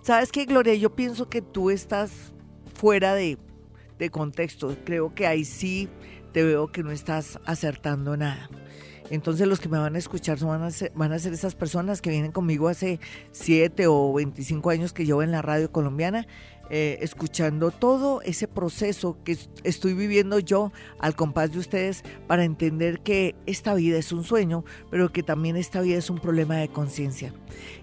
¿Sabes 0.03 0.33
qué, 0.33 0.47
Gloria? 0.47 0.75
Yo 0.75 0.97
pienso 0.97 1.29
que 1.29 1.43
tú 1.43 1.71
estás 1.71 2.33
fuera 2.75 3.15
de, 3.15 3.39
de 3.99 4.11
contexto. 4.11 4.77
Creo 4.85 5.15
que 5.15 5.27
ahí 5.27 5.45
sí 5.45 5.89
te 6.33 6.43
veo 6.43 6.73
que 6.73 6.83
no 6.83 6.91
estás 6.91 7.39
acertando 7.45 8.17
nada. 8.17 8.49
Entonces 9.11 9.47
los 9.47 9.61
que 9.61 9.69
me 9.69 9.79
van 9.79 9.95
a 9.95 9.99
escuchar 9.99 10.39
van 10.41 10.63
a, 10.63 10.71
ser, 10.71 10.93
van 10.95 11.13
a 11.13 11.19
ser 11.19 11.33
esas 11.33 11.55
personas 11.55 12.01
que 12.03 12.11
vienen 12.11 12.33
conmigo 12.33 12.69
hace 12.69 13.01
7 13.33 13.87
o 13.87 14.13
25 14.13 14.71
años 14.71 14.93
que 14.93 15.05
llevo 15.05 15.23
en 15.23 15.31
la 15.31 15.43
radio 15.43 15.71
colombiana, 15.71 16.27
eh, 16.69 16.99
escuchando 17.01 17.71
todo 17.71 18.23
ese 18.23 18.49
proceso 18.49 19.17
que 19.23 19.39
estoy 19.63 19.95
viviendo 19.95 20.41
yo 20.41 20.73
al 20.99 21.15
compás 21.15 21.53
de 21.53 21.61
ustedes 21.61 22.03
para 22.27 22.43
entender 22.43 22.99
que 23.01 23.37
esta 23.47 23.75
vida 23.75 23.99
es 23.99 24.11
un 24.11 24.25
sueño, 24.25 24.65
pero 24.91 25.13
que 25.13 25.23
también 25.23 25.57
esta 25.57 25.81
vida 25.81 25.99
es 25.99 26.11
un 26.11 26.19
problema 26.19 26.57
de 26.57 26.67
conciencia. 26.67 27.33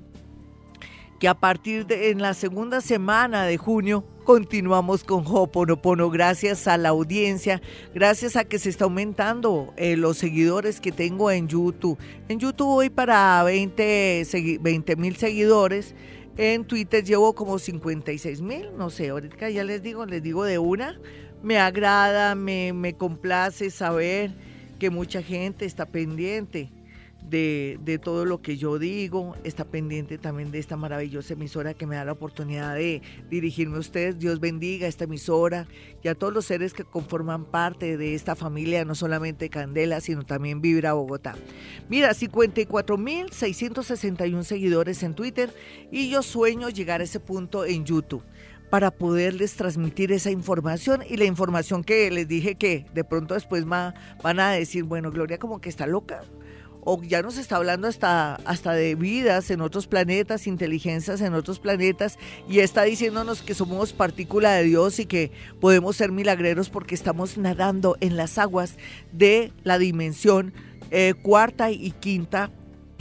que 1.21 1.29
a 1.29 1.35
partir 1.35 1.87
de 1.87 2.11
en 2.11 2.21
la 2.21 2.35
segunda 2.35 2.81
semana 2.81 3.45
de 3.45 3.57
junio 3.57 4.05
continuamos 4.25 5.05
con 5.05 5.25
Hoponopono 5.27 6.11
gracias 6.11 6.67
a 6.67 6.79
la 6.79 6.89
audiencia, 6.89 7.61
gracias 7.95 8.37
a 8.37 8.45
que 8.45 8.59
se 8.59 8.71
está 8.71 8.85
aumentando 8.85 9.73
eh, 9.77 9.97
los 9.97 10.17
seguidores 10.17 10.81
que 10.81 10.93
tengo 10.93 11.31
en 11.31 11.47
YouTube. 11.47 11.99
En 12.29 12.39
YouTube 12.39 12.67
voy 12.67 12.91
para 12.91 13.43
20 13.45 14.25
mil 14.97 15.17
seguidores. 15.17 15.95
En 16.37 16.65
Twitter 16.65 17.05
llevo 17.05 17.35
como 17.35 17.59
56 17.59 18.41
mil, 18.41 18.77
no 18.77 18.91
sé, 18.91 19.11
ahorita 19.11 19.51
ya 19.51 19.63
les 19.63 19.83
digo, 19.83 20.05
les 20.07 20.23
digo 20.23 20.45
de 20.45 20.59
una. 20.59 20.99
Me 21.43 21.59
agrada, 21.59 22.35
me, 22.35 22.73
me 22.73 22.95
complace 22.95 23.71
saber 23.71 24.33
que 24.79 24.91
mucha 24.91 25.23
gente 25.23 25.67
está 25.67 25.87
pendiente 25.87 26.71
de, 27.29 28.01
todo 28.03 28.25
lo 28.25 28.41
que 28.43 28.57
yo 28.57 28.79
digo, 28.79 29.37
está 29.45 29.65
pendiente 29.65 30.19
también 30.19 30.51
de 30.51 30.59
esta 30.59 30.77
maravillosa 30.77 31.33
emisora 31.33 31.75
que 31.75 31.87
me 31.87 31.95
da 31.97 32.05
la 32.05 32.13
oportunidad 32.13 32.75
de 32.75 33.03
dirigirme 33.31 33.77
a 33.77 33.81
ustedes. 33.81 34.19
Dios 34.19 34.41
bendiga 34.41 34.87
a 34.87 34.89
esta 34.89 35.05
emisora 35.05 35.67
y 36.03 36.09
a 36.09 36.15
todos 36.15 36.33
los 36.33 36.45
seres 36.45 36.75
que 36.75 36.85
conforman 36.85 37.47
parte 37.47 37.97
de 37.97 38.15
esta 38.15 38.37
familia, 38.37 38.85
no 38.85 38.95
solamente 38.95 39.49
Candela, 39.49 40.01
sino 40.01 40.25
también 40.25 40.61
Vibra 40.61 40.93
Bogotá. 40.93 41.35
Mira, 41.89 42.11
54.661 42.11 44.43
seguidores 44.43 45.03
en 45.03 45.15
Twitter 45.15 45.53
y 45.91 46.11
yo 46.11 46.23
sueño 46.23 46.69
llegar 46.69 47.01
a 47.01 47.05
ese 47.05 47.21
punto 47.21 47.65
en 47.65 47.85
YouTube 47.85 48.23
para 48.71 48.91
poderles 48.91 49.55
transmitir 49.55 50.13
esa 50.13 50.31
información 50.31 51.03
y 51.09 51.17
la 51.17 51.25
información 51.27 51.85
que 51.85 52.11
les 52.11 52.27
dije 52.27 52.57
que 52.57 52.87
de 52.93 53.05
pronto 53.05 53.35
después 53.35 53.65
van 53.67 53.95
a 54.25 54.51
decir, 54.51 54.83
bueno, 54.85 55.11
Gloria 55.11 55.39
como 55.39 55.61
que 55.61 55.69
está 55.69 55.87
loca 55.87 56.23
o 56.85 57.01
ya 57.03 57.23
nos 57.23 57.39
está 57.39 57.57
hablando 57.57 57.89
hasta, 57.89 58.37
hasta 58.45 58.73
de 58.73 58.95
vidas 58.95 59.51
en 59.51 59.61
otros 59.61 59.87
planetas, 59.87 60.47
inteligencias 60.47 61.21
en 61.21 61.35
otros 61.35 61.59
planetas, 61.59 62.19
y 62.49 62.61
está 62.61 62.83
diciéndonos 62.83 63.43
que 63.43 63.55
somos 63.55 63.93
partícula 63.93 64.53
de 64.53 64.65
Dios 64.65 64.99
y 64.99 65.07
que 65.07 65.33
podemos 65.61 65.97
ser 65.97 66.13
milagreros 66.13 66.71
porque 66.71 66.95
estamos 66.95 67.39
nadando 67.39 67.97
en 68.01 68.17
las 68.17 68.39
aguas 68.39 68.77
de 69.13 69.53
la 69.63 69.79
dimensión 69.79 70.53
eh, 70.91 71.15
cuarta 71.23 71.71
y 71.71 71.91
quinta 71.93 72.51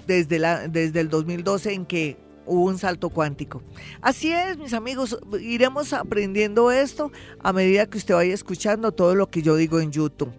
desde, 0.07 0.39
la, 0.39 0.67
desde 0.67 0.99
el 0.99 1.09
2012 1.09 1.73
en 1.73 1.85
que 1.85 2.22
un 2.45 2.77
salto 2.77 3.09
cuántico. 3.09 3.61
Así 4.01 4.31
es, 4.31 4.57
mis 4.57 4.73
amigos, 4.73 5.17
iremos 5.41 5.93
aprendiendo 5.93 6.71
esto 6.71 7.11
a 7.39 7.53
medida 7.53 7.85
que 7.85 7.97
usted 7.97 8.15
vaya 8.15 8.33
escuchando 8.33 8.91
todo 8.91 9.15
lo 9.15 9.29
que 9.29 9.41
yo 9.41 9.55
digo 9.55 9.79
en 9.79 9.91
YouTube. 9.91 10.31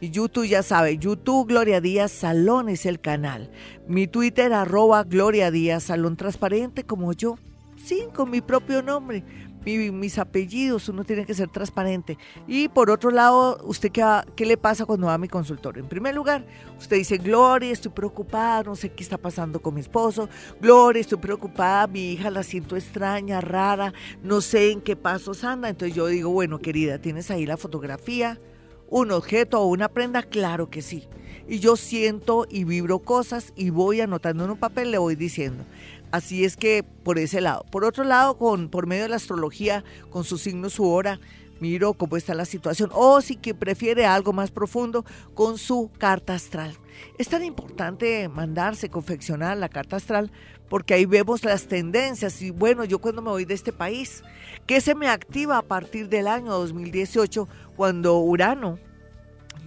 YouTube 0.00 0.46
ya 0.46 0.62
sabe, 0.62 0.96
YouTube 0.96 1.48
Gloria 1.48 1.80
Díaz 1.80 2.10
Salón 2.10 2.68
es 2.68 2.86
el 2.86 3.00
canal. 3.00 3.50
Mi 3.86 4.06
Twitter 4.06 4.52
arroba 4.52 5.04
Gloria 5.04 5.50
Díaz 5.50 5.84
Salón 5.84 6.16
Transparente 6.16 6.84
como 6.84 7.12
yo, 7.12 7.38
sí, 7.84 8.04
con 8.14 8.30
mi 8.30 8.40
propio 8.40 8.82
nombre 8.82 9.24
mis 9.64 10.18
apellidos, 10.18 10.88
uno 10.88 11.04
tiene 11.04 11.26
que 11.26 11.34
ser 11.34 11.48
transparente. 11.48 12.16
Y 12.46 12.68
por 12.68 12.90
otro 12.90 13.10
lado, 13.10 13.58
¿usted 13.64 13.90
qué, 13.90 14.04
qué 14.34 14.46
le 14.46 14.56
pasa 14.56 14.86
cuando 14.86 15.08
va 15.08 15.14
a 15.14 15.18
mi 15.18 15.28
consultorio? 15.28 15.82
En 15.82 15.88
primer 15.88 16.14
lugar, 16.14 16.46
usted 16.78 16.96
dice, 16.96 17.18
Gloria, 17.18 17.70
estoy 17.70 17.92
preocupada, 17.92 18.62
no 18.62 18.76
sé 18.76 18.90
qué 18.90 19.02
está 19.02 19.18
pasando 19.18 19.60
con 19.60 19.74
mi 19.74 19.80
esposo. 19.80 20.28
Gloria, 20.60 21.00
estoy 21.00 21.18
preocupada, 21.18 21.86
mi 21.86 22.12
hija 22.12 22.30
la 22.30 22.42
siento 22.42 22.76
extraña, 22.76 23.40
rara, 23.40 23.92
no 24.22 24.40
sé 24.40 24.72
en 24.72 24.80
qué 24.80 24.96
pasos 24.96 25.44
anda. 25.44 25.68
Entonces 25.68 25.96
yo 25.96 26.06
digo, 26.06 26.30
bueno, 26.30 26.58
querida, 26.58 26.98
¿tienes 26.98 27.30
ahí 27.30 27.46
la 27.46 27.56
fotografía? 27.56 28.40
¿Un 28.88 29.12
objeto 29.12 29.60
o 29.60 29.66
una 29.66 29.88
prenda? 29.88 30.22
Claro 30.22 30.68
que 30.68 30.82
sí. 30.82 31.06
Y 31.48 31.58
yo 31.58 31.76
siento 31.76 32.46
y 32.48 32.64
vibro 32.64 33.00
cosas 33.00 33.52
y 33.56 33.70
voy 33.70 34.00
anotando 34.00 34.44
en 34.44 34.50
un 34.50 34.56
papel, 34.56 34.90
le 34.90 34.98
voy 34.98 35.14
diciendo. 35.16 35.64
Así 36.10 36.44
es 36.44 36.56
que 36.56 36.82
por 36.82 37.18
ese 37.18 37.40
lado. 37.40 37.64
Por 37.70 37.84
otro 37.84 38.04
lado, 38.04 38.36
con, 38.36 38.68
por 38.68 38.86
medio 38.86 39.04
de 39.04 39.10
la 39.10 39.16
astrología, 39.16 39.84
con 40.10 40.24
su 40.24 40.38
signo, 40.38 40.68
su 40.68 40.88
hora, 40.88 41.20
miro 41.60 41.94
cómo 41.94 42.16
está 42.16 42.34
la 42.34 42.44
situación. 42.44 42.90
O 42.92 43.20
si 43.20 43.36
que 43.36 43.54
prefiere 43.54 44.06
algo 44.06 44.32
más 44.32 44.50
profundo, 44.50 45.04
con 45.34 45.58
su 45.58 45.90
carta 45.98 46.34
astral. 46.34 46.76
Es 47.18 47.28
tan 47.28 47.44
importante 47.44 48.28
mandarse, 48.28 48.88
confeccionar 48.88 49.56
la 49.56 49.68
carta 49.68 49.96
astral, 49.96 50.32
porque 50.68 50.94
ahí 50.94 51.06
vemos 51.06 51.44
las 51.44 51.66
tendencias. 51.66 52.42
Y 52.42 52.50
bueno, 52.50 52.84
yo 52.84 52.98
cuando 52.98 53.22
me 53.22 53.30
voy 53.30 53.44
de 53.44 53.54
este 53.54 53.72
país, 53.72 54.22
¿qué 54.66 54.80
se 54.80 54.94
me 54.94 55.08
activa 55.08 55.58
a 55.58 55.62
partir 55.62 56.08
del 56.08 56.26
año 56.26 56.52
2018 56.52 57.48
cuando 57.76 58.18
Urano 58.18 58.78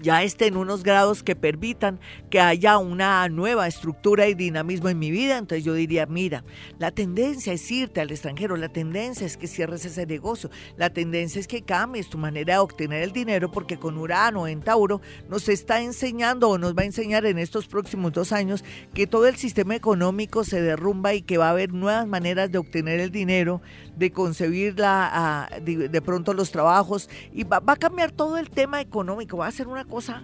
ya 0.02 0.24
esté 0.24 0.48
en 0.48 0.58
unos 0.58 0.84
grados 0.84 1.24
que 1.24 1.36
permitan 1.36 2.00
que 2.30 2.39
haya 2.39 2.78
una 2.78 3.28
nueva 3.30 3.68
estructura 3.68 4.28
y 4.28 4.34
dinamismo 4.34 4.89
en 4.89 5.00
mi 5.00 5.12
vida, 5.12 5.38
entonces 5.38 5.64
yo 5.64 5.74
diría, 5.74 6.06
mira, 6.06 6.44
la 6.80 6.91
tendencia 6.91 7.54
es 7.54 7.70
irte 7.72 8.02
al 8.02 8.12
extranjero, 8.12 8.58
la 8.58 8.70
tendencia 8.70 9.26
es 9.26 9.38
que 9.38 9.48
cierres 9.48 9.86
ese 9.86 10.06
negocio, 10.06 10.50
la 10.78 10.89
tendencia 10.91 11.39
es 11.39 11.48
que 11.48 11.62
cambies 11.62 12.10
tu 12.10 12.18
manera 12.18 12.54
de 12.54 12.60
obtener 12.60 13.04
el 13.04 13.12
dinero 13.12 13.52
porque 13.52 13.78
con 13.78 13.98
Urano 13.98 14.48
en 14.48 14.62
Tauro 14.62 15.02
nos 15.30 15.48
está 15.50 15.82
enseñando 15.82 16.50
o 16.50 16.58
nos 16.58 16.76
va 16.76 16.82
a 16.82 16.86
enseñar 16.86 17.26
en 17.26 17.38
estos 17.38 17.68
próximos 17.68 18.12
dos 18.14 18.32
años 18.32 18.64
que 18.94 19.08
todo 19.08 19.28
el 19.28 19.36
sistema 19.36 19.76
económico 19.76 20.44
se 20.44 20.62
derrumba 20.62 21.14
y 21.14 21.22
que 21.22 21.38
va 21.38 21.48
a 21.48 21.52
haber 21.52 21.74
nuevas 21.74 22.08
maneras 22.08 22.52
de 22.52 22.58
obtener 22.58 23.00
el 23.00 23.12
dinero, 23.12 23.62
de 23.96 24.12
concebir 24.12 24.80
la, 24.80 25.50
de, 25.62 26.02
pronto 26.02 26.34
los 26.34 26.52
trabajos 26.52 27.10
y 27.32 27.44
va, 27.44 27.60
va 27.60 27.74
a 27.74 27.78
cambiar 27.78 28.12
todo 28.12 28.38
el 28.38 28.50
tema 28.50 28.82
económico, 28.82 29.38
va 29.38 29.48
a 29.48 29.52
ser 29.52 29.68
una 29.68 29.83
cosa 29.86 30.24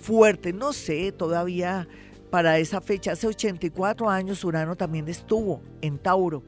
fuerte. 0.00 0.52
No 0.52 0.72
sé, 0.72 1.12
todavía 1.12 1.88
para 2.30 2.58
esa 2.58 2.80
fecha, 2.80 3.12
hace 3.12 3.26
84 3.26 4.08
años, 4.08 4.44
Urano 4.44 4.76
también 4.76 5.08
estuvo 5.08 5.62
en 5.80 5.98
Tauro. 5.98 6.42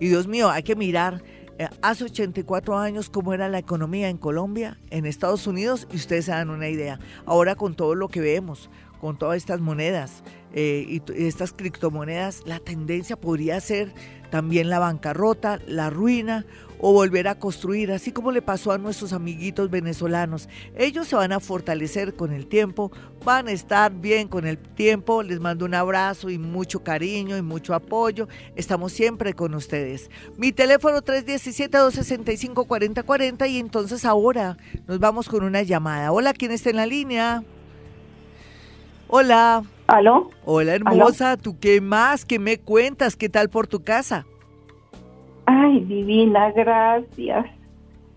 Y 0.00 0.08
Dios 0.08 0.26
mío, 0.26 0.50
hay 0.50 0.62
que 0.62 0.76
mirar 0.76 1.22
eh, 1.58 1.68
hace 1.82 2.04
84 2.04 2.76
años 2.78 3.10
cómo 3.10 3.32
era 3.32 3.48
la 3.48 3.58
economía 3.58 4.08
en 4.08 4.16
Colombia, 4.16 4.78
en 4.90 5.06
Estados 5.06 5.46
Unidos, 5.46 5.86
y 5.92 5.96
ustedes 5.96 6.26
se 6.26 6.32
dan 6.32 6.50
una 6.50 6.68
idea. 6.68 6.98
Ahora 7.26 7.54
con 7.54 7.74
todo 7.74 7.94
lo 7.94 8.08
que 8.08 8.20
vemos, 8.20 8.70
con 9.00 9.18
todas 9.18 9.36
estas 9.36 9.60
monedas 9.60 10.22
eh, 10.52 10.86
y 10.88 11.02
estas 11.26 11.52
criptomonedas, 11.52 12.42
la 12.46 12.58
tendencia 12.58 13.16
podría 13.16 13.60
ser 13.60 13.92
también 14.30 14.68
la 14.68 14.78
bancarrota, 14.78 15.60
la 15.66 15.90
ruina 15.90 16.44
o 16.78 16.92
volver 16.92 17.26
a 17.28 17.38
construir, 17.38 17.92
así 17.92 18.10
como 18.12 18.32
le 18.32 18.42
pasó 18.42 18.72
a 18.72 18.78
nuestros 18.78 19.12
amiguitos 19.12 19.70
venezolanos. 19.70 20.48
Ellos 20.76 21.06
se 21.08 21.16
van 21.16 21.32
a 21.32 21.40
fortalecer 21.40 22.14
con 22.14 22.32
el 22.32 22.46
tiempo, 22.46 22.92
van 23.24 23.48
a 23.48 23.52
estar 23.52 23.90
bien 23.92 24.28
con 24.28 24.46
el 24.46 24.58
tiempo. 24.58 25.22
Les 25.22 25.40
mando 25.40 25.64
un 25.64 25.72
abrazo 25.74 26.28
y 26.30 26.38
mucho 26.38 26.84
cariño 26.84 27.36
y 27.36 27.42
mucho 27.42 27.74
apoyo. 27.74 28.28
Estamos 28.56 28.92
siempre 28.92 29.34
con 29.34 29.54
ustedes. 29.54 30.10
Mi 30.36 30.52
teléfono 30.52 31.02
317-265-4040 31.02 33.50
y 33.50 33.58
entonces 33.58 34.04
ahora 34.04 34.56
nos 34.86 34.98
vamos 34.98 35.28
con 35.28 35.44
una 35.44 35.62
llamada. 35.62 36.12
Hola, 36.12 36.34
¿quién 36.34 36.52
está 36.52 36.70
en 36.70 36.76
la 36.76 36.86
línea? 36.86 37.42
Hola. 39.08 39.64
¿Aló? 39.86 40.30
Hola, 40.44 40.74
hermosa. 40.74 41.36
¿Tú 41.36 41.58
qué 41.58 41.80
más? 41.80 42.24
¿Qué 42.24 42.38
me 42.38 42.58
cuentas? 42.58 43.16
¿Qué 43.16 43.28
tal 43.28 43.50
por 43.50 43.66
tu 43.66 43.82
casa? 43.84 44.26
Ay, 45.46 45.80
divina, 45.80 46.50
gracias. 46.52 47.46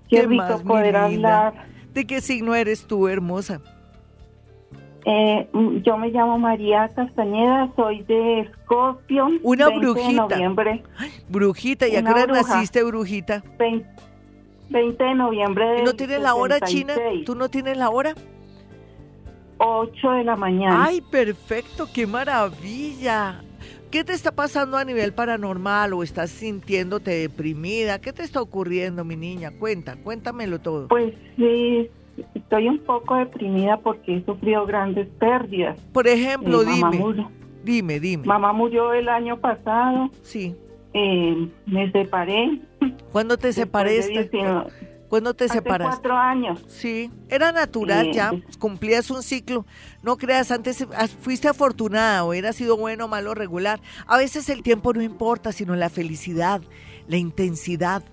Qué, 0.10 0.22
rico 0.24 0.62
poder 0.66 0.96
hablar. 0.96 1.54
¿De 1.94 2.06
qué 2.06 2.22
signo 2.22 2.56
eres 2.56 2.86
tú, 2.86 3.08
hermosa? 3.08 3.62
Eh, 5.06 5.48
mm, 5.54 5.78
yo 5.84 5.98
me 5.98 6.10
llamo 6.10 6.38
María 6.38 6.90
Castañeda, 6.94 7.72
soy 7.76 8.04
de 8.04 8.42
Escorpio. 8.42 9.28
Una 9.42 9.70
brujita. 9.70 10.08
De 10.08 10.14
noviembre. 10.14 10.84
brujita, 11.30 11.88
¿y 11.88 11.96
a 11.96 12.04
qué 12.04 12.28
naciste, 12.28 12.84
brujita? 12.84 13.42
20, 14.70 15.04
de 15.04 15.16
noviembre 15.16 15.66
de 15.66 15.84
¿No 15.84 15.94
tienes 15.94 16.22
la 16.22 16.36
hora, 16.36 16.60
China? 16.60 16.94
¿Tú 17.26 17.36
no 17.36 17.50
tienes 17.50 17.78
la 17.78 17.90
hora? 17.90 18.16
8 19.60 20.12
de 20.12 20.24
la 20.24 20.36
mañana. 20.36 20.86
Ay, 20.86 21.02
perfecto, 21.02 21.88
qué 21.94 22.06
maravilla. 22.06 23.42
¿Qué 23.92 24.04
te 24.04 24.12
está 24.12 24.32
pasando 24.34 24.76
a 24.78 24.84
nivel 24.84 25.14
paranormal 25.14 25.94
o 25.94 26.04
estás 26.04 26.30
sintiéndote 26.30 27.12
deprimida? 27.12 28.00
¿Qué 28.00 28.12
te 28.12 28.24
está 28.24 28.42
ocurriendo, 28.42 29.06
mi 29.06 29.16
niña? 29.16 29.52
Cuenta, 29.58 29.96
cuéntamelo 29.96 30.60
todo. 30.60 30.90
Pues 30.90 31.14
sí, 31.38 31.90
estoy 32.36 32.68
un 32.68 32.80
poco 32.80 33.16
deprimida 33.16 33.78
porque 33.78 34.18
he 34.18 34.26
sufrido 34.26 34.66
grandes 34.66 35.08
pérdidas. 35.20 35.80
Por 35.94 36.08
ejemplo, 36.08 36.64
eh, 36.64 36.66
dime. 36.66 37.28
Dime, 37.64 38.00
dime. 38.00 38.26
Mamá 38.26 38.52
murió 38.52 38.94
el 38.94 39.08
año 39.08 39.40
pasado. 39.40 40.10
Sí. 40.22 40.54
Eh, 40.94 41.48
me 41.66 41.92
separé. 41.92 42.60
¿Cuándo 43.12 43.38
te 43.38 43.54
separaste? 43.54 44.30
¿Cuándo 45.10 45.34
te 45.34 45.46
Hace 45.46 45.62
cuatro 45.62 46.18
años. 46.18 46.66
Sí, 46.68 47.10
era 47.30 47.52
natural 47.52 48.12
ya, 48.12 48.32
cumplías 48.60 49.10
un 49.10 49.24
ciclo. 49.24 49.66
No 50.04 50.18
creas, 50.18 50.52
antes 50.52 50.86
fuiste 51.22 51.48
afortunada 51.48 52.26
o 52.26 52.34
era 52.34 52.52
sido 52.52 52.76
bueno, 52.76 53.08
malo, 53.08 53.34
regular. 53.34 53.80
A 54.06 54.18
veces 54.18 54.50
el 54.50 54.64
tiempo 54.64 54.94
no 54.94 55.02
importa, 55.02 55.54
sino 55.54 55.76
la 55.76 55.90
felicidad, 55.90 56.62
la 57.08 57.18
intensidad 57.18 58.04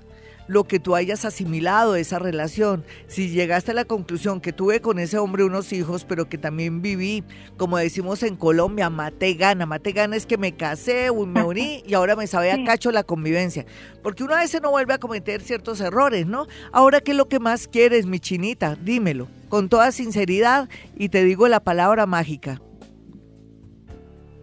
lo 0.46 0.64
que 0.64 0.78
tú 0.78 0.94
hayas 0.94 1.24
asimilado 1.24 1.92
de 1.92 2.00
esa 2.00 2.18
relación. 2.18 2.84
Si 3.06 3.28
llegaste 3.28 3.70
a 3.70 3.74
la 3.74 3.84
conclusión 3.84 4.40
que 4.40 4.52
tuve 4.52 4.80
con 4.80 4.98
ese 4.98 5.18
hombre 5.18 5.44
unos 5.44 5.72
hijos, 5.72 6.04
pero 6.04 6.28
que 6.28 6.38
también 6.38 6.82
viví, 6.82 7.24
como 7.56 7.78
decimos 7.78 8.22
en 8.22 8.36
Colombia, 8.36 8.90
mate 8.90 9.34
gana. 9.34 9.66
Mate 9.66 9.92
gana 9.92 10.16
es 10.16 10.26
que 10.26 10.38
me 10.38 10.52
casé, 10.52 11.10
me 11.26 11.42
uní 11.42 11.82
y 11.86 11.94
ahora 11.94 12.16
me 12.16 12.26
sabe 12.26 12.52
a 12.52 12.64
cacho 12.64 12.90
la 12.90 13.02
convivencia. 13.02 13.64
Porque 14.02 14.24
una 14.24 14.36
vez 14.36 14.54
no 14.62 14.70
vuelve 14.70 14.94
a 14.94 14.98
cometer 14.98 15.40
ciertos 15.40 15.80
errores, 15.80 16.26
¿no? 16.26 16.46
Ahora, 16.72 17.00
¿qué 17.00 17.12
es 17.12 17.16
lo 17.16 17.28
que 17.28 17.40
más 17.40 17.66
quieres, 17.66 18.06
mi 18.06 18.20
chinita? 18.20 18.76
Dímelo, 18.76 19.28
con 19.48 19.68
toda 19.68 19.92
sinceridad 19.92 20.68
y 20.96 21.08
te 21.08 21.24
digo 21.24 21.48
la 21.48 21.60
palabra 21.60 22.06
mágica. 22.06 22.60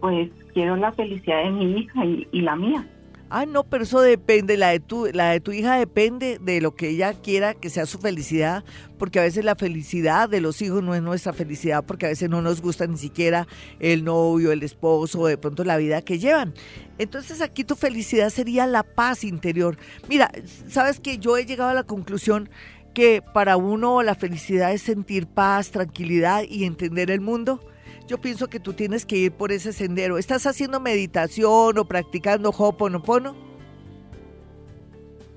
Pues 0.00 0.30
quiero 0.52 0.76
la 0.76 0.92
felicidad 0.92 1.44
de 1.44 1.50
mi 1.50 1.78
hija 1.78 2.04
y 2.04 2.40
la 2.40 2.56
mía. 2.56 2.86
Ah, 3.34 3.46
no, 3.46 3.64
pero 3.64 3.84
eso 3.84 4.02
depende, 4.02 4.58
la 4.58 4.68
de 4.68 4.80
tu, 4.80 5.06
la 5.06 5.30
de 5.30 5.40
tu 5.40 5.52
hija 5.52 5.78
depende 5.78 6.38
de 6.38 6.60
lo 6.60 6.76
que 6.76 6.90
ella 6.90 7.14
quiera 7.14 7.54
que 7.54 7.70
sea 7.70 7.86
su 7.86 7.98
felicidad, 7.98 8.62
porque 8.98 9.20
a 9.20 9.22
veces 9.22 9.42
la 9.42 9.56
felicidad 9.56 10.28
de 10.28 10.42
los 10.42 10.60
hijos 10.60 10.82
no 10.82 10.94
es 10.94 11.00
nuestra 11.00 11.32
felicidad, 11.32 11.82
porque 11.82 12.04
a 12.04 12.08
veces 12.10 12.28
no 12.28 12.42
nos 12.42 12.60
gusta 12.60 12.86
ni 12.86 12.98
siquiera 12.98 13.48
el 13.80 14.04
novio, 14.04 14.52
el 14.52 14.62
esposo, 14.62 15.24
de 15.24 15.38
pronto 15.38 15.64
la 15.64 15.78
vida 15.78 16.02
que 16.02 16.18
llevan. 16.18 16.52
Entonces 16.98 17.40
aquí 17.40 17.64
tu 17.64 17.74
felicidad 17.74 18.28
sería 18.28 18.66
la 18.66 18.82
paz 18.82 19.24
interior. 19.24 19.78
Mira, 20.10 20.30
sabes 20.68 21.00
que 21.00 21.16
yo 21.16 21.38
he 21.38 21.46
llegado 21.46 21.70
a 21.70 21.74
la 21.74 21.84
conclusión 21.84 22.50
que 22.92 23.22
para 23.22 23.56
uno 23.56 24.02
la 24.02 24.14
felicidad 24.14 24.74
es 24.74 24.82
sentir 24.82 25.26
paz, 25.26 25.70
tranquilidad 25.70 26.42
y 26.46 26.64
entender 26.64 27.10
el 27.10 27.22
mundo 27.22 27.66
yo 28.06 28.18
pienso 28.18 28.48
que 28.48 28.60
tú 28.60 28.72
tienes 28.72 29.06
que 29.06 29.16
ir 29.16 29.32
por 29.32 29.52
ese 29.52 29.72
sendero. 29.72 30.18
¿Estás 30.18 30.46
haciendo 30.46 30.80
meditación 30.80 31.78
o 31.78 31.84
practicando 31.84 32.50
Hoponopono? 32.50 33.34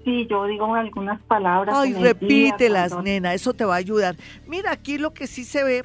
Sí, 0.03 0.28
yo 0.30 0.45
digo 0.45 0.74
algunas 0.76 1.22
palabras. 1.24 1.76
Ay, 1.76 1.93
repítelas, 1.93 2.95
nena, 3.03 3.34
eso 3.34 3.53
te 3.53 3.66
va 3.66 3.74
a 3.74 3.78
ayudar. 3.78 4.16
Mira, 4.47 4.72
aquí 4.72 4.99
lo 4.99 5.13
que 5.13 5.26
sí 5.26 5.43
se 5.43 5.63
ve 5.63 5.84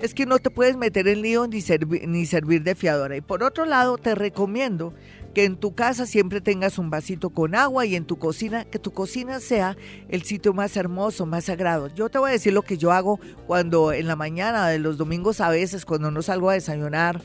es 0.00 0.12
que 0.12 0.26
no 0.26 0.38
te 0.38 0.50
puedes 0.50 0.76
meter 0.76 1.06
en 1.06 1.22
lío 1.22 1.46
ni, 1.46 1.60
ni 2.06 2.26
servir 2.26 2.62
de 2.64 2.74
fiadora. 2.74 3.16
Y 3.16 3.20
por 3.20 3.44
otro 3.44 3.66
lado, 3.66 3.96
te 3.96 4.14
recomiendo 4.14 4.92
que 5.34 5.44
en 5.44 5.56
tu 5.56 5.74
casa 5.74 6.06
siempre 6.06 6.40
tengas 6.40 6.78
un 6.78 6.90
vasito 6.90 7.30
con 7.30 7.54
agua 7.54 7.86
y 7.86 7.94
en 7.94 8.04
tu 8.04 8.18
cocina, 8.18 8.64
que 8.64 8.78
tu 8.78 8.92
cocina 8.92 9.40
sea 9.40 9.76
el 10.08 10.22
sitio 10.22 10.52
más 10.52 10.76
hermoso, 10.76 11.26
más 11.26 11.44
sagrado. 11.44 11.88
Yo 11.94 12.08
te 12.08 12.18
voy 12.18 12.30
a 12.30 12.32
decir 12.32 12.52
lo 12.52 12.62
que 12.62 12.78
yo 12.78 12.92
hago 12.92 13.20
cuando 13.46 13.92
en 13.92 14.06
la 14.06 14.16
mañana 14.16 14.68
de 14.68 14.78
los 14.78 14.98
domingos 14.98 15.40
a 15.40 15.50
veces, 15.50 15.84
cuando 15.84 16.10
no 16.10 16.22
salgo 16.22 16.50
a 16.50 16.54
desayunar, 16.54 17.22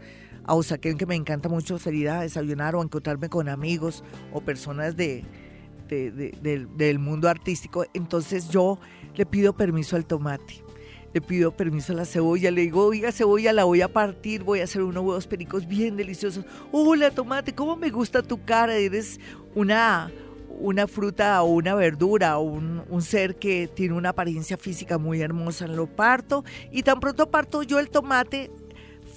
a 0.47 0.53
Usaquén, 0.53 0.97
que 0.97 1.07
me 1.07 1.15
encanta 1.15 1.49
mucho 1.49 1.79
salir 1.79 2.09
a 2.09 2.21
desayunar 2.21 2.75
o 2.75 2.83
encontrarme 2.83 3.29
con 3.29 3.49
amigos 3.49 4.03
o 4.31 4.41
personas 4.41 4.95
de, 4.95 5.25
del 5.87 6.99
mundo 6.99 7.27
artístico, 7.27 7.85
entonces 7.93 8.49
yo 8.49 8.79
le 9.15 9.25
pido 9.25 9.53
permiso 9.53 9.95
al 9.95 10.05
tomate 10.05 10.64
le 11.15 11.21
pido 11.21 11.55
permiso 11.55 11.93
a 11.93 11.95
la 11.95 12.03
cebolla, 12.03 12.51
le 12.51 12.59
digo, 12.59 12.87
oiga, 12.87 13.09
cebolla, 13.09 13.53
la 13.53 13.63
voy 13.63 13.81
a 13.81 13.87
partir, 13.87 14.43
voy 14.43 14.59
a 14.59 14.65
hacer 14.65 14.83
unos 14.83 15.01
huevos 15.01 15.27
pericos 15.27 15.65
bien 15.65 15.95
deliciosos. 15.95 16.43
Hola, 16.73 17.09
tomate, 17.09 17.55
¿cómo 17.55 17.77
me 17.77 17.89
gusta 17.89 18.21
tu 18.21 18.43
cara? 18.43 18.75
Eres 18.75 19.21
una, 19.55 20.11
una 20.59 20.87
fruta 20.87 21.41
o 21.41 21.45
una 21.45 21.73
verdura 21.73 22.37
o 22.37 22.41
un, 22.41 22.83
un, 22.89 23.01
ser 23.01 23.37
que 23.37 23.69
tiene 23.73 23.93
una 23.93 24.09
apariencia 24.09 24.57
física 24.57 24.97
muy 24.97 25.21
hermosa. 25.21 25.67
Lo 25.67 25.87
parto 25.87 26.43
y 26.69 26.83
tan 26.83 26.99
pronto 26.99 27.31
parto 27.31 27.63
yo 27.63 27.79
el 27.79 27.89
tomate, 27.89 28.51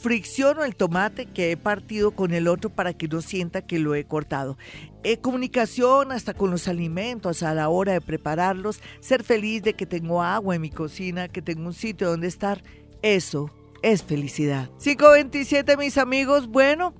fricciono 0.00 0.64
el 0.64 0.76
tomate 0.76 1.26
que 1.26 1.50
he 1.50 1.56
partido 1.56 2.12
con 2.12 2.32
el 2.32 2.46
otro 2.46 2.70
para 2.70 2.92
que 2.92 3.08
no 3.08 3.20
sienta 3.20 3.62
que 3.62 3.78
lo 3.78 3.94
he 3.94 4.04
cortado. 4.04 4.56
Eh, 5.02 5.18
comunicación 5.18 6.12
hasta 6.12 6.34
con 6.34 6.50
los 6.50 6.68
alimentos 6.68 7.42
a 7.42 7.54
la 7.54 7.68
hora 7.68 7.92
de 7.92 8.00
prepararlos, 8.00 8.80
ser 9.00 9.24
feliz 9.24 9.62
de 9.62 9.74
que 9.74 9.86
tengo 9.86 10.22
agua 10.22 10.54
en 10.54 10.60
mi 10.60 10.70
cocina, 10.70 11.28
que 11.28 11.42
tengo 11.42 11.66
un 11.66 11.74
sitio 11.74 12.10
donde 12.10 12.28
estar, 12.28 12.62
eso 13.02 13.50
es 13.82 14.02
felicidad. 14.02 14.70
527 14.82 15.76
mis 15.76 15.98
amigos, 15.98 16.46
bueno, 16.48 16.94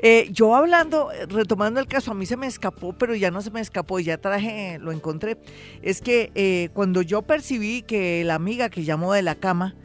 eh, 0.00 0.28
yo 0.32 0.56
hablando, 0.56 1.10
retomando 1.28 1.78
el 1.78 1.86
caso, 1.86 2.10
a 2.10 2.14
mí 2.14 2.26
se 2.26 2.36
me 2.36 2.48
escapó, 2.48 2.92
pero 2.92 3.14
ya 3.14 3.30
no 3.30 3.40
se 3.40 3.52
me 3.52 3.60
escapó, 3.60 4.00
ya 4.00 4.18
traje, 4.18 4.78
lo 4.80 4.90
encontré. 4.90 5.38
Es 5.80 6.00
que 6.00 6.32
eh, 6.34 6.70
cuando 6.74 7.02
yo 7.02 7.22
percibí 7.22 7.82
que 7.82 8.24
la 8.24 8.34
amiga 8.34 8.68
que 8.68 8.82
llamó 8.82 9.12
de 9.12 9.22
la 9.22 9.36
cama, 9.36 9.76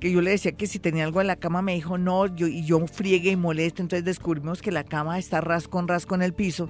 que 0.00 0.10
yo 0.10 0.20
le 0.20 0.30
decía 0.30 0.52
que 0.52 0.66
si 0.66 0.78
tenía 0.78 1.04
algo 1.04 1.20
en 1.20 1.26
la 1.26 1.36
cama, 1.36 1.62
me 1.62 1.74
dijo 1.74 1.98
no, 1.98 2.26
yo, 2.26 2.46
y 2.46 2.64
yo 2.64 2.84
friegue 2.86 3.30
y 3.30 3.36
moleste, 3.36 3.82
entonces 3.82 4.04
descubrimos 4.04 4.62
que 4.62 4.72
la 4.72 4.84
cama 4.84 5.18
está 5.18 5.40
ras 5.40 5.68
con 5.68 5.88
ras 5.88 6.06
con 6.06 6.22
el 6.22 6.32
piso. 6.32 6.68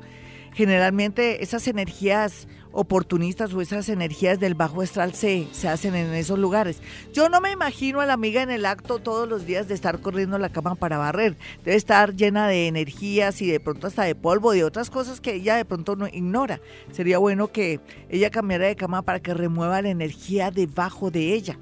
Generalmente 0.56 1.42
esas 1.42 1.68
energías 1.68 2.48
oportunistas 2.72 3.52
o 3.52 3.60
esas 3.60 3.90
energías 3.90 4.40
del 4.40 4.54
bajo 4.54 4.80
astral 4.80 5.12
se, 5.12 5.46
se 5.52 5.68
hacen 5.68 5.94
en 5.94 6.14
esos 6.14 6.38
lugares. 6.38 6.80
Yo 7.12 7.28
no 7.28 7.42
me 7.42 7.50
imagino 7.50 8.00
a 8.00 8.06
la 8.06 8.14
amiga 8.14 8.42
en 8.42 8.50
el 8.50 8.64
acto 8.64 8.98
todos 8.98 9.28
los 9.28 9.44
días 9.44 9.68
de 9.68 9.74
estar 9.74 10.00
corriendo 10.00 10.38
la 10.38 10.48
cama 10.48 10.74
para 10.74 10.96
barrer. 10.96 11.36
Debe 11.62 11.76
estar 11.76 12.14
llena 12.14 12.48
de 12.48 12.68
energías 12.68 13.42
y 13.42 13.46
de 13.46 13.60
pronto 13.60 13.86
hasta 13.86 14.04
de 14.04 14.14
polvo, 14.14 14.52
de 14.52 14.64
otras 14.64 14.88
cosas 14.88 15.20
que 15.20 15.34
ella 15.34 15.56
de 15.56 15.66
pronto 15.66 15.94
no 15.94 16.06
ignora. 16.06 16.60
Sería 16.92 17.18
bueno 17.18 17.48
que 17.48 17.80
ella 18.08 18.30
cambiara 18.30 18.66
de 18.66 18.76
cama 18.76 19.02
para 19.02 19.20
que 19.20 19.34
remueva 19.34 19.82
la 19.82 19.90
energía 19.90 20.50
debajo 20.50 21.10
de 21.10 21.34
ella. 21.34 21.58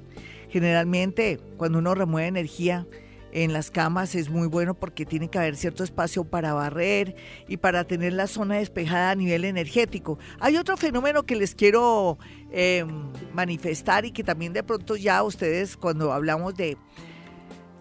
Generalmente, 0.55 1.37
cuando 1.57 1.79
uno 1.79 1.95
remueve 1.95 2.29
energía 2.29 2.87
en 3.33 3.51
las 3.51 3.71
camas 3.71 4.15
es 4.15 4.29
muy 4.29 4.47
bueno 4.47 4.73
porque 4.73 5.05
tiene 5.05 5.27
que 5.27 5.37
haber 5.37 5.57
cierto 5.57 5.83
espacio 5.83 6.23
para 6.23 6.53
barrer 6.53 7.13
y 7.49 7.57
para 7.57 7.83
tener 7.83 8.13
la 8.13 8.25
zona 8.25 8.55
despejada 8.55 9.11
a 9.11 9.15
nivel 9.15 9.43
energético. 9.43 10.17
Hay 10.39 10.55
otro 10.55 10.77
fenómeno 10.77 11.23
que 11.23 11.35
les 11.35 11.55
quiero 11.55 12.17
em, 12.53 12.87
manifestar 13.33 14.05
y 14.05 14.11
que 14.11 14.23
también 14.23 14.53
de 14.53 14.63
pronto 14.63 14.95
ya 14.95 15.23
ustedes 15.23 15.75
cuando 15.75 16.13
hablamos 16.13 16.55
de 16.55 16.77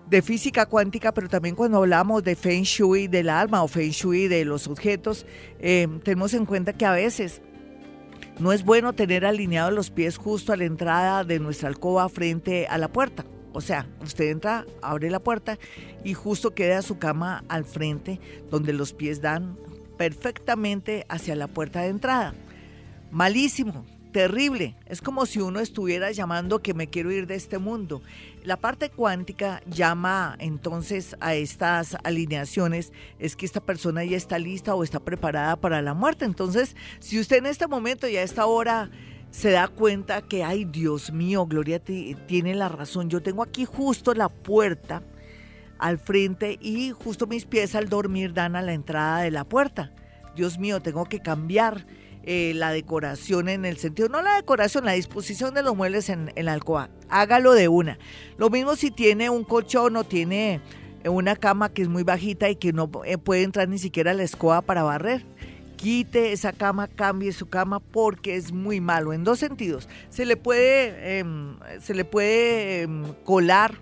de 0.09 0.21
física 0.21 0.67
cuántica, 0.67 1.15
pero 1.15 1.29
también 1.29 1.55
cuando 1.55 1.79
hablamos 1.79 2.25
de 2.25 2.35
Feng 2.35 2.65
Shui 2.65 3.07
del 3.07 3.29
alma 3.29 3.63
o 3.63 3.69
Feng 3.69 3.91
Shui 3.91 4.27
de 4.27 4.45
los 4.45 4.67
objetos, 4.67 5.27
em, 5.61 6.01
tenemos 6.01 6.35
en 6.35 6.45
cuenta 6.45 6.73
que 6.73 6.87
a 6.87 6.93
veces 6.93 7.41
no 8.39 8.53
es 8.53 8.65
bueno 8.65 8.93
tener 8.93 9.25
alineados 9.25 9.73
los 9.73 9.91
pies 9.91 10.17
justo 10.17 10.53
a 10.53 10.57
la 10.57 10.65
entrada 10.65 11.25
de 11.25 11.39
nuestra 11.39 11.69
alcoba 11.69 12.09
frente 12.09 12.67
a 12.67 12.79
la 12.79 12.89
puerta. 12.89 13.25
O 13.53 13.61
sea, 13.61 13.87
usted 14.03 14.31
entra, 14.31 14.67
abre 14.83 15.11
la 15.11 15.21
puerta 15.21 15.59
y 16.03 16.15
justo 16.15 16.55
queda 16.55 16.83
su 16.83 16.99
cama 16.99 17.45
al 17.49 17.65
frente 17.65 18.21
donde 18.51 18.73
los 18.73 18.93
pies 18.93 19.21
dan 19.21 19.57
perfectamente 19.97 21.07
hacia 21.09 21.37
la 21.37 21.47
puerta 21.47 21.83
de 21.83 21.89
entrada. 21.89 22.35
Malísimo, 23.13 23.87
terrible. 24.13 24.77
Es 24.87 25.01
como 25.01 25.25
si 25.27 25.41
uno 25.41 25.61
estuviera 25.61 26.11
llamando 26.11 26.63
que 26.63 26.75
me 26.75 26.89
quiero 26.89 27.13
ir 27.13 27.29
de 27.29 27.37
este 27.37 27.59
mundo. 27.59 28.03
La 28.45 28.59
parte 28.59 28.91
cuántica 28.91 29.63
llama 29.67 30.37
entonces 30.39 31.17
a 31.21 31.35
estas 31.35 31.97
alineaciones, 32.05 32.93
es 33.19 33.37
que 33.37 33.47
esta 33.47 33.61
persona 33.61 34.05
ya 34.05 34.19
está 34.19 34.39
lista 34.39 34.75
o 34.75 34.85
está 34.85 35.01
preparada 35.01 35.57
para 35.57 35.81
la 35.81 35.95
muerte. 35.95 36.27
Entonces, 36.27 36.77
si 36.99 37.19
usted 37.19 37.39
en 37.39 37.47
este 37.47 37.67
momento 37.67 38.07
y 38.07 38.19
a 38.19 38.23
esta 38.23 38.45
hora 38.45 38.91
se 39.31 39.51
da 39.51 39.69
cuenta 39.69 40.21
que, 40.21 40.45
ay 40.45 40.67
Dios 40.67 41.11
mío, 41.11 41.47
Gloria 41.47 41.81
tiene 41.81 42.55
la 42.55 42.69
razón, 42.69 43.09
yo 43.09 43.23
tengo 43.23 43.43
aquí 43.43 43.65
justo 43.65 44.13
la 44.13 44.29
puerta 44.29 45.03
al 45.79 45.99
frente 45.99 46.59
y 46.61 46.91
justo 46.91 47.27
mis 47.27 47.47
pies 47.47 47.75
al 47.75 47.89
dormir 47.89 48.35
dan 48.35 48.57
a 48.57 48.63
la 48.63 48.75
entrada 48.75 49.21
de 49.21 49.31
la 49.31 49.45
puerta. 49.45 49.91
Dios 50.37 50.59
mío, 50.59 50.81
tengo 50.81 51.07
que 51.07 51.21
cambiar 51.21 51.87
eh, 52.27 52.53
la 52.55 52.73
decoración 52.73 53.49
en 53.49 53.65
el 53.65 53.77
sentido, 53.77 54.09
no 54.09 54.23
la 54.23 54.37
decoración, 54.37 54.85
la 54.85 54.93
disposición 54.93 55.55
de 55.55 55.63
los 55.63 55.77
muebles 55.77 56.09
en, 56.09 56.33
en 56.35 56.47
la 56.47 56.53
alcoba. 56.53 56.91
Hágalo 57.09 57.53
de 57.53 57.69
una. 57.69 57.99
Lo 58.39 58.51
mismo 58.51 58.77
si 58.77 58.91
tiene 58.91 59.31
un 59.31 59.45
colchón 59.45 59.97
o 59.97 60.05
tiene 60.05 60.61
una 61.11 61.37
cama 61.37 61.69
que 61.69 61.83
es 61.83 61.89
muy 61.89 62.03
bajita 62.03 62.49
y 62.49 62.57
que 62.57 62.73
no 62.73 62.91
eh, 63.05 63.19
puede 63.19 63.43
entrar 63.43 63.69
ni 63.69 63.79
siquiera 63.79 64.15
la 64.15 64.23
escoba 64.23 64.63
para 64.63 64.83
barrer. 64.83 65.25
Quite 65.77 66.33
esa 66.33 66.53
cama, 66.53 66.89
cambie 66.89 67.33
su 67.33 67.49
cama 67.49 67.81
porque 67.81 68.37
es 68.37 68.53
muy 68.53 68.81
malo 68.81 69.13
en 69.13 69.25
dos 69.25 69.39
sentidos. 69.39 69.89
Se 70.09 70.25
le 70.25 70.37
puede, 70.37 71.19
em, 71.19 71.59
se 71.81 71.95
le 71.95 72.05
puede 72.05 72.83
em, 72.83 73.13
colar 73.25 73.75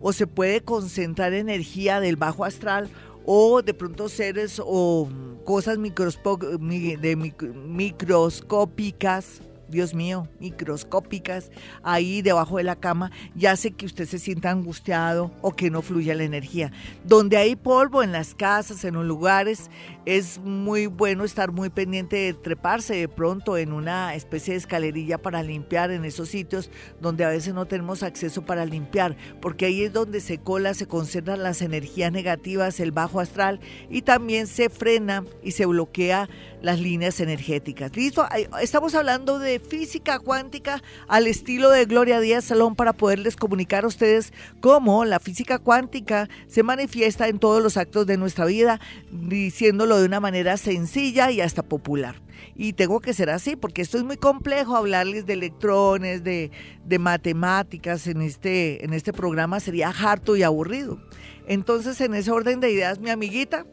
o 0.00 0.12
se 0.12 0.26
puede 0.26 0.62
concentrar 0.62 1.34
energía 1.34 2.00
del 2.00 2.16
bajo 2.16 2.44
astral 2.44 2.88
o 3.24 3.62
de 3.62 3.74
pronto 3.74 4.08
seres 4.08 4.60
o 4.62 5.08
cosas 5.44 5.78
de 5.78 7.16
microscópicas 7.16 9.40
Dios 9.72 9.94
mío, 9.94 10.28
microscópicas 10.38 11.50
ahí 11.82 12.22
debajo 12.22 12.58
de 12.58 12.62
la 12.62 12.76
cama 12.76 13.10
ya 13.34 13.52
hace 13.52 13.72
que 13.72 13.86
usted 13.86 14.06
se 14.06 14.18
sienta 14.18 14.50
angustiado 14.50 15.32
o 15.40 15.56
que 15.56 15.70
no 15.70 15.82
fluya 15.82 16.14
la 16.14 16.24
energía. 16.24 16.70
Donde 17.04 17.38
hay 17.38 17.56
polvo 17.56 18.02
en 18.02 18.12
las 18.12 18.34
casas, 18.34 18.84
en 18.84 18.94
los 18.94 19.04
lugares, 19.04 19.70
es 20.04 20.38
muy 20.38 20.86
bueno 20.86 21.24
estar 21.24 21.52
muy 21.52 21.70
pendiente 21.70 22.16
de 22.16 22.34
treparse 22.34 22.94
de 22.94 23.08
pronto 23.08 23.56
en 23.56 23.72
una 23.72 24.14
especie 24.14 24.52
de 24.52 24.58
escalerilla 24.58 25.18
para 25.18 25.42
limpiar 25.42 25.90
en 25.90 26.04
esos 26.04 26.28
sitios 26.28 26.70
donde 27.00 27.24
a 27.24 27.28
veces 27.28 27.54
no 27.54 27.66
tenemos 27.66 28.02
acceso 28.02 28.42
para 28.42 28.66
limpiar, 28.66 29.16
porque 29.40 29.66
ahí 29.66 29.82
es 29.84 29.92
donde 29.92 30.20
se 30.20 30.38
cola, 30.38 30.74
se 30.74 30.86
concentran 30.86 31.42
las 31.42 31.62
energías 31.62 32.12
negativas, 32.12 32.78
el 32.78 32.92
bajo 32.92 33.20
astral 33.20 33.60
y 33.88 34.02
también 34.02 34.46
se 34.46 34.68
frena 34.68 35.24
y 35.42 35.52
se 35.52 35.64
bloquea 35.64 36.28
las 36.62 36.80
líneas 36.80 37.20
energéticas. 37.20 37.94
¿Listo? 37.94 38.26
Estamos 38.60 38.94
hablando 38.94 39.38
de 39.38 39.60
física 39.60 40.18
cuántica 40.18 40.82
al 41.08 41.26
estilo 41.26 41.70
de 41.70 41.84
Gloria 41.84 42.20
Díaz 42.20 42.44
Salón 42.44 42.76
para 42.76 42.92
poderles 42.92 43.36
comunicar 43.36 43.84
a 43.84 43.88
ustedes 43.88 44.32
cómo 44.60 45.04
la 45.04 45.20
física 45.20 45.58
cuántica 45.58 46.28
se 46.46 46.62
manifiesta 46.62 47.28
en 47.28 47.38
todos 47.38 47.62
los 47.62 47.76
actos 47.76 48.06
de 48.06 48.16
nuestra 48.16 48.46
vida, 48.46 48.80
diciéndolo 49.10 49.98
de 49.98 50.06
una 50.06 50.20
manera 50.20 50.56
sencilla 50.56 51.30
y 51.30 51.40
hasta 51.40 51.62
popular. 51.62 52.22
Y 52.54 52.72
tengo 52.74 53.00
que 53.00 53.12
ser 53.12 53.30
así, 53.30 53.56
porque 53.56 53.82
esto 53.82 53.98
es 53.98 54.04
muy 54.04 54.16
complejo, 54.16 54.76
hablarles 54.76 55.26
de 55.26 55.34
electrones, 55.34 56.24
de, 56.24 56.50
de 56.84 56.98
matemáticas 56.98 58.06
en 58.06 58.22
este, 58.22 58.84
en 58.84 58.92
este 58.92 59.12
programa 59.12 59.60
sería 59.60 59.88
harto 59.90 60.36
y 60.36 60.42
aburrido. 60.42 61.00
Entonces, 61.46 62.00
en 62.00 62.14
ese 62.14 62.30
orden 62.30 62.60
de 62.60 62.70
ideas, 62.70 63.00
mi 63.00 63.10
amiguita, 63.10 63.66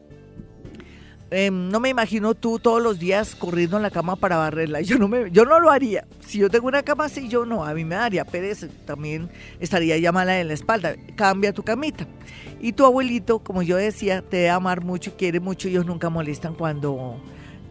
Em, 1.32 1.68
no 1.68 1.78
me 1.78 1.88
imagino 1.88 2.34
tú 2.34 2.58
todos 2.58 2.82
los 2.82 2.98
días 2.98 3.36
corriendo 3.36 3.76
en 3.76 3.84
la 3.84 3.90
cama 3.90 4.16
para 4.16 4.36
barrerla. 4.36 4.80
Yo 4.82 4.98
no, 4.98 5.06
me, 5.06 5.30
yo 5.30 5.44
no 5.44 5.60
lo 5.60 5.70
haría. 5.70 6.04
Si 6.20 6.38
yo 6.38 6.50
tengo 6.50 6.66
una 6.66 6.82
cama 6.82 7.04
así, 7.04 7.28
yo 7.28 7.46
no. 7.46 7.64
A 7.64 7.74
mí 7.74 7.84
me 7.84 7.94
daría 7.94 8.24
pereza. 8.24 8.66
También 8.84 9.30
estaría 9.60 9.96
ya 9.98 10.10
mala 10.12 10.40
en 10.40 10.48
la 10.48 10.54
espalda. 10.54 10.94
Cambia 11.16 11.52
tu 11.52 11.62
camita. 11.62 12.06
Y 12.60 12.72
tu 12.72 12.84
abuelito, 12.84 13.38
como 13.38 13.62
yo 13.62 13.76
decía, 13.76 14.22
te 14.22 14.38
debe 14.38 14.50
amar 14.50 14.82
mucho, 14.82 15.16
quiere 15.16 15.40
mucho. 15.40 15.68
Ellos 15.68 15.86
nunca 15.86 16.10
molestan 16.10 16.54
cuando 16.54 17.20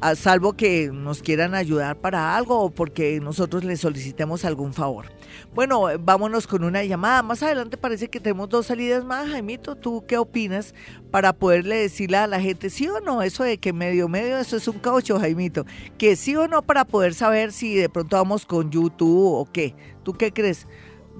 a 0.02 0.16
salvo 0.16 0.54
que 0.54 0.89
nos 0.93 1.22
quieran 1.22 1.56
ayudar 1.56 1.97
para 1.97 2.36
algo 2.36 2.60
o 2.60 2.70
porque 2.70 3.20
nosotros 3.20 3.64
les 3.64 3.82
solicitemos 3.82 4.45
algún 4.45 4.74
favor. 4.74 5.08
Bueno, 5.54 5.86
vámonos 6.00 6.47
con 6.47 6.64
una 6.64 6.84
llamada. 6.84 7.24
Más 7.24 7.43
adelante 7.43 7.78
parece 7.78 8.08
que 8.08 8.20
tenemos 8.20 8.50
dos 8.50 8.68
salidas 8.68 9.04
más. 9.04 9.30
Jaimito, 9.30 9.76
¿tú 9.76 10.06
qué 10.08 10.18
opinas 10.18 10.74
para 11.12 11.34
poderle 11.34 11.78
decirle 11.78 12.18
a 12.18 12.28
la 12.28 12.39
gente 12.39 12.70
sí 12.70 12.88
o 12.88 13.00
no? 13.00 13.22
Eso 13.22 13.43
de 13.43 13.58
que 13.58 13.74
medio 13.74 14.08
medio, 14.08 14.38
eso 14.38 14.58
es 14.58 14.68
un 14.68 14.80
caucho, 14.80 15.20
Jaimito. 15.20 15.66
Que 15.97 16.16
sí 16.16 16.36
o 16.36 16.47
no 16.47 16.62
para 16.62 16.86
poder 16.86 17.14
saber 17.14 17.52
si 17.52 17.76
de 17.76 17.89
pronto 17.89 18.16
vamos 18.16 18.45
con 18.45 18.70
YouTube 18.72 19.34
o 19.34 19.50
qué. 19.52 19.76
¿Tú 20.04 20.14
qué 20.14 20.32
crees? 20.32 20.68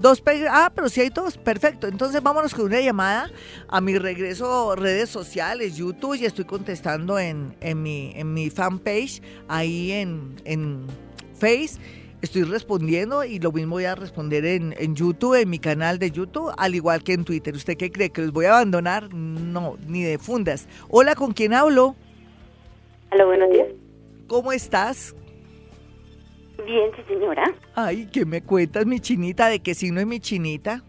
Dos 0.00 0.22
ah, 0.48 0.72
pero 0.74 0.88
si 0.88 1.02
hay 1.02 1.10
dos, 1.10 1.36
perfecto. 1.36 1.86
Entonces 1.86 2.22
vámonos 2.22 2.54
con 2.54 2.64
una 2.64 2.80
llamada 2.80 3.30
a 3.68 3.82
mi 3.82 3.98
regreso 3.98 4.74
redes 4.74 5.10
sociales, 5.10 5.76
YouTube, 5.76 6.14
y 6.14 6.24
estoy 6.24 6.46
contestando 6.46 7.18
en, 7.18 7.54
en, 7.60 7.82
mi, 7.82 8.12
en 8.16 8.32
mi 8.32 8.48
fanpage, 8.48 9.20
ahí 9.46 9.92
en, 9.92 10.36
en 10.46 10.86
Face. 11.34 11.78
Estoy 12.22 12.44
respondiendo 12.44 13.24
y 13.24 13.38
lo 13.40 13.52
mismo 13.52 13.72
voy 13.72 13.84
a 13.84 13.94
responder 13.94 14.46
en, 14.46 14.74
en 14.78 14.94
YouTube, 14.94 15.34
en 15.34 15.50
mi 15.50 15.58
canal 15.58 15.98
de 15.98 16.10
YouTube, 16.10 16.50
al 16.56 16.74
igual 16.74 17.02
que 17.02 17.12
en 17.12 17.24
Twitter. 17.24 17.54
¿Usted 17.54 17.76
qué 17.76 17.92
cree? 17.92 18.08
¿Que 18.08 18.22
los 18.22 18.32
voy 18.32 18.46
a 18.46 18.56
abandonar? 18.56 19.12
No, 19.12 19.76
ni 19.86 20.02
de 20.02 20.18
fundas. 20.18 20.66
Hola, 20.88 21.14
¿con 21.14 21.32
quién 21.32 21.52
hablo? 21.52 21.94
Hola, 23.12 23.26
buenos 23.26 23.50
días. 23.50 23.68
¿Cómo 24.28 24.50
estás? 24.52 25.14
Bien, 26.66 26.90
sí, 26.96 27.02
señora. 27.08 27.44
Ay, 27.74 28.08
¿qué 28.12 28.24
me 28.24 28.42
cuentas, 28.42 28.86
mi 28.86 29.00
chinita? 29.00 29.48
¿De 29.48 29.60
qué 29.60 29.74
signo 29.74 30.00
es 30.00 30.06
mi 30.06 30.20
chinita? 30.20 30.82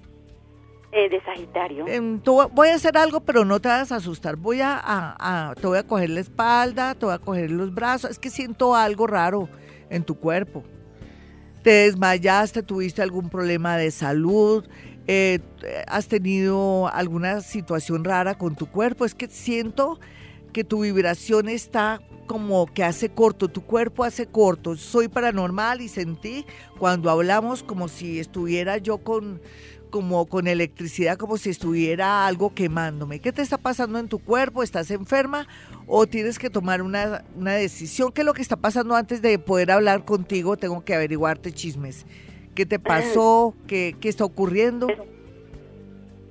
Eh, 0.92 1.10
de 1.10 1.22
Sagitario. 1.24 1.88
Em, 1.88 2.22
voy 2.52 2.68
a 2.68 2.76
hacer 2.76 2.98
algo, 2.98 3.22
pero 3.22 3.46
no 3.46 3.62
te 3.62 3.70
vas 3.70 3.92
a 3.92 3.96
asustar. 3.96 4.36
Voy 4.36 4.60
a, 4.62 4.82
a, 4.84 5.56
te 5.56 5.66
voy 5.66 5.78
a 5.78 5.84
coger 5.84 6.10
la 6.10 6.20
espalda, 6.20 6.96
te 6.96 7.06
voy 7.06 7.16
a 7.16 7.20
coger 7.20 7.50
los 7.50 7.74
brazos. 7.74 8.12
Es 8.12 8.20
que 8.20 8.30
siento 8.30 8.76
algo 8.76 9.08
raro 9.08 9.48
en 9.90 10.04
tu 10.04 10.16
cuerpo. 10.16 10.64
¿Te 11.64 11.70
desmayaste? 11.70 12.64
¿Tuviste 12.64 13.02
algún 13.02 13.30
problema 13.30 13.78
de 13.78 13.92
salud? 13.92 14.68
Eh, 15.08 15.40
¿Has 15.88 16.08
tenido 16.08 16.90
alguna 16.90 17.42
situación 17.42 18.04
rara 18.04 18.38
con 18.38 18.56
tu 18.56 18.66
cuerpo? 18.66 19.06
Es 19.06 19.16
que 19.16 19.28
siento 19.28 20.00
que 20.52 20.64
tu 20.64 20.82
vibración 20.82 21.48
está 21.48 22.02
como 22.32 22.66
que 22.66 22.86
hace 22.86 23.10
corto, 23.10 23.50
tu 23.50 23.62
cuerpo 23.62 24.06
hace 24.06 24.26
corto. 24.26 24.78
Soy 24.78 25.10
paranormal 25.10 25.82
y 25.82 25.90
sentí 25.90 26.46
cuando 26.80 27.10
hablamos 27.10 27.62
como 27.62 27.90
si 27.90 28.20
estuviera 28.20 28.78
yo 28.78 29.00
con 29.00 29.42
como 29.90 30.26
con 30.28 30.48
electricidad, 30.48 31.18
como 31.18 31.36
si 31.36 31.50
estuviera 31.50 32.26
algo 32.26 32.56
quemándome. 32.56 33.20
¿Qué 33.20 33.34
te 33.34 33.42
está 33.42 33.58
pasando 33.58 34.00
en 34.00 34.08
tu 34.08 34.20
cuerpo? 34.20 34.64
¿Estás 34.64 34.90
enferma 34.92 35.46
o 35.86 36.08
tienes 36.08 36.40
que 36.40 36.50
tomar 36.50 36.82
una, 36.82 37.26
una 37.36 37.56
decisión? 37.56 38.14
¿Qué 38.14 38.22
es 38.22 38.26
lo 38.26 38.34
que 38.34 38.42
está 38.42 38.56
pasando 38.56 38.96
antes 38.96 39.22
de 39.22 39.38
poder 39.38 39.70
hablar 39.70 40.06
contigo? 40.06 40.56
Tengo 40.56 40.86
que 40.86 40.96
averiguarte 40.96 41.52
chismes. 41.52 42.06
¿Qué 42.56 42.66
te 42.66 42.80
pasó? 42.80 43.54
¿Qué, 43.68 43.98
qué 44.00 44.08
está 44.08 44.24
ocurriendo? 44.24 44.88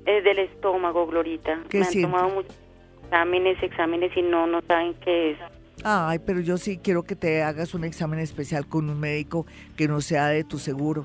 Es 0.06 0.24
del 0.24 0.38
estómago, 0.38 1.06
Glorita. 1.06 1.62
¿Qué 1.68 1.80
Me 1.80 1.84
han 1.84 2.00
tomado 2.00 2.28
muchos 2.30 2.56
exámenes, 3.04 3.62
exámenes 3.62 4.16
y 4.16 4.22
no, 4.22 4.46
no 4.46 4.62
saben 4.62 4.94
qué 5.04 5.32
es. 5.32 5.59
Ay, 5.82 6.18
pero 6.18 6.40
yo 6.40 6.58
sí 6.58 6.78
quiero 6.82 7.04
que 7.04 7.16
te 7.16 7.42
hagas 7.42 7.74
un 7.74 7.84
examen 7.84 8.18
especial 8.18 8.66
con 8.66 8.90
un 8.90 9.00
médico 9.00 9.46
que 9.76 9.88
no 9.88 10.00
sea 10.00 10.28
de 10.28 10.44
tu 10.44 10.58
seguro. 10.58 11.04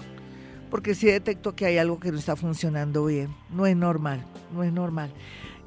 Porque 0.70 0.96
sí 0.96 1.08
detecto 1.08 1.56
que 1.56 1.66
hay 1.66 1.78
algo 1.78 2.00
que 2.00 2.12
no 2.12 2.18
está 2.18 2.36
funcionando 2.36 3.06
bien. 3.06 3.34
No 3.50 3.66
es 3.66 3.76
normal, 3.78 4.26
no 4.54 4.64
es 4.64 4.74
normal. 4.74 5.14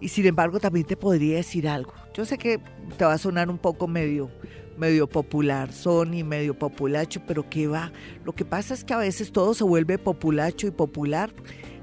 Y 0.01 0.09
sin 0.09 0.27
embargo 0.27 0.61
también 0.61 0.87
te 0.87 0.97
podría 0.97 1.37
decir 1.37 1.69
algo. 1.69 1.95
Yo 2.15 2.25
sé 2.25 2.37
que 2.37 2.61
te 2.99 3.05
va 3.05 3.15
a 3.15 3.19
sonar 3.19 3.49
un 3.49 3.59
poco 3.59 3.89
medio, 3.89 4.31
medio 4.77 5.09
popular, 5.09 5.73
son 5.73 6.13
y 6.13 6.23
medio 6.23 6.59
populacho, 6.59 7.23
pero 7.27 7.49
¿qué 7.49 7.67
va? 7.67 7.93
Lo 8.25 8.35
que 8.35 8.45
pasa 8.45 8.75
es 8.75 8.85
que 8.85 8.93
a 8.93 8.99
veces 8.99 9.33
todo 9.33 9.55
se 9.55 9.65
vuelve 9.65 9.99
populacho 9.99 10.67
y 10.67 10.71
popular 10.71 11.33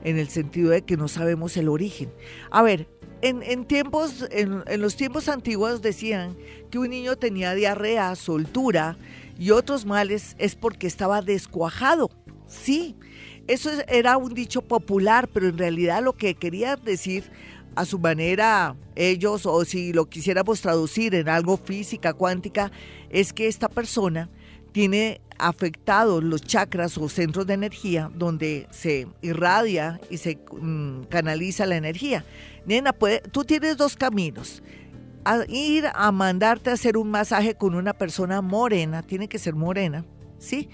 en 0.04 0.20
el 0.20 0.30
sentido 0.30 0.70
de 0.70 0.84
que 0.84 0.96
no 0.96 1.08
sabemos 1.08 1.58
el 1.58 1.68
origen. 1.68 2.14
A 2.52 2.62
ver, 2.62 2.88
en, 3.30 3.66
tiempos, 3.66 4.26
en, 4.30 4.64
los 4.80 4.96
tiempos 4.96 5.30
antiguos 5.30 5.82
decían 5.82 6.38
que 6.70 6.78
un 6.78 6.90
niño 6.90 7.16
tenía 7.16 7.56
diarrea, 7.56 8.16
soltura 8.16 8.98
y 9.40 9.50
otros 9.50 9.86
males 9.86 10.36
es 10.38 10.56
porque 10.56 10.86
estaba 10.86 11.22
descuajado. 11.22 12.12
Sí, 12.48 12.96
eso 13.48 13.72
era 13.88 14.18
un 14.18 14.34
dicho 14.34 14.62
popular, 14.62 15.28
pero 15.28 15.48
en 15.48 15.58
realidad 15.58 16.04
lo 16.04 16.14
que 16.14 16.36
quería 16.36 16.76
decir 16.76 17.32
a 17.76 17.86
su 17.86 17.98
manera 18.00 18.76
ellos, 18.96 19.46
o 19.46 19.66
si 19.66 19.92
lo 19.92 20.06
quisiéramos 20.06 20.62
traducir 20.62 21.16
en 21.16 21.28
algo 21.28 21.58
física, 21.58 22.14
cuántica, 22.14 22.72
es 23.10 23.34
que 23.34 23.48
esta 23.48 23.70
persona 23.70 24.30
tiene 24.72 25.20
afectados 25.38 26.24
los 26.24 26.42
chakras 26.42 26.98
o 26.98 27.10
centros 27.10 27.46
de 27.48 27.54
energía 27.54 28.10
donde 28.14 28.68
se 28.72 29.08
irradia 29.22 30.00
y 30.10 30.18
se 30.18 30.38
mm, 30.52 31.04
canaliza 31.10 31.66
la 31.66 31.76
energía. 31.76 32.26
Nena, 32.66 32.94
puede, 32.94 33.20
tú 33.20 33.44
tienes 33.44 33.78
dos 33.78 33.96
caminos. 33.96 34.64
ir 35.48 35.86
a 35.94 36.12
mandarte 36.12 36.70
a 36.70 36.74
hacer 36.74 36.98
un 36.98 37.10
masaje 37.10 37.56
con 37.56 37.76
una 37.76 37.94
persona 37.94 38.42
morena, 38.42 39.04
tiene 39.04 39.28
que 39.28 39.40
ser 39.40 39.56
morena, 39.56 40.06
¿sí? 40.38 40.70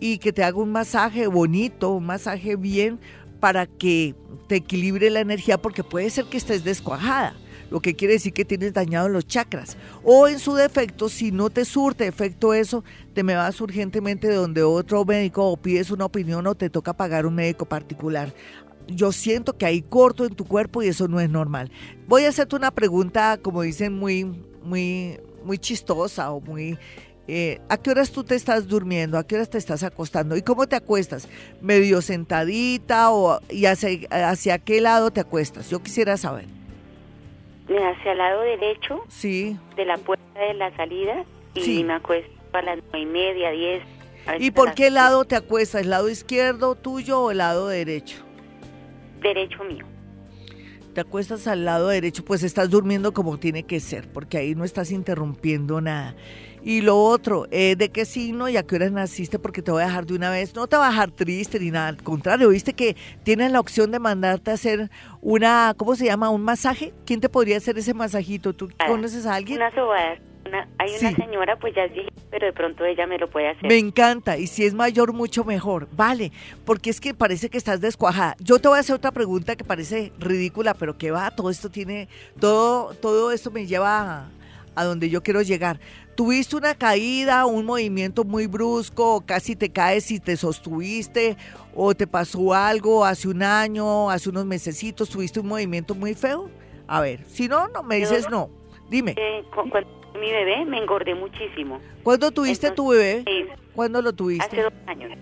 Y 0.00 0.18
que 0.18 0.32
te 0.32 0.42
haga 0.42 0.58
un 0.58 0.72
masaje 0.72 1.26
bonito, 1.26 1.90
un 1.90 2.06
masaje 2.06 2.56
bien 2.56 2.98
para 3.40 3.66
que 3.66 4.14
te 4.48 4.56
equilibre 4.56 5.10
la 5.10 5.20
energía 5.20 5.58
porque 5.58 5.84
puede 5.84 6.10
ser 6.10 6.24
que 6.26 6.36
estés 6.36 6.64
descuajada 6.64 7.34
lo 7.74 7.80
que 7.80 7.96
quiere 7.96 8.14
decir 8.14 8.32
que 8.32 8.44
tienes 8.44 8.72
dañado 8.72 9.08
los 9.08 9.26
chakras. 9.26 9.76
O 10.04 10.28
en 10.28 10.38
su 10.38 10.54
defecto, 10.54 11.08
si 11.08 11.32
no 11.32 11.50
te 11.50 11.64
surte 11.64 12.06
efecto 12.06 12.54
eso, 12.54 12.84
te 13.14 13.24
me 13.24 13.34
vas 13.34 13.60
urgentemente 13.60 14.32
donde 14.32 14.62
otro 14.62 15.04
médico 15.04 15.50
o 15.50 15.56
pides 15.56 15.90
una 15.90 16.04
opinión 16.04 16.46
o 16.46 16.54
te 16.54 16.70
toca 16.70 16.92
pagar 16.92 17.26
un 17.26 17.34
médico 17.34 17.64
particular 17.64 18.32
yo 18.86 19.12
siento 19.12 19.56
que 19.56 19.64
hay 19.64 19.80
corto 19.80 20.26
en 20.26 20.34
tu 20.34 20.44
cuerpo 20.44 20.82
y 20.82 20.88
eso 20.88 21.08
no 21.08 21.18
es 21.18 21.30
normal. 21.30 21.70
Voy 22.06 22.26
a 22.26 22.28
hacerte 22.28 22.54
una 22.54 22.70
pregunta, 22.70 23.38
como 23.38 23.62
dicen, 23.62 23.94
muy, 23.94 24.24
muy, 24.62 25.18
muy 25.42 25.58
chistosa 25.58 26.30
o 26.30 26.40
muy... 26.40 26.78
Eh, 27.26 27.62
¿A 27.70 27.78
qué 27.78 27.90
horas 27.90 28.10
tú 28.10 28.22
te 28.22 28.34
estás 28.34 28.68
durmiendo? 28.68 29.16
¿A 29.16 29.26
qué 29.26 29.36
horas 29.36 29.48
te 29.48 29.56
estás 29.56 29.82
acostando? 29.82 30.36
¿Y 30.36 30.42
cómo 30.42 30.66
te 30.66 30.76
acuestas? 30.76 31.26
¿Medio 31.62 32.02
sentadita 32.02 33.10
o 33.10 33.40
y 33.48 33.64
hacia 33.64 34.58
qué 34.58 34.80
lado 34.82 35.10
te 35.10 35.20
acuestas? 35.20 35.70
Yo 35.70 35.82
quisiera 35.82 36.18
saber. 36.18 36.63
Hacia 37.66 38.12
el 38.12 38.18
lado 38.18 38.42
derecho 38.42 39.04
sí. 39.08 39.58
de 39.76 39.84
la 39.84 39.96
puerta 39.96 40.40
de 40.40 40.54
la 40.54 40.74
salida 40.76 41.24
y 41.54 41.82
me 41.84 41.94
acuesto 41.94 42.30
a 42.52 42.62
las 42.62 42.78
nueve 42.92 43.00
y 43.00 43.06
media, 43.06 43.50
diez. 43.50 43.82
¿Y 44.38 44.50
por 44.50 44.74
qué 44.74 44.90
lado 44.90 45.24
te 45.24 45.36
acuestas? 45.36 45.82
¿El 45.82 45.90
lado 45.90 46.08
izquierdo 46.08 46.74
tuyo 46.74 47.20
o 47.20 47.30
el 47.30 47.38
lado 47.38 47.68
derecho? 47.68 48.24
derecho 49.24 49.64
mío. 49.64 49.84
Te 50.94 51.00
acuestas 51.00 51.48
al 51.48 51.64
lado 51.64 51.88
derecho, 51.88 52.24
pues 52.24 52.44
estás 52.44 52.70
durmiendo 52.70 53.12
como 53.12 53.38
tiene 53.38 53.64
que 53.64 53.80
ser, 53.80 54.06
porque 54.12 54.38
ahí 54.38 54.54
no 54.54 54.62
estás 54.62 54.92
interrumpiendo 54.92 55.80
nada. 55.80 56.14
Y 56.64 56.80
lo 56.80 56.98
otro, 56.98 57.46
eh, 57.50 57.76
¿de 57.76 57.90
qué 57.90 58.04
signo 58.04 58.48
y 58.48 58.56
a 58.56 58.62
qué 58.62 58.76
hora 58.76 58.90
naciste? 58.90 59.38
Porque 59.38 59.62
te 59.62 59.70
voy 59.70 59.82
a 59.82 59.86
dejar 59.86 60.06
de 60.06 60.14
una 60.14 60.30
vez. 60.30 60.54
No 60.54 60.66
te 60.66 60.76
va 60.76 60.86
a 60.86 60.90
dejar 60.90 61.10
triste 61.10 61.60
ni 61.60 61.70
nada. 61.70 61.88
Al 61.88 62.02
contrario, 62.02 62.48
viste 62.48 62.72
que 62.72 62.96
tienes 63.22 63.52
la 63.52 63.60
opción 63.60 63.90
de 63.90 63.98
mandarte 63.98 64.50
a 64.50 64.54
hacer 64.54 64.90
una, 65.20 65.74
¿cómo 65.76 65.94
se 65.94 66.06
llama? 66.06 66.30
¿Un 66.30 66.42
masaje? 66.42 66.92
¿Quién 67.04 67.20
te 67.20 67.28
podría 67.28 67.58
hacer 67.58 67.76
ese 67.78 67.92
masajito? 67.92 68.54
¿Tú 68.54 68.70
ah, 68.78 68.86
conoces 68.86 69.26
a 69.26 69.34
alguien? 69.34 69.58
Una 69.58 69.70
hay 70.78 70.90
una 71.00 71.12
señora, 71.12 71.56
pues 71.56 71.74
ya 71.74 71.84
es 71.84 71.92
pero 72.30 72.46
de 72.46 72.52
pronto 72.52 72.84
ella 72.84 73.06
me 73.06 73.18
lo 73.18 73.30
puede 73.30 73.48
hacer. 73.48 73.68
Me 73.68 73.78
encanta, 73.78 74.36
y 74.36 74.46
si 74.46 74.64
es 74.64 74.74
mayor, 74.74 75.12
mucho 75.12 75.44
mejor. 75.44 75.88
Vale, 75.92 76.32
porque 76.64 76.90
es 76.90 77.00
que 77.00 77.14
parece 77.14 77.48
que 77.48 77.58
estás 77.58 77.80
descuajada. 77.80 78.36
Yo 78.40 78.58
te 78.58 78.68
voy 78.68 78.76
a 78.76 78.80
hacer 78.80 78.96
otra 78.96 79.12
pregunta 79.12 79.56
que 79.56 79.64
parece 79.64 80.12
ridícula, 80.18 80.74
pero 80.74 80.98
que 80.98 81.10
va, 81.10 81.30
todo 81.30 81.50
esto 81.50 81.70
tiene, 81.70 82.08
todo, 82.40 82.94
todo 82.94 83.30
esto 83.30 83.50
me 83.50 83.66
lleva 83.66 84.28
a, 84.74 84.84
donde 84.84 85.08
yo 85.10 85.22
quiero 85.22 85.42
llegar. 85.42 85.78
¿Tuviste 86.14 86.54
una 86.54 86.74
caída, 86.74 87.44
un 87.44 87.64
movimiento 87.64 88.22
muy 88.22 88.46
brusco, 88.46 89.22
casi 89.26 89.56
te 89.56 89.70
caes 89.70 90.12
y 90.12 90.20
te 90.20 90.36
sostuviste, 90.36 91.36
o 91.74 91.92
te 91.94 92.06
pasó 92.06 92.54
algo 92.54 93.04
hace 93.04 93.26
un 93.26 93.42
año, 93.42 94.08
hace 94.10 94.30
unos 94.30 94.46
mesecitos, 94.46 95.08
tuviste 95.08 95.40
un 95.40 95.48
movimiento 95.48 95.94
muy 95.96 96.14
feo? 96.14 96.48
A 96.86 97.00
ver, 97.00 97.24
si 97.26 97.48
no, 97.48 97.66
no 97.68 97.82
me 97.82 97.96
dices 97.96 98.30
no. 98.30 98.48
Dime. 98.88 99.14
Eh, 99.16 99.42
mi 100.18 100.30
bebé 100.30 100.64
me 100.64 100.78
engordé 100.78 101.14
muchísimo. 101.14 101.80
¿Cuándo 102.02 102.30
tuviste 102.30 102.70
tu 102.70 102.88
bebé? 102.88 103.24
¿Cuándo 103.74 104.00
lo 104.02 104.12
tuviste? 104.12 104.46
Hace 104.46 104.62
dos 104.62 104.72
años. 104.86 105.12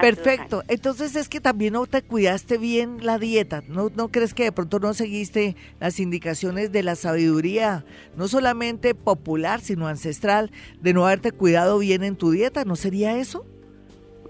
Perfecto. 0.00 0.62
Entonces 0.68 1.16
es 1.16 1.28
que 1.28 1.40
también 1.40 1.74
no 1.74 1.86
te 1.86 2.02
cuidaste 2.02 2.58
bien 2.58 2.98
la 3.02 3.18
dieta. 3.18 3.62
¿No, 3.68 3.90
¿No 3.94 4.08
crees 4.08 4.34
que 4.34 4.44
de 4.44 4.52
pronto 4.52 4.80
no 4.80 4.94
seguiste 4.94 5.56
las 5.80 6.00
indicaciones 6.00 6.72
de 6.72 6.82
la 6.82 6.96
sabiduría, 6.96 7.84
no 8.16 8.28
solamente 8.28 8.94
popular, 8.94 9.60
sino 9.60 9.86
ancestral, 9.86 10.50
de 10.80 10.92
no 10.92 11.06
haberte 11.06 11.32
cuidado 11.32 11.78
bien 11.78 12.02
en 12.04 12.16
tu 12.16 12.30
dieta? 12.30 12.64
¿No 12.64 12.76
sería 12.76 13.16
eso? 13.18 13.46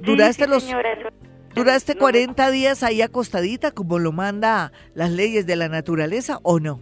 ¿Duraste 0.01 0.47
los... 0.47 0.67
¿Duraste 1.55 1.97
40 1.97 2.51
días 2.51 2.83
ahí 2.83 3.03
acostadita 3.03 3.73
como 3.73 3.99
lo 3.99 4.11
manda 4.11 4.73
las 4.95 5.11
leyes 5.11 5.47
de 5.47 5.57
la 5.57 5.69
naturaleza 5.69 6.39
o 6.43 6.61
no? 6.61 6.81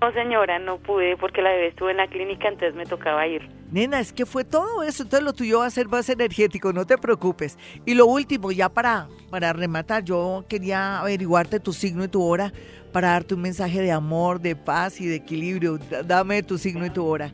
No, 0.00 0.12
señora, 0.12 0.58
no 0.58 0.78
pude 0.78 1.16
porque 1.16 1.40
la 1.40 1.50
bebé 1.50 1.68
estuvo 1.68 1.88
en 1.88 1.96
la 1.96 2.06
clínica, 2.06 2.48
entonces 2.48 2.74
me 2.74 2.84
tocaba 2.84 3.26
ir. 3.26 3.48
Nena, 3.72 3.98
es 3.98 4.12
que 4.12 4.26
fue 4.26 4.44
todo 4.44 4.82
eso, 4.82 5.02
entonces 5.02 5.24
lo 5.24 5.32
tuyo 5.32 5.60
va 5.60 5.66
a 5.66 5.70
ser 5.70 5.88
más 5.88 6.08
energético, 6.08 6.72
no 6.72 6.86
te 6.86 6.98
preocupes. 6.98 7.58
Y 7.84 7.94
lo 7.94 8.06
último, 8.06 8.52
ya 8.52 8.68
para, 8.68 9.08
para 9.30 9.52
rematar, 9.52 10.04
yo 10.04 10.44
quería 10.48 11.00
averiguarte 11.00 11.58
tu 11.60 11.72
signo 11.72 12.04
y 12.04 12.08
tu 12.08 12.22
hora 12.22 12.52
para 12.92 13.08
darte 13.08 13.34
un 13.34 13.40
mensaje 13.40 13.80
de 13.80 13.90
amor, 13.90 14.38
de 14.40 14.54
paz 14.54 15.00
y 15.00 15.06
de 15.06 15.16
equilibrio. 15.16 15.78
Dame 16.04 16.42
tu 16.42 16.58
signo 16.58 16.84
y 16.86 16.90
tu 16.90 17.04
hora. 17.04 17.32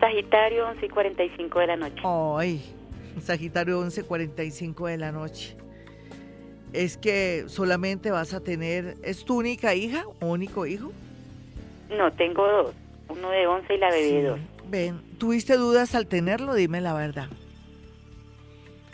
Sagitario, 0.00 0.68
11 0.68 0.86
y 0.86 0.88
45 0.88 1.58
de 1.60 1.66
la 1.68 1.76
noche. 1.76 2.02
Ay, 2.04 2.74
Sagitario, 3.20 3.78
11 3.78 4.00
y 4.00 4.04
45 4.04 4.86
de 4.88 4.98
la 4.98 5.12
noche. 5.12 5.56
es 6.72 6.96
que 6.96 7.44
solamente 7.46 8.10
vas 8.10 8.34
a 8.34 8.40
tener, 8.40 8.96
¿es 9.02 9.24
tu 9.24 9.38
única 9.38 9.74
hija 9.74 10.04
o 10.20 10.26
único 10.26 10.66
hijo? 10.66 10.90
No, 11.96 12.12
tengo 12.12 12.46
dos, 12.46 12.74
uno 13.08 13.30
de 13.30 13.46
11 13.46 13.74
y 13.74 13.78
la 13.78 13.90
bebé 13.90 14.12
de 14.12 14.22
dos. 14.24 14.40
Ven, 14.68 15.02
¿tuviste 15.18 15.56
dudas 15.56 15.94
al 15.94 16.06
tenerlo? 16.06 16.54
Dime 16.54 16.80
la 16.80 16.94
verdad. 16.94 17.28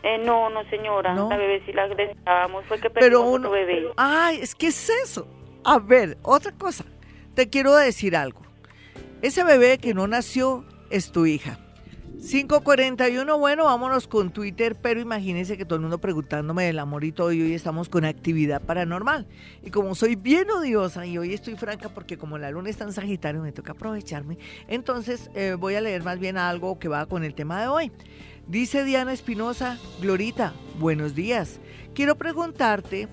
Eh, 0.02 0.18
no, 0.24 0.48
no 0.50 0.64
señora, 0.70 1.14
la 1.14 1.36
bebé 1.36 1.62
sí 1.66 1.72
la 1.72 1.88
deseábamos, 1.88 2.64
fue 2.66 2.80
que 2.80 2.88
Pero 2.88 3.22
uno, 3.22 3.50
bebé. 3.50 3.88
Ay, 3.96 4.38
es 4.40 4.54
que 4.54 4.68
es 4.68 4.88
eso. 4.88 5.26
A 5.64 5.78
ver, 5.78 6.16
otra 6.22 6.52
cosa, 6.52 6.84
te 7.34 7.48
quiero 7.50 7.74
decir 7.74 8.16
algo. 8.16 8.42
Ese 9.22 9.42
bebé 9.42 9.78
que 9.78 9.94
no 9.94 10.06
nació 10.06 10.64
es 10.90 11.10
tu 11.10 11.26
hija. 11.26 11.58
541, 12.20 13.38
bueno, 13.38 13.64
vámonos 13.64 14.08
con 14.08 14.30
Twitter, 14.32 14.74
pero 14.74 15.00
imagínense 15.00 15.56
que 15.56 15.64
todo 15.64 15.76
el 15.76 15.82
mundo 15.82 15.98
preguntándome 15.98 16.64
del 16.64 16.80
amor 16.80 17.04
y 17.04 17.12
todo, 17.12 17.32
y 17.32 17.40
hoy 17.40 17.54
estamos 17.54 17.88
con 17.88 18.04
actividad 18.04 18.60
paranormal. 18.60 19.26
Y 19.62 19.70
como 19.70 19.94
soy 19.94 20.16
bien 20.16 20.50
odiosa 20.50 21.06
y 21.06 21.16
hoy 21.16 21.32
estoy 21.32 21.54
franca 21.54 21.88
porque 21.88 22.18
como 22.18 22.36
la 22.36 22.50
luna 22.50 22.70
está 22.70 22.84
en 22.84 22.92
Sagitario 22.92 23.40
me 23.40 23.52
toca 23.52 23.72
aprovecharme, 23.72 24.36
entonces 24.66 25.30
eh, 25.34 25.54
voy 25.58 25.76
a 25.76 25.80
leer 25.80 26.02
más 26.02 26.18
bien 26.18 26.38
algo 26.38 26.78
que 26.78 26.88
va 26.88 27.06
con 27.06 27.22
el 27.22 27.34
tema 27.34 27.60
de 27.60 27.68
hoy. 27.68 27.92
Dice 28.48 28.84
Diana 28.84 29.12
Espinosa, 29.12 29.78
Glorita, 30.00 30.54
buenos 30.80 31.14
días. 31.14 31.60
Quiero 31.94 32.16
preguntarte, 32.16 33.06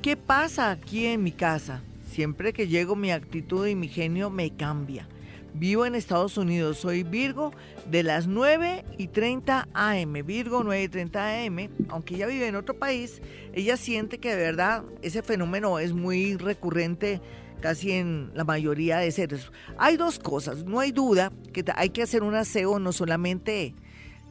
¿qué 0.00 0.16
pasa 0.16 0.70
aquí 0.70 1.06
en 1.06 1.24
mi 1.24 1.32
casa? 1.32 1.82
Siempre 2.08 2.52
que 2.52 2.68
llego 2.68 2.94
mi 2.94 3.10
actitud 3.10 3.66
y 3.66 3.74
mi 3.74 3.88
genio 3.88 4.30
me 4.30 4.54
cambia. 4.54 5.08
Vivo 5.56 5.86
en 5.86 5.94
Estados 5.94 6.36
Unidos, 6.36 6.78
soy 6.78 7.04
Virgo 7.04 7.52
de 7.88 8.02
las 8.02 8.26
9 8.26 8.84
y 8.98 9.06
30 9.06 9.68
AM. 9.72 10.12
Virgo 10.26 10.64
9 10.64 10.82
y 10.82 10.88
30 10.88 11.44
AM, 11.44 11.68
aunque 11.90 12.16
ella 12.16 12.26
vive 12.26 12.48
en 12.48 12.56
otro 12.56 12.76
país, 12.76 13.22
ella 13.52 13.76
siente 13.76 14.18
que 14.18 14.34
de 14.34 14.42
verdad 14.42 14.82
ese 15.02 15.22
fenómeno 15.22 15.78
es 15.78 15.92
muy 15.92 16.36
recurrente 16.36 17.20
casi 17.60 17.92
en 17.92 18.32
la 18.34 18.42
mayoría 18.42 18.98
de 18.98 19.12
seres. 19.12 19.52
Hay 19.78 19.96
dos 19.96 20.18
cosas, 20.18 20.64
no 20.64 20.80
hay 20.80 20.90
duda 20.90 21.30
que 21.52 21.64
hay 21.76 21.90
que 21.90 22.02
hacer 22.02 22.24
un 22.24 22.34
aseo 22.34 22.80
no 22.80 22.92
solamente 22.92 23.76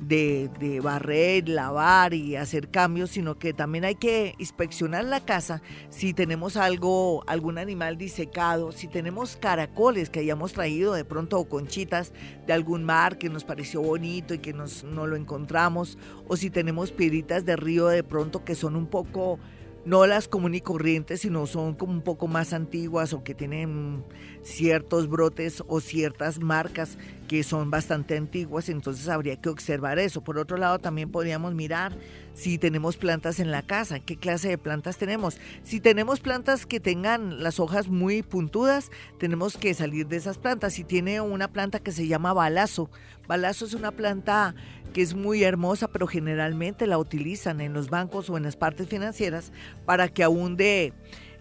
de, 0.08 0.50
de, 0.60 0.80
barrer, 0.80 1.50
lavar 1.50 2.14
y 2.14 2.36
hacer 2.36 2.70
cambios, 2.70 3.12
sino 3.12 3.38
que 3.38 3.54
también 3.54 3.86
hay 3.86 3.96
que 3.96 4.36
inspeccionar 4.38 5.06
la 5.06 5.24
casa. 5.24 5.62
Si 5.90 6.14
tenemos 6.14 6.58
algo, 6.58 7.24
algún 7.28 7.58
animal 7.58 7.98
disecado, 7.98 8.72
si 8.72 8.88
tenemos 8.88 9.38
caracoles 9.38 10.10
que 10.10 10.20
hayamos 10.20 10.54
traído 10.54 10.94
de 10.94 11.06
pronto 11.06 11.40
o 11.40 11.48
conchitas 11.48 12.14
de 12.46 12.54
algún 12.54 12.84
mar 12.84 13.18
que 13.18 13.30
nos 13.30 13.44
pareció 13.44 13.82
bonito 13.82 14.34
y 14.34 14.40
que 14.40 14.54
nos, 14.54 14.84
no 14.84 15.08
lo 15.08 15.16
encontramos, 15.16 15.98
o 16.28 16.36
si 16.36 16.50
tenemos 16.50 16.92
piedritas 16.92 17.46
de 17.46 17.56
río 17.56 17.88
de 17.88 18.04
pronto 18.04 18.44
que 18.44 18.56
son 18.56 18.76
un 18.76 18.88
poco 18.88 19.40
no 19.86 20.06
las 20.08 20.28
comunes 20.28 20.60
y 20.60 20.62
corrientes, 20.62 21.22
sino 21.22 21.46
son 21.46 21.76
como 21.76 21.92
un 21.92 22.02
poco 22.02 22.28
más 22.28 22.54
antiguas 22.54 23.14
o 23.14 23.24
que 23.24 23.36
tienen 23.36 24.04
ciertos 24.44 25.10
brotes 25.10 25.64
o 25.68 25.80
ciertas 25.80 26.40
marcas 26.40 26.98
que 27.28 27.44
son 27.44 27.72
bastante 27.72 28.18
antiguas, 28.18 28.70
entonces 28.70 29.08
habría 29.08 29.38
que 29.38 29.50
observar 29.50 29.98
eso. 29.98 30.22
Por 30.22 30.38
otro 30.38 30.58
lado, 30.58 30.80
también 30.80 31.10
podríamos 31.10 31.54
mirar 31.54 31.98
si 32.34 32.58
tenemos 32.58 32.98
plantas 32.98 33.40
en 33.40 33.52
la 33.52 33.62
casa, 33.62 34.00
qué 34.00 34.18
clase 34.18 34.50
de 34.50 34.58
plantas 34.58 34.98
tenemos. 34.98 35.40
Si 35.64 35.80
tenemos 35.80 36.20
plantas 36.20 36.66
que 36.66 36.80
tengan 36.80 37.42
las 37.42 37.60
hojas 37.60 37.88
muy 37.88 38.22
puntudas, 38.22 38.92
tenemos 39.18 39.58
que 39.58 39.74
salir 39.74 40.08
de 40.08 40.18
esas 40.18 40.38
plantas. 40.38 40.74
Si 40.74 40.84
tiene 40.84 41.22
una 41.22 41.48
planta 41.48 41.80
que 41.80 41.92
se 41.92 42.08
llama 42.08 42.34
balazo, 42.34 42.90
balazo 43.28 43.66
es 43.66 43.74
una 43.74 43.92
planta 43.92 44.54
que 44.94 45.02
es 45.02 45.16
muy 45.16 45.44
hermosa, 45.44 45.88
pero 45.88 46.08
generalmente 46.08 46.88
la 46.88 46.98
utilizan 46.98 47.62
en 47.62 47.74
los 47.74 47.90
bancos 47.90 48.30
o 48.30 48.38
en 48.38 48.44
las 48.44 48.56
partes 48.56 48.88
financieras 48.88 49.52
para 49.86 50.08
que 50.08 50.24
de 50.24 50.94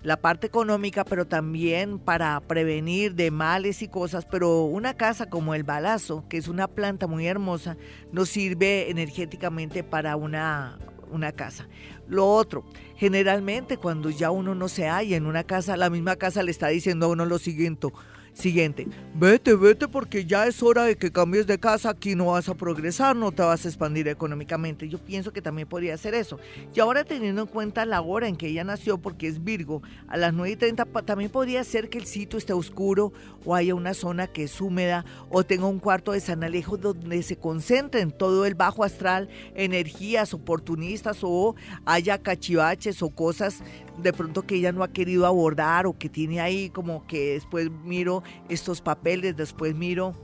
la 0.02 0.20
parte 0.20 0.46
económica, 0.46 1.04
pero 1.04 1.26
también 1.26 1.98
para 1.98 2.40
prevenir 2.40 3.14
de 3.14 3.30
males 3.30 3.82
y 3.82 3.88
cosas. 3.88 4.26
Pero 4.26 4.64
una 4.64 4.94
casa 4.94 5.28
como 5.28 5.54
el 5.54 5.62
balazo, 5.62 6.24
que 6.28 6.36
es 6.36 6.48
una 6.48 6.68
planta 6.68 7.06
muy 7.06 7.26
hermosa, 7.26 7.76
nos 8.10 8.28
sirve 8.28 8.90
energéticamente 8.90 9.84
para 9.84 10.16
una, 10.16 10.78
una 11.10 11.32
casa. 11.32 11.68
Lo 12.08 12.26
otro, 12.26 12.64
generalmente 12.96 13.76
cuando 13.76 14.10
ya 14.10 14.30
uno 14.30 14.54
no 14.54 14.68
se 14.68 14.88
halla 14.88 15.16
en 15.16 15.26
una 15.26 15.44
casa, 15.44 15.76
la 15.76 15.90
misma 15.90 16.16
casa 16.16 16.42
le 16.42 16.50
está 16.50 16.68
diciendo 16.68 17.06
a 17.06 17.10
uno 17.10 17.24
lo 17.24 17.38
siguiente, 17.38 17.88
Siguiente, 18.34 18.88
vete, 19.14 19.54
vete 19.54 19.88
porque 19.88 20.24
ya 20.24 20.46
es 20.46 20.62
hora 20.62 20.84
de 20.84 20.96
que 20.96 21.12
cambies 21.12 21.46
de 21.46 21.58
casa, 21.58 21.90
aquí 21.90 22.14
no 22.14 22.26
vas 22.26 22.48
a 22.48 22.54
progresar, 22.54 23.14
no 23.14 23.30
te 23.30 23.42
vas 23.42 23.66
a 23.66 23.68
expandir 23.68 24.08
económicamente. 24.08 24.88
Yo 24.88 24.98
pienso 24.98 25.34
que 25.34 25.42
también 25.42 25.68
podría 25.68 25.98
ser 25.98 26.14
eso. 26.14 26.38
Y 26.74 26.80
ahora 26.80 27.04
teniendo 27.04 27.42
en 27.42 27.48
cuenta 27.48 27.84
la 27.84 28.00
hora 28.00 28.28
en 28.28 28.36
que 28.36 28.48
ella 28.48 28.64
nació, 28.64 28.96
porque 28.96 29.28
es 29.28 29.44
Virgo, 29.44 29.82
a 30.08 30.16
las 30.16 30.32
9 30.32 30.52
y 30.52 30.56
30 30.56 30.86
también 31.04 31.30
podría 31.30 31.62
ser 31.62 31.90
que 31.90 31.98
el 31.98 32.06
sitio 32.06 32.38
esté 32.38 32.54
oscuro 32.54 33.12
o 33.44 33.54
haya 33.54 33.74
una 33.74 33.92
zona 33.92 34.26
que 34.26 34.44
es 34.44 34.60
húmeda 34.62 35.04
o 35.28 35.44
tenga 35.44 35.66
un 35.66 35.78
cuarto 35.78 36.12
de 36.12 36.20
San 36.20 36.42
Alejo 36.42 36.78
donde 36.78 37.22
se 37.22 37.36
concentren 37.36 38.12
todo 38.12 38.46
el 38.46 38.54
bajo 38.54 38.82
astral, 38.82 39.28
energías 39.54 40.32
oportunistas 40.32 41.18
o 41.20 41.54
haya 41.84 42.16
cachivaches 42.16 43.02
o 43.02 43.10
cosas 43.10 43.62
de 43.98 44.12
pronto 44.12 44.42
que 44.42 44.56
ella 44.56 44.72
no 44.72 44.82
ha 44.82 44.92
querido 44.92 45.26
abordar 45.26 45.86
o 45.86 45.96
que 45.96 46.08
tiene 46.08 46.40
ahí 46.40 46.70
como 46.70 47.06
que 47.06 47.34
después 47.34 47.70
miro 47.84 48.22
estos 48.48 48.80
papeles, 48.80 49.36
después 49.36 49.74
miro 49.74 50.14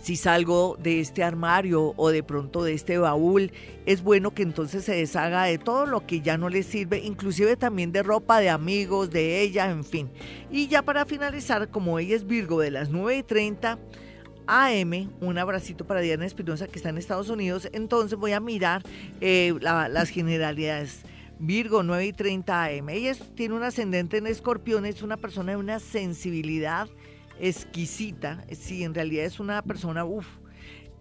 si 0.00 0.16
salgo 0.16 0.76
de 0.80 1.00
este 1.00 1.22
armario 1.22 1.92
o 1.96 2.10
de 2.10 2.22
pronto 2.22 2.62
de 2.62 2.72
este 2.72 2.98
baúl, 2.98 3.52
es 3.86 4.02
bueno 4.02 4.32
que 4.32 4.42
entonces 4.42 4.84
se 4.84 4.94
deshaga 4.94 5.44
de 5.44 5.58
todo 5.58 5.86
lo 5.86 6.06
que 6.06 6.20
ya 6.20 6.38
no 6.38 6.48
le 6.48 6.62
sirve, 6.62 6.98
inclusive 6.98 7.56
también 7.56 7.92
de 7.92 8.02
ropa 8.02 8.40
de 8.40 8.48
amigos, 8.50 9.10
de 9.10 9.40
ella, 9.40 9.70
en 9.70 9.84
fin. 9.84 10.08
Y 10.50 10.68
ya 10.68 10.82
para 10.82 11.04
finalizar, 11.04 11.68
como 11.68 11.98
ella 11.98 12.16
es 12.16 12.26
Virgo 12.26 12.60
de 12.60 12.70
las 12.70 12.90
9 12.90 13.18
y 13.18 13.22
30 13.22 13.78
AM, 14.46 15.10
un 15.20 15.38
abracito 15.38 15.86
para 15.86 16.00
Diana 16.00 16.26
Espinosa 16.26 16.68
que 16.68 16.78
está 16.78 16.88
en 16.88 16.98
Estados 16.98 17.28
Unidos, 17.28 17.68
entonces 17.72 18.18
voy 18.18 18.32
a 18.32 18.40
mirar 18.40 18.82
eh, 19.20 19.54
las 19.60 20.08
generalidades. 20.08 21.02
Virgo 21.38 21.82
9 21.82 22.06
y 22.06 22.12
30 22.12 22.64
AM. 22.64 22.88
Ella 22.88 23.14
tiene 23.34 23.54
un 23.54 23.62
ascendente 23.62 24.16
en 24.16 24.26
escorpión, 24.26 24.84
es 24.84 25.02
una 25.02 25.16
persona 25.16 25.52
de 25.52 25.56
una 25.56 25.78
sensibilidad 25.78 26.88
exquisita. 27.40 28.44
Sí, 28.52 28.82
en 28.82 28.94
realidad 28.94 29.24
es 29.24 29.38
una 29.38 29.62
persona, 29.62 30.04
uff. 30.04 30.26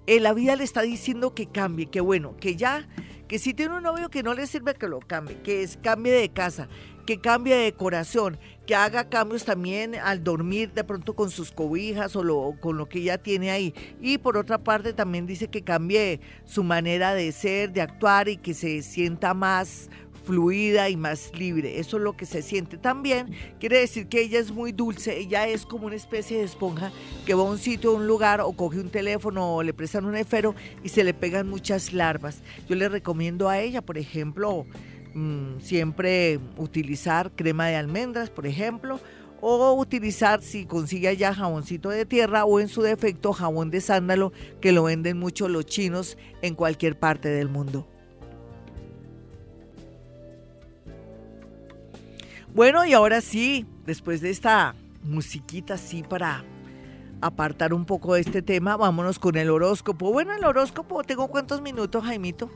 Eh, 0.06 0.20
la 0.20 0.34
vida 0.34 0.56
le 0.56 0.64
está 0.64 0.84
diciendo 0.84 1.34
que 1.34 1.48
cambie, 1.48 1.88
que 1.88 2.00
bueno, 2.00 2.38
que 2.38 2.56
ya, 2.56 2.88
que 3.28 3.40
si 3.40 3.54
tiene 3.54 3.76
un 3.76 3.84
novio 3.84 4.10
que 4.10 4.24
no 4.24 4.34
le 4.34 4.48
sirve 4.48 4.74
que 4.76 4.88
lo 4.88 5.00
cambie, 5.00 5.42
que 5.42 5.68
cambie 5.82 6.14
de 6.14 6.30
casa, 6.30 6.70
que 7.06 7.20
cambie 7.20 7.56
de 7.56 7.64
decoración, 7.64 8.38
que 8.66 8.76
haga 8.76 9.10
cambios 9.10 9.44
también 9.44 9.96
al 9.96 10.24
dormir 10.24 10.72
de 10.74 10.84
pronto 10.84 11.14
con 11.14 11.30
sus 11.32 11.52
cobijas 11.52 12.16
o 12.16 12.24
lo, 12.24 12.56
con 12.62 12.78
lo 12.78 12.88
que 12.88 13.00
ella 13.00 13.18
tiene 13.18 13.52
ahí. 13.52 13.74
Y 14.02 14.18
por 14.18 14.38
otra 14.38 14.58
parte 14.58 14.94
también 14.94 15.26
dice 15.26 15.48
que 15.48 15.62
cambie 15.62 16.22
su 16.46 16.64
manera 16.64 17.14
de 17.14 17.32
ser, 17.32 17.72
de 17.72 17.82
actuar 17.82 18.30
y 18.30 18.38
que 18.38 18.54
se 18.54 18.82
sienta 18.84 19.34
más 19.34 19.90
fluida 20.28 20.90
y 20.90 20.98
más 20.98 21.32
libre. 21.34 21.80
Eso 21.80 21.96
es 21.98 22.04
lo 22.04 22.18
que 22.18 22.26
se 22.26 22.42
siente 22.42 22.78
también. 22.78 23.34
Quiere 23.62 23.80
decir 23.80 24.08
que 24.08 24.22
ella 24.22 24.40
es 24.40 24.52
muy 24.52 24.74
dulce, 24.74 25.18
ella 25.18 25.48
es 25.48 25.66
como 25.66 25.88
una 25.88 25.96
especie 25.96 26.40
de 26.40 26.44
esponja 26.44 26.92
que 27.26 27.34
va 27.34 27.44
a 27.44 27.46
un 27.46 27.58
sitio, 27.58 27.92
a 27.92 27.94
un 27.96 28.08
lugar 28.08 28.42
o 28.42 28.52
coge 28.52 28.82
un 28.82 28.90
teléfono 28.90 29.56
o 29.56 29.64
le 29.64 29.74
prestan 29.74 30.04
un 30.04 30.18
esfero 30.18 30.54
y 30.84 30.90
se 30.90 31.06
le 31.06 31.14
pegan 31.14 31.48
muchas 31.48 31.94
larvas. 31.94 32.42
Yo 32.68 32.76
le 32.76 32.90
recomiendo 32.90 33.48
a 33.48 33.60
ella, 33.60 33.82
por 33.82 33.98
ejemplo, 33.98 34.66
mm, 35.14 35.62
siempre 35.62 36.40
utilizar 36.58 37.32
crema 37.32 37.68
de 37.68 37.78
almendras, 37.78 38.30
por 38.30 38.46
ejemplo, 38.48 39.00
o 39.40 39.74
utilizar 39.74 40.42
si 40.42 40.66
consigue 40.66 41.08
allá 41.08 41.34
jaboncito 41.34 41.90
de 41.90 42.06
tierra 42.06 42.44
o 42.44 42.60
en 42.60 42.68
su 42.68 42.82
defecto 42.82 43.32
jabón 43.32 43.72
de 43.72 43.80
sándalo 43.80 44.34
que 44.60 44.74
lo 44.74 44.84
venden 44.84 45.18
mucho 45.18 45.48
los 45.48 45.66
chinos 45.66 46.18
en 46.42 46.54
cualquier 46.54 47.00
parte 47.00 47.30
del 47.30 47.48
mundo. 47.48 47.88
Bueno, 52.58 52.84
y 52.86 52.94
ahora 52.94 53.22
sí, 53.22 53.68
después 53.86 54.20
de 54.20 54.32
esta 54.32 54.74
musiquita 55.04 55.76
así 55.76 56.02
para 56.02 56.44
apartar 57.22 57.72
un 57.72 57.86
poco 57.86 58.16
de 58.16 58.22
este 58.22 58.42
tema, 58.42 58.76
vámonos 58.76 59.20
con 59.20 59.36
el 59.36 59.52
horóscopo. 59.52 60.12
Bueno, 60.12 60.34
el 60.34 60.44
horóscopo, 60.44 61.04
¿tengo 61.04 61.28
cuántos 61.28 61.62
minutos, 61.62 62.04
Jaimito? 62.04 62.50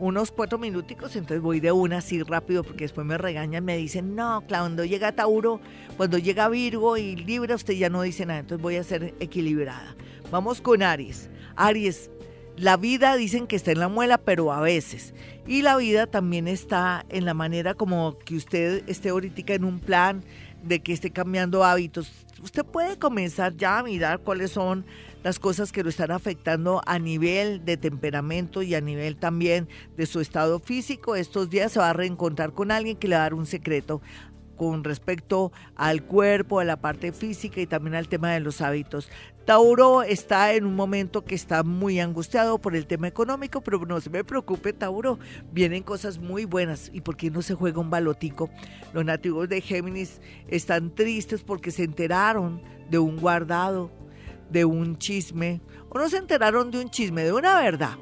Unos 0.00 0.32
cuatro 0.32 0.58
minuticos, 0.58 1.14
entonces 1.14 1.40
voy 1.40 1.60
de 1.60 1.70
una 1.70 1.98
así 1.98 2.24
rápido 2.24 2.64
porque 2.64 2.82
después 2.86 3.06
me 3.06 3.16
regañan, 3.16 3.64
me 3.64 3.76
dicen, 3.76 4.16
no, 4.16 4.42
cuando 4.48 4.84
llega 4.84 5.12
Tauro, 5.12 5.60
cuando 5.96 6.18
llega 6.18 6.48
Virgo 6.48 6.96
y 6.96 7.14
Libra, 7.14 7.54
usted 7.54 7.74
ya 7.74 7.90
no 7.90 8.02
dice 8.02 8.26
nada, 8.26 8.40
entonces 8.40 8.60
voy 8.60 8.74
a 8.78 8.82
ser 8.82 9.14
equilibrada. 9.20 9.94
Vamos 10.32 10.60
con 10.60 10.82
Aries. 10.82 11.30
Aries, 11.54 12.10
La 12.56 12.76
vida 12.76 13.16
dicen 13.16 13.48
que 13.48 13.56
está 13.56 13.72
en 13.72 13.80
la 13.80 13.88
muela, 13.88 14.16
pero 14.18 14.52
a 14.52 14.60
veces. 14.60 15.12
Y 15.46 15.62
la 15.62 15.76
vida 15.76 16.06
también 16.06 16.46
está 16.46 17.04
en 17.08 17.24
la 17.24 17.34
manera 17.34 17.74
como 17.74 18.16
que 18.20 18.36
usted 18.36 18.88
esté 18.88 19.08
ahorita 19.08 19.54
en 19.54 19.64
un 19.64 19.80
plan 19.80 20.22
de 20.62 20.80
que 20.80 20.92
esté 20.92 21.10
cambiando 21.10 21.64
hábitos. 21.64 22.12
Usted 22.42 22.64
puede 22.64 22.96
comenzar 22.96 23.56
ya 23.56 23.78
a 23.78 23.82
mirar 23.82 24.20
cuáles 24.20 24.52
son 24.52 24.84
las 25.24 25.38
cosas 25.40 25.72
que 25.72 25.82
lo 25.82 25.88
están 25.88 26.12
afectando 26.12 26.80
a 26.86 26.98
nivel 26.98 27.64
de 27.64 27.76
temperamento 27.76 28.62
y 28.62 28.74
a 28.74 28.80
nivel 28.80 29.16
también 29.16 29.68
de 29.96 30.06
su 30.06 30.20
estado 30.20 30.60
físico. 30.60 31.16
Estos 31.16 31.50
días 31.50 31.72
se 31.72 31.80
va 31.80 31.90
a 31.90 31.94
reencontrar 31.94 32.52
con 32.52 32.70
alguien 32.70 32.96
que 32.96 33.08
le 33.08 33.16
va 33.16 33.22
a 33.22 33.24
dar 33.24 33.34
un 33.34 33.46
secreto 33.46 34.00
con 34.56 34.84
respecto 34.84 35.52
al 35.76 36.04
cuerpo, 36.04 36.60
a 36.60 36.64
la 36.64 36.76
parte 36.76 37.12
física 37.12 37.60
y 37.60 37.66
también 37.66 37.94
al 37.94 38.08
tema 38.08 38.32
de 38.32 38.40
los 38.40 38.60
hábitos. 38.60 39.10
Tauro 39.44 40.02
está 40.02 40.54
en 40.54 40.64
un 40.64 40.74
momento 40.74 41.24
que 41.24 41.34
está 41.34 41.62
muy 41.62 42.00
angustiado 42.00 42.58
por 42.58 42.74
el 42.74 42.86
tema 42.86 43.08
económico, 43.08 43.60
pero 43.60 43.84
no 43.84 44.00
se 44.00 44.08
me 44.08 44.24
preocupe, 44.24 44.72
Tauro, 44.72 45.18
vienen 45.52 45.82
cosas 45.82 46.18
muy 46.18 46.46
buenas. 46.46 46.90
¿Y 46.94 47.02
por 47.02 47.16
qué 47.16 47.30
no 47.30 47.42
se 47.42 47.54
juega 47.54 47.80
un 47.80 47.90
balotico? 47.90 48.48
Los 48.94 49.04
nativos 49.04 49.48
de 49.50 49.60
Géminis 49.60 50.22
están 50.48 50.94
tristes 50.94 51.42
porque 51.42 51.70
se 51.70 51.84
enteraron 51.84 52.62
de 52.88 52.98
un 52.98 53.16
guardado, 53.18 53.90
de 54.50 54.64
un 54.64 54.96
chisme, 54.96 55.60
o 55.90 55.98
no 55.98 56.08
se 56.08 56.16
enteraron 56.16 56.70
de 56.70 56.80
un 56.80 56.88
chisme, 56.88 57.22
de 57.24 57.32
una 57.32 57.60
verdad 57.60 57.98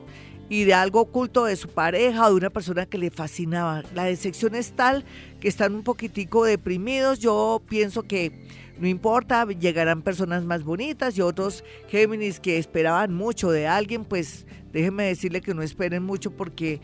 y 0.49 0.65
de 0.65 0.75
algo 0.75 1.01
oculto 1.01 1.45
de 1.45 1.57
su 1.57 1.69
pareja 1.69 2.27
o 2.27 2.31
de 2.31 2.37
una 2.37 2.51
persona 2.51 2.87
que 2.87 2.99
le 2.99 3.11
fascinaba. 3.11 3.83
La 3.95 4.05
decepción 4.05 4.55
es 4.55 4.73
tal 4.73 5.05
que 5.41 5.49
están 5.49 5.75
un 5.75 5.83
poquitico 5.83 6.45
deprimidos. 6.45 7.19
Yo 7.19 7.63
pienso 7.69 8.03
que 8.03 8.33
no 8.79 8.89
importa, 8.89 9.47
llegarán 9.47 10.03
personas 10.03 10.45
más 10.45 10.65
bonitas 10.65 11.17
y 11.17 11.21
otros 11.21 11.63
Géminis 11.89 12.41
que 12.41 12.59
esperaban 12.59 13.15
mucho 13.15 13.51
de 13.51 13.67
alguien, 13.67 14.05
pues 14.05 14.47
déjenme 14.73 15.05
decirle 15.05 15.41
que 15.41 15.55
no 15.55 15.63
esperen 15.63 16.03
mucho 16.03 16.31
porque 16.33 16.81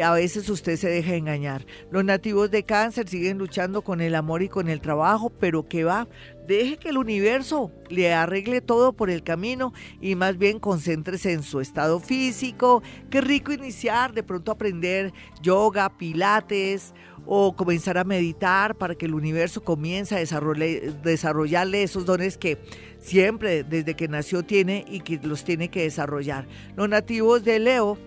a 0.00 0.12
veces 0.12 0.48
usted 0.48 0.76
se 0.76 0.88
deja 0.88 1.14
engañar. 1.14 1.66
Los 1.90 2.04
nativos 2.04 2.50
de 2.50 2.62
cáncer 2.62 3.08
siguen 3.08 3.38
luchando 3.38 3.82
con 3.82 4.00
el 4.00 4.14
amor 4.14 4.42
y 4.42 4.48
con 4.48 4.68
el 4.68 4.80
trabajo, 4.80 5.30
pero 5.30 5.68
que 5.68 5.84
va, 5.84 6.08
deje 6.46 6.78
que 6.78 6.88
el 6.88 6.98
universo 6.98 7.70
le 7.88 8.12
arregle 8.12 8.60
todo 8.60 8.94
por 8.94 9.10
el 9.10 9.22
camino 9.22 9.72
y 10.00 10.14
más 10.14 10.38
bien 10.38 10.58
concéntrese 10.58 11.32
en 11.32 11.42
su 11.42 11.60
estado 11.60 12.00
físico. 12.00 12.82
Qué 13.10 13.20
rico 13.20 13.52
iniciar, 13.52 14.12
de 14.14 14.22
pronto 14.22 14.52
aprender 14.52 15.12
yoga, 15.42 15.96
pilates 15.98 16.94
o 17.26 17.54
comenzar 17.54 17.98
a 17.98 18.04
meditar 18.04 18.76
para 18.76 18.94
que 18.94 19.06
el 19.06 19.14
universo 19.14 19.62
comience 19.62 20.16
a 20.16 20.18
desarrollarle 21.02 21.82
esos 21.82 22.04
dones 22.04 22.36
que 22.36 22.58
siempre 22.98 23.62
desde 23.62 23.94
que 23.94 24.08
nació 24.08 24.42
tiene 24.42 24.84
y 24.88 25.00
que 25.00 25.20
los 25.22 25.44
tiene 25.44 25.68
que 25.68 25.82
desarrollar. 25.82 26.46
Los 26.76 26.88
nativos 26.88 27.44
de 27.44 27.58
Leo 27.58 27.98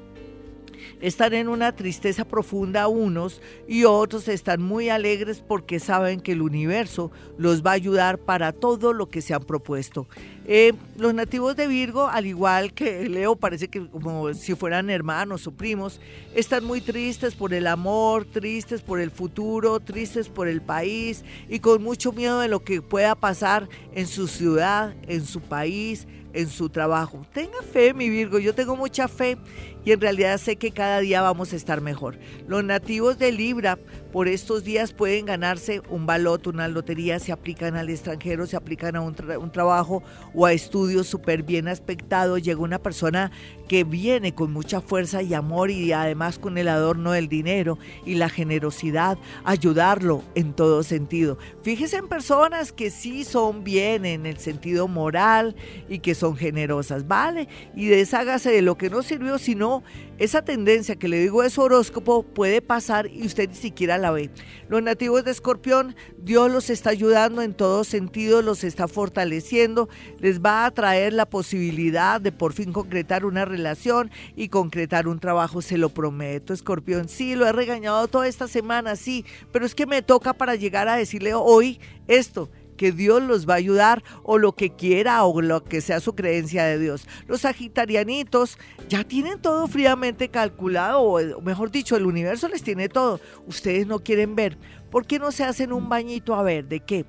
están 1.02 1.34
en 1.34 1.48
una 1.48 1.76
tristeza 1.76 2.26
profunda 2.26 2.88
unos 2.88 3.42
y 3.68 3.84
otros 3.84 4.28
están 4.28 4.62
muy 4.62 4.90
alegres 4.90 5.44
porque 5.46 5.80
saben 5.80 6.20
que 6.20 6.34
el 6.34 6.42
universo 6.42 7.12
los 7.38 7.64
va 7.64 7.72
a 7.72 7.76
ayudar 7.76 8.18
para 8.18 8.52
todo 8.52 8.94
lo 8.94 9.10
que 9.10 9.22
se 9.22 9.34
han 9.34 9.44
propuesto. 9.44 10.08
Eh, 10.48 10.74
los 10.98 11.14
nativos 11.14 11.56
de 11.56 11.68
Virgo, 11.68 12.08
al 12.08 12.28
igual 12.28 12.74
que 12.74 13.10
Leo, 13.10 13.36
parece 13.36 13.68
que 13.68 13.88
como 13.90 14.32
si 14.36 14.54
fueran 14.54 14.92
hermanos 14.92 15.48
o 15.48 15.52
primos, 15.52 16.00
están 16.36 16.64
muy 16.64 16.82
tristes 16.82 17.34
por 17.34 17.54
el 17.54 17.66
amor, 17.66 18.26
tristes 18.26 18.82
por 18.82 19.00
el 19.00 19.10
futuro, 19.10 19.80
tristes 19.80 20.30
por 20.30 20.48
el 20.48 20.62
país 20.62 21.24
y 21.50 21.60
con 21.60 21.82
mucho 21.82 22.12
miedo 22.12 22.40
de 22.40 22.48
lo 22.48 22.64
que 22.64 22.82
pueda 22.82 23.16
pasar 23.16 23.68
en 23.94 24.06
su 24.06 24.28
ciudad, 24.28 24.94
en 25.08 25.26
su 25.26 25.42
país, 25.42 26.08
en 26.34 26.50
su 26.50 26.70
trabajo. 26.70 27.26
Tenga 27.34 27.62
fe, 27.62 27.94
mi 27.94 28.10
Virgo, 28.10 28.38
yo 28.38 28.54
tengo 28.54 28.76
mucha 28.76 29.08
fe 29.08 29.38
y 29.86 29.92
en 29.92 30.02
realidad 30.02 30.40
sé 30.40 30.56
que 30.58 30.72
cada 30.72 31.00
día 31.00 31.22
vamos 31.22 31.54
a 31.54 31.56
estar 31.56 31.80
mejor. 31.80 32.18
Los 32.48 32.64
nativos 32.64 33.18
de 33.20 33.32
Libra 33.32 33.78
por 34.12 34.28
estos 34.30 34.64
días 34.64 34.94
pueden 34.94 35.26
ganarse 35.26 35.82
un 35.90 36.06
baloto, 36.06 36.50
una 36.50 36.70
lotería, 36.70 37.20
se 37.20 37.34
aplican 37.34 37.76
al 37.76 37.90
extranjero, 37.90 38.48
se 38.48 38.56
aplican 38.56 38.96
a 38.96 39.02
un, 39.02 39.14
un 39.40 39.52
trabajo 39.52 40.04
o 40.34 40.46
a 40.46 40.54
estudios 40.54 41.06
súper 41.08 41.44
bien 41.44 41.68
aspectados. 41.68 42.42
Llega 42.42 42.62
una 42.62 42.80
persona 42.80 43.32
que 43.68 43.84
viene 43.84 44.34
con 44.34 44.54
mucha 44.54 44.80
fuerza 44.80 45.22
y 45.22 45.34
amor 45.34 45.70
y 45.70 45.92
además 45.92 46.40
con 46.40 46.58
el 46.58 46.70
adorno 46.70 47.12
del 47.12 47.28
dinero 47.28 47.78
y 48.06 48.16
la 48.16 48.30
generosidad, 48.30 49.18
ayudarlo 49.44 50.24
en 50.34 50.54
todo 50.54 50.84
sentido. 50.84 51.38
Fíjese 51.64 51.98
en 51.98 52.08
personas 52.08 52.72
que 52.72 52.92
sí 52.92 53.26
son 53.26 53.66
bien 53.66 54.06
en 54.06 54.26
el 54.26 54.38
sentido 54.38 54.88
moral 54.88 55.58
y 55.90 56.00
que 56.00 56.16
son 56.16 56.38
generosas, 56.38 57.06
¿vale? 57.08 57.50
Y 57.76 57.88
deshágase 57.88 58.50
de 58.52 58.62
lo 58.62 58.78
que 58.78 58.90
no 58.90 59.02
sirvió, 59.02 59.38
sino 59.40 59.75
esa 60.18 60.44
tendencia 60.44 60.96
que 60.96 61.08
le 61.08 61.20
digo 61.20 61.42
de 61.42 61.50
su 61.50 61.62
horóscopo 61.62 62.24
puede 62.24 62.62
pasar 62.62 63.08
y 63.08 63.26
usted 63.26 63.50
ni 63.50 63.56
siquiera 63.56 63.98
la 63.98 64.12
ve. 64.12 64.30
Los 64.70 64.82
nativos 64.82 65.24
de 65.24 65.32
Escorpión, 65.32 65.96
Dios 66.18 66.52
los 66.52 66.70
está 66.70 66.92
ayudando 66.92 67.42
en 67.42 67.54
todo 67.54 67.84
sentido, 67.84 68.42
los 68.42 68.64
está 68.64 68.88
fortaleciendo, 68.88 69.90
les 70.20 70.42
va 70.42 70.66
a 70.66 70.72
traer 70.72 71.14
la 71.14 71.26
posibilidad 71.26 72.22
de 72.22 72.32
por 72.32 72.54
fin 72.54 72.72
concretar 72.72 73.26
una 73.26 73.46
relación 73.46 74.12
y 74.36 74.50
concretar 74.50 75.08
un 75.08 75.20
trabajo, 75.20 75.62
se 75.62 75.78
lo 75.78 75.90
prometo, 75.90 76.54
Escorpión. 76.54 77.10
Sí, 77.10 77.36
lo 77.36 77.48
he 77.48 77.52
regañado 77.52 78.08
toda 78.08 78.28
esta 78.28 78.48
semana, 78.48 78.96
sí, 78.96 79.26
pero 79.52 79.66
es 79.66 79.76
que 79.76 79.86
me 79.86 80.02
toca 80.02 80.34
para 80.34 80.56
llegar 80.56 80.88
a 80.88 80.96
decirle 80.96 81.34
hoy 81.34 81.80
esto 82.08 82.50
que 82.76 82.92
Dios 82.92 83.22
los 83.24 83.48
va 83.48 83.54
a 83.54 83.58
ayudar 83.58 84.04
o 84.24 84.38
lo 84.38 84.54
que 84.54 84.72
quiera 84.72 85.24
o 85.26 85.42
lo 85.42 85.64
que 85.64 85.82
sea 85.82 86.00
su 86.00 86.16
creencia 86.16 86.66
de 86.66 86.80
Dios. 86.80 87.08
Los 87.28 87.42
sagitarianitos 87.42 88.58
ya 88.90 89.04
tienen 89.04 89.42
todo 89.42 89.68
fríamente 89.68 90.30
calculado, 90.30 91.02
o 91.02 91.42
mejor 91.42 91.72
dicho, 91.72 91.96
el 91.96 92.06
universo 92.06 92.48
les 92.48 92.64
tiene 92.64 92.90
todo. 92.90 93.20
Ustedes 93.48 93.88
no 93.88 94.00
quieren 94.00 94.36
ver. 94.36 94.58
¿Por 94.92 95.06
qué 95.06 95.20
no 95.20 95.32
se 95.32 95.44
hacen 95.44 95.74
un 95.74 95.90
bañito 95.90 96.36
a 96.36 96.44
ver 96.44 96.68
de 96.68 96.80
qué? 96.80 97.06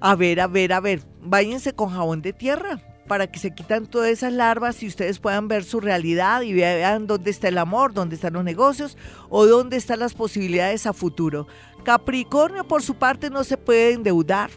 A 0.00 0.14
ver, 0.14 0.40
a 0.40 0.46
ver, 0.46 0.72
a 0.72 0.80
ver, 0.80 1.00
váyanse 1.20 1.72
con 1.72 1.90
jabón 1.90 2.22
de 2.22 2.32
tierra 2.32 2.95
para 3.06 3.26
que 3.26 3.38
se 3.38 3.54
quitan 3.54 3.86
todas 3.86 4.10
esas 4.10 4.32
larvas 4.32 4.82
y 4.82 4.86
ustedes 4.86 5.18
puedan 5.18 5.48
ver 5.48 5.64
su 5.64 5.80
realidad 5.80 6.42
y 6.42 6.52
vean 6.52 7.06
dónde 7.06 7.30
está 7.30 7.48
el 7.48 7.58
amor, 7.58 7.92
dónde 7.92 8.16
están 8.16 8.34
los 8.34 8.44
negocios 8.44 8.96
o 9.28 9.46
dónde 9.46 9.76
están 9.76 10.00
las 10.00 10.14
posibilidades 10.14 10.86
a 10.86 10.92
futuro. 10.92 11.46
Capricornio, 11.84 12.66
por 12.66 12.82
su 12.82 12.96
parte, 12.96 13.30
no 13.30 13.44
se 13.44 13.56
puede 13.56 13.92
endeudar, 13.92 14.50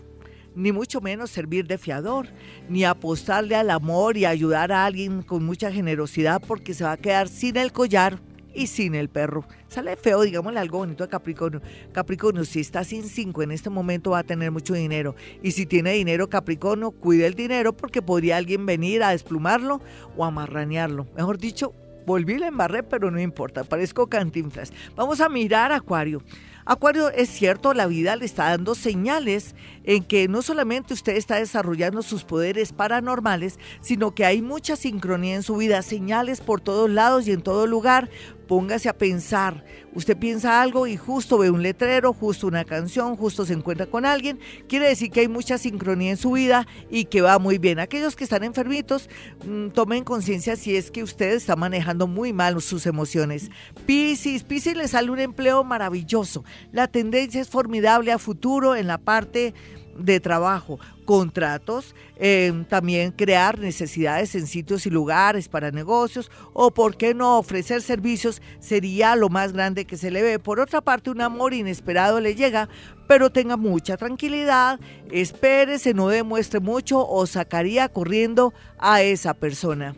ni 0.56 0.72
mucho 0.72 1.00
menos 1.00 1.30
servir 1.30 1.68
de 1.68 1.78
fiador, 1.78 2.28
ni 2.68 2.84
apostarle 2.84 3.56
al 3.56 3.70
amor 3.70 4.18
y 4.18 4.26
ayudar 4.26 4.72
a 4.72 4.86
alguien 4.86 5.22
con 5.22 5.45
mucha 5.45 5.72
generosidad 5.72 6.41
porque 6.45 6.74
se 6.74 6.84
va 6.84 6.93
a 6.93 6.97
quedar 6.97 7.28
sin 7.28 7.56
el 7.58 7.72
collar 7.72 8.20
y 8.60 8.68
sin 8.68 8.93
el 8.93 9.07
perro. 9.07 9.45
Sale 9.70 9.95
feo, 9.95 10.22
digámosle 10.22 10.60
algo 10.60 10.80
bonito 10.80 11.05
a 11.05 11.07
Capricornio. 11.07 11.62
Capricornio, 11.93 12.43
si 12.43 12.60
está 12.60 12.84
sin 12.84 13.03
cinco 13.03 13.41
en 13.41 13.51
este 13.51 13.70
momento 13.70 14.12
va 14.12 14.20
a 14.20 14.24
tener 14.24 14.51
mucho 14.51 14.74
dinero. 14.74 15.16
Y 15.41 15.51
si 15.51 15.66
tiene 15.66 15.93
dinero 15.93 16.30
Capricornio, 16.30 16.91
cuide 16.91 17.26
el 17.26 17.36
dinero 17.36 17.72
porque 17.72 18.01
podría 18.01 18.36
alguien 18.36 18.66
venir 18.66 19.01
a 19.01 19.12
desplumarlo 19.12 19.80
o 20.18 20.26
a 20.26 20.32
marranearlo. 20.32 21.07
Mejor 21.16 21.38
dicho, 21.38 21.74
volví 22.05 22.38
la 22.38 22.47
embarré, 22.47 22.84
pero 22.84 23.12
no 23.12 23.22
importa, 23.22 23.64
parezco 23.64 24.07
cantinflas. 24.07 24.74
Vamos 24.97 25.22
a 25.22 25.30
mirar 25.30 25.72
Acuario. 25.72 26.22
Acuario, 26.66 27.10
es 27.10 27.30
cierto, 27.30 27.74
la 27.74 27.88
vida 27.88 28.16
le 28.16 28.26
está 28.26 28.49
dando 28.49 28.76
señales 28.76 29.55
en 29.86 30.03
que 30.03 30.28
no 30.28 30.43
solamente 30.43 30.93
usted 30.93 31.16
está 31.16 31.38
desarrollando 31.38 32.03
sus 32.03 32.24
poderes 32.26 32.74
paranormales, 32.74 33.57
sino 33.82 34.14
que 34.14 34.24
hay 34.24 34.43
mucha 34.43 34.76
sincronía 34.76 35.34
en 35.34 35.41
su 35.41 35.55
vida, 35.57 35.82
señales 35.82 36.41
por 36.41 36.62
todos 36.62 36.88
lados 36.88 37.28
y 37.28 37.32
en 37.32 37.41
todo 37.41 37.66
lugar. 37.66 38.12
Póngase 38.50 38.89
a 38.89 38.97
pensar. 38.97 39.64
Usted 39.93 40.18
piensa 40.18 40.60
algo 40.60 40.88
y 40.88 40.97
justo 40.97 41.38
ve 41.38 41.52
un 41.52 41.62
letrero, 41.62 42.14
justo 42.14 42.47
una 42.47 42.66
canción, 42.66 43.16
justo 43.16 43.45
se 43.45 43.54
encuentra 43.54 43.86
con 43.86 44.08
alguien. 44.08 44.39
Quiere 44.68 44.88
decir 44.88 45.12
que 45.12 45.20
hay 45.20 45.28
mucha 45.28 45.60
sincronía 45.60 46.10
en 46.10 46.18
su 46.18 46.32
vida 46.32 46.66
y 46.89 47.06
que 47.06 47.22
va 47.22 47.38
muy 47.38 47.60
bien. 47.60 47.78
Aquellos 47.78 48.16
que 48.16 48.24
están 48.24 48.43
enfermitos, 48.43 49.08
mm, 49.45 49.68
tomen 49.68 50.04
conciencia 50.04 50.56
si 50.56 50.76
es 50.76 50.89
que 50.89 51.04
usted 51.04 51.34
está 51.34 51.56
manejando 51.56 52.08
muy 52.08 52.34
mal 52.34 52.60
sus 52.60 52.88
emociones. 52.88 53.52
Piscis, 53.86 54.41
Piscis 54.41 54.76
le 54.76 54.88
sale 54.88 55.12
un 55.12 55.20
empleo 55.20 55.64
maravilloso. 55.64 56.43
La 56.72 56.88
tendencia 56.88 57.41
es 57.41 57.50
formidable 57.50 58.12
a 58.12 58.18
futuro 58.18 58.76
en 58.76 58.88
la 58.88 58.97
parte 58.97 59.54
de 60.00 60.20
trabajo, 60.20 60.80
contratos, 61.06 61.95
em, 62.16 62.66
también 62.66 63.12
crear 63.12 63.60
necesidades 63.60 64.36
en 64.36 64.47
sitios 64.47 64.86
y 64.86 64.89
lugares 64.89 65.50
para 65.50 65.72
negocios 65.72 66.32
o, 66.54 66.72
por 66.72 66.97
qué 66.97 67.14
no, 67.14 67.38
ofrecer 67.38 67.82
servicios 67.82 68.41
sería 68.60 69.16
lo 69.16 69.30
más 69.30 69.54
grande 69.54 69.86
que 69.86 69.97
se 69.97 70.12
le 70.12 70.22
ve. 70.22 70.39
Por 70.39 70.60
otra 70.60 70.82
parte, 70.82 71.10
un 71.10 71.22
amor 71.22 71.54
inesperado 71.54 72.20
le 72.20 72.36
llega, 72.36 72.70
pero 73.08 73.30
tenga 73.32 73.58
mucha 73.58 73.97
tranquilidad, 73.97 74.80
espérese, 75.12 75.93
no 75.93 76.10
demuestre 76.10 76.60
mucho 76.60 77.08
o 77.08 77.26
sacaría 77.26 77.89
corriendo 77.89 78.54
a 78.78 79.02
esa 79.02 79.34
persona. 79.34 79.95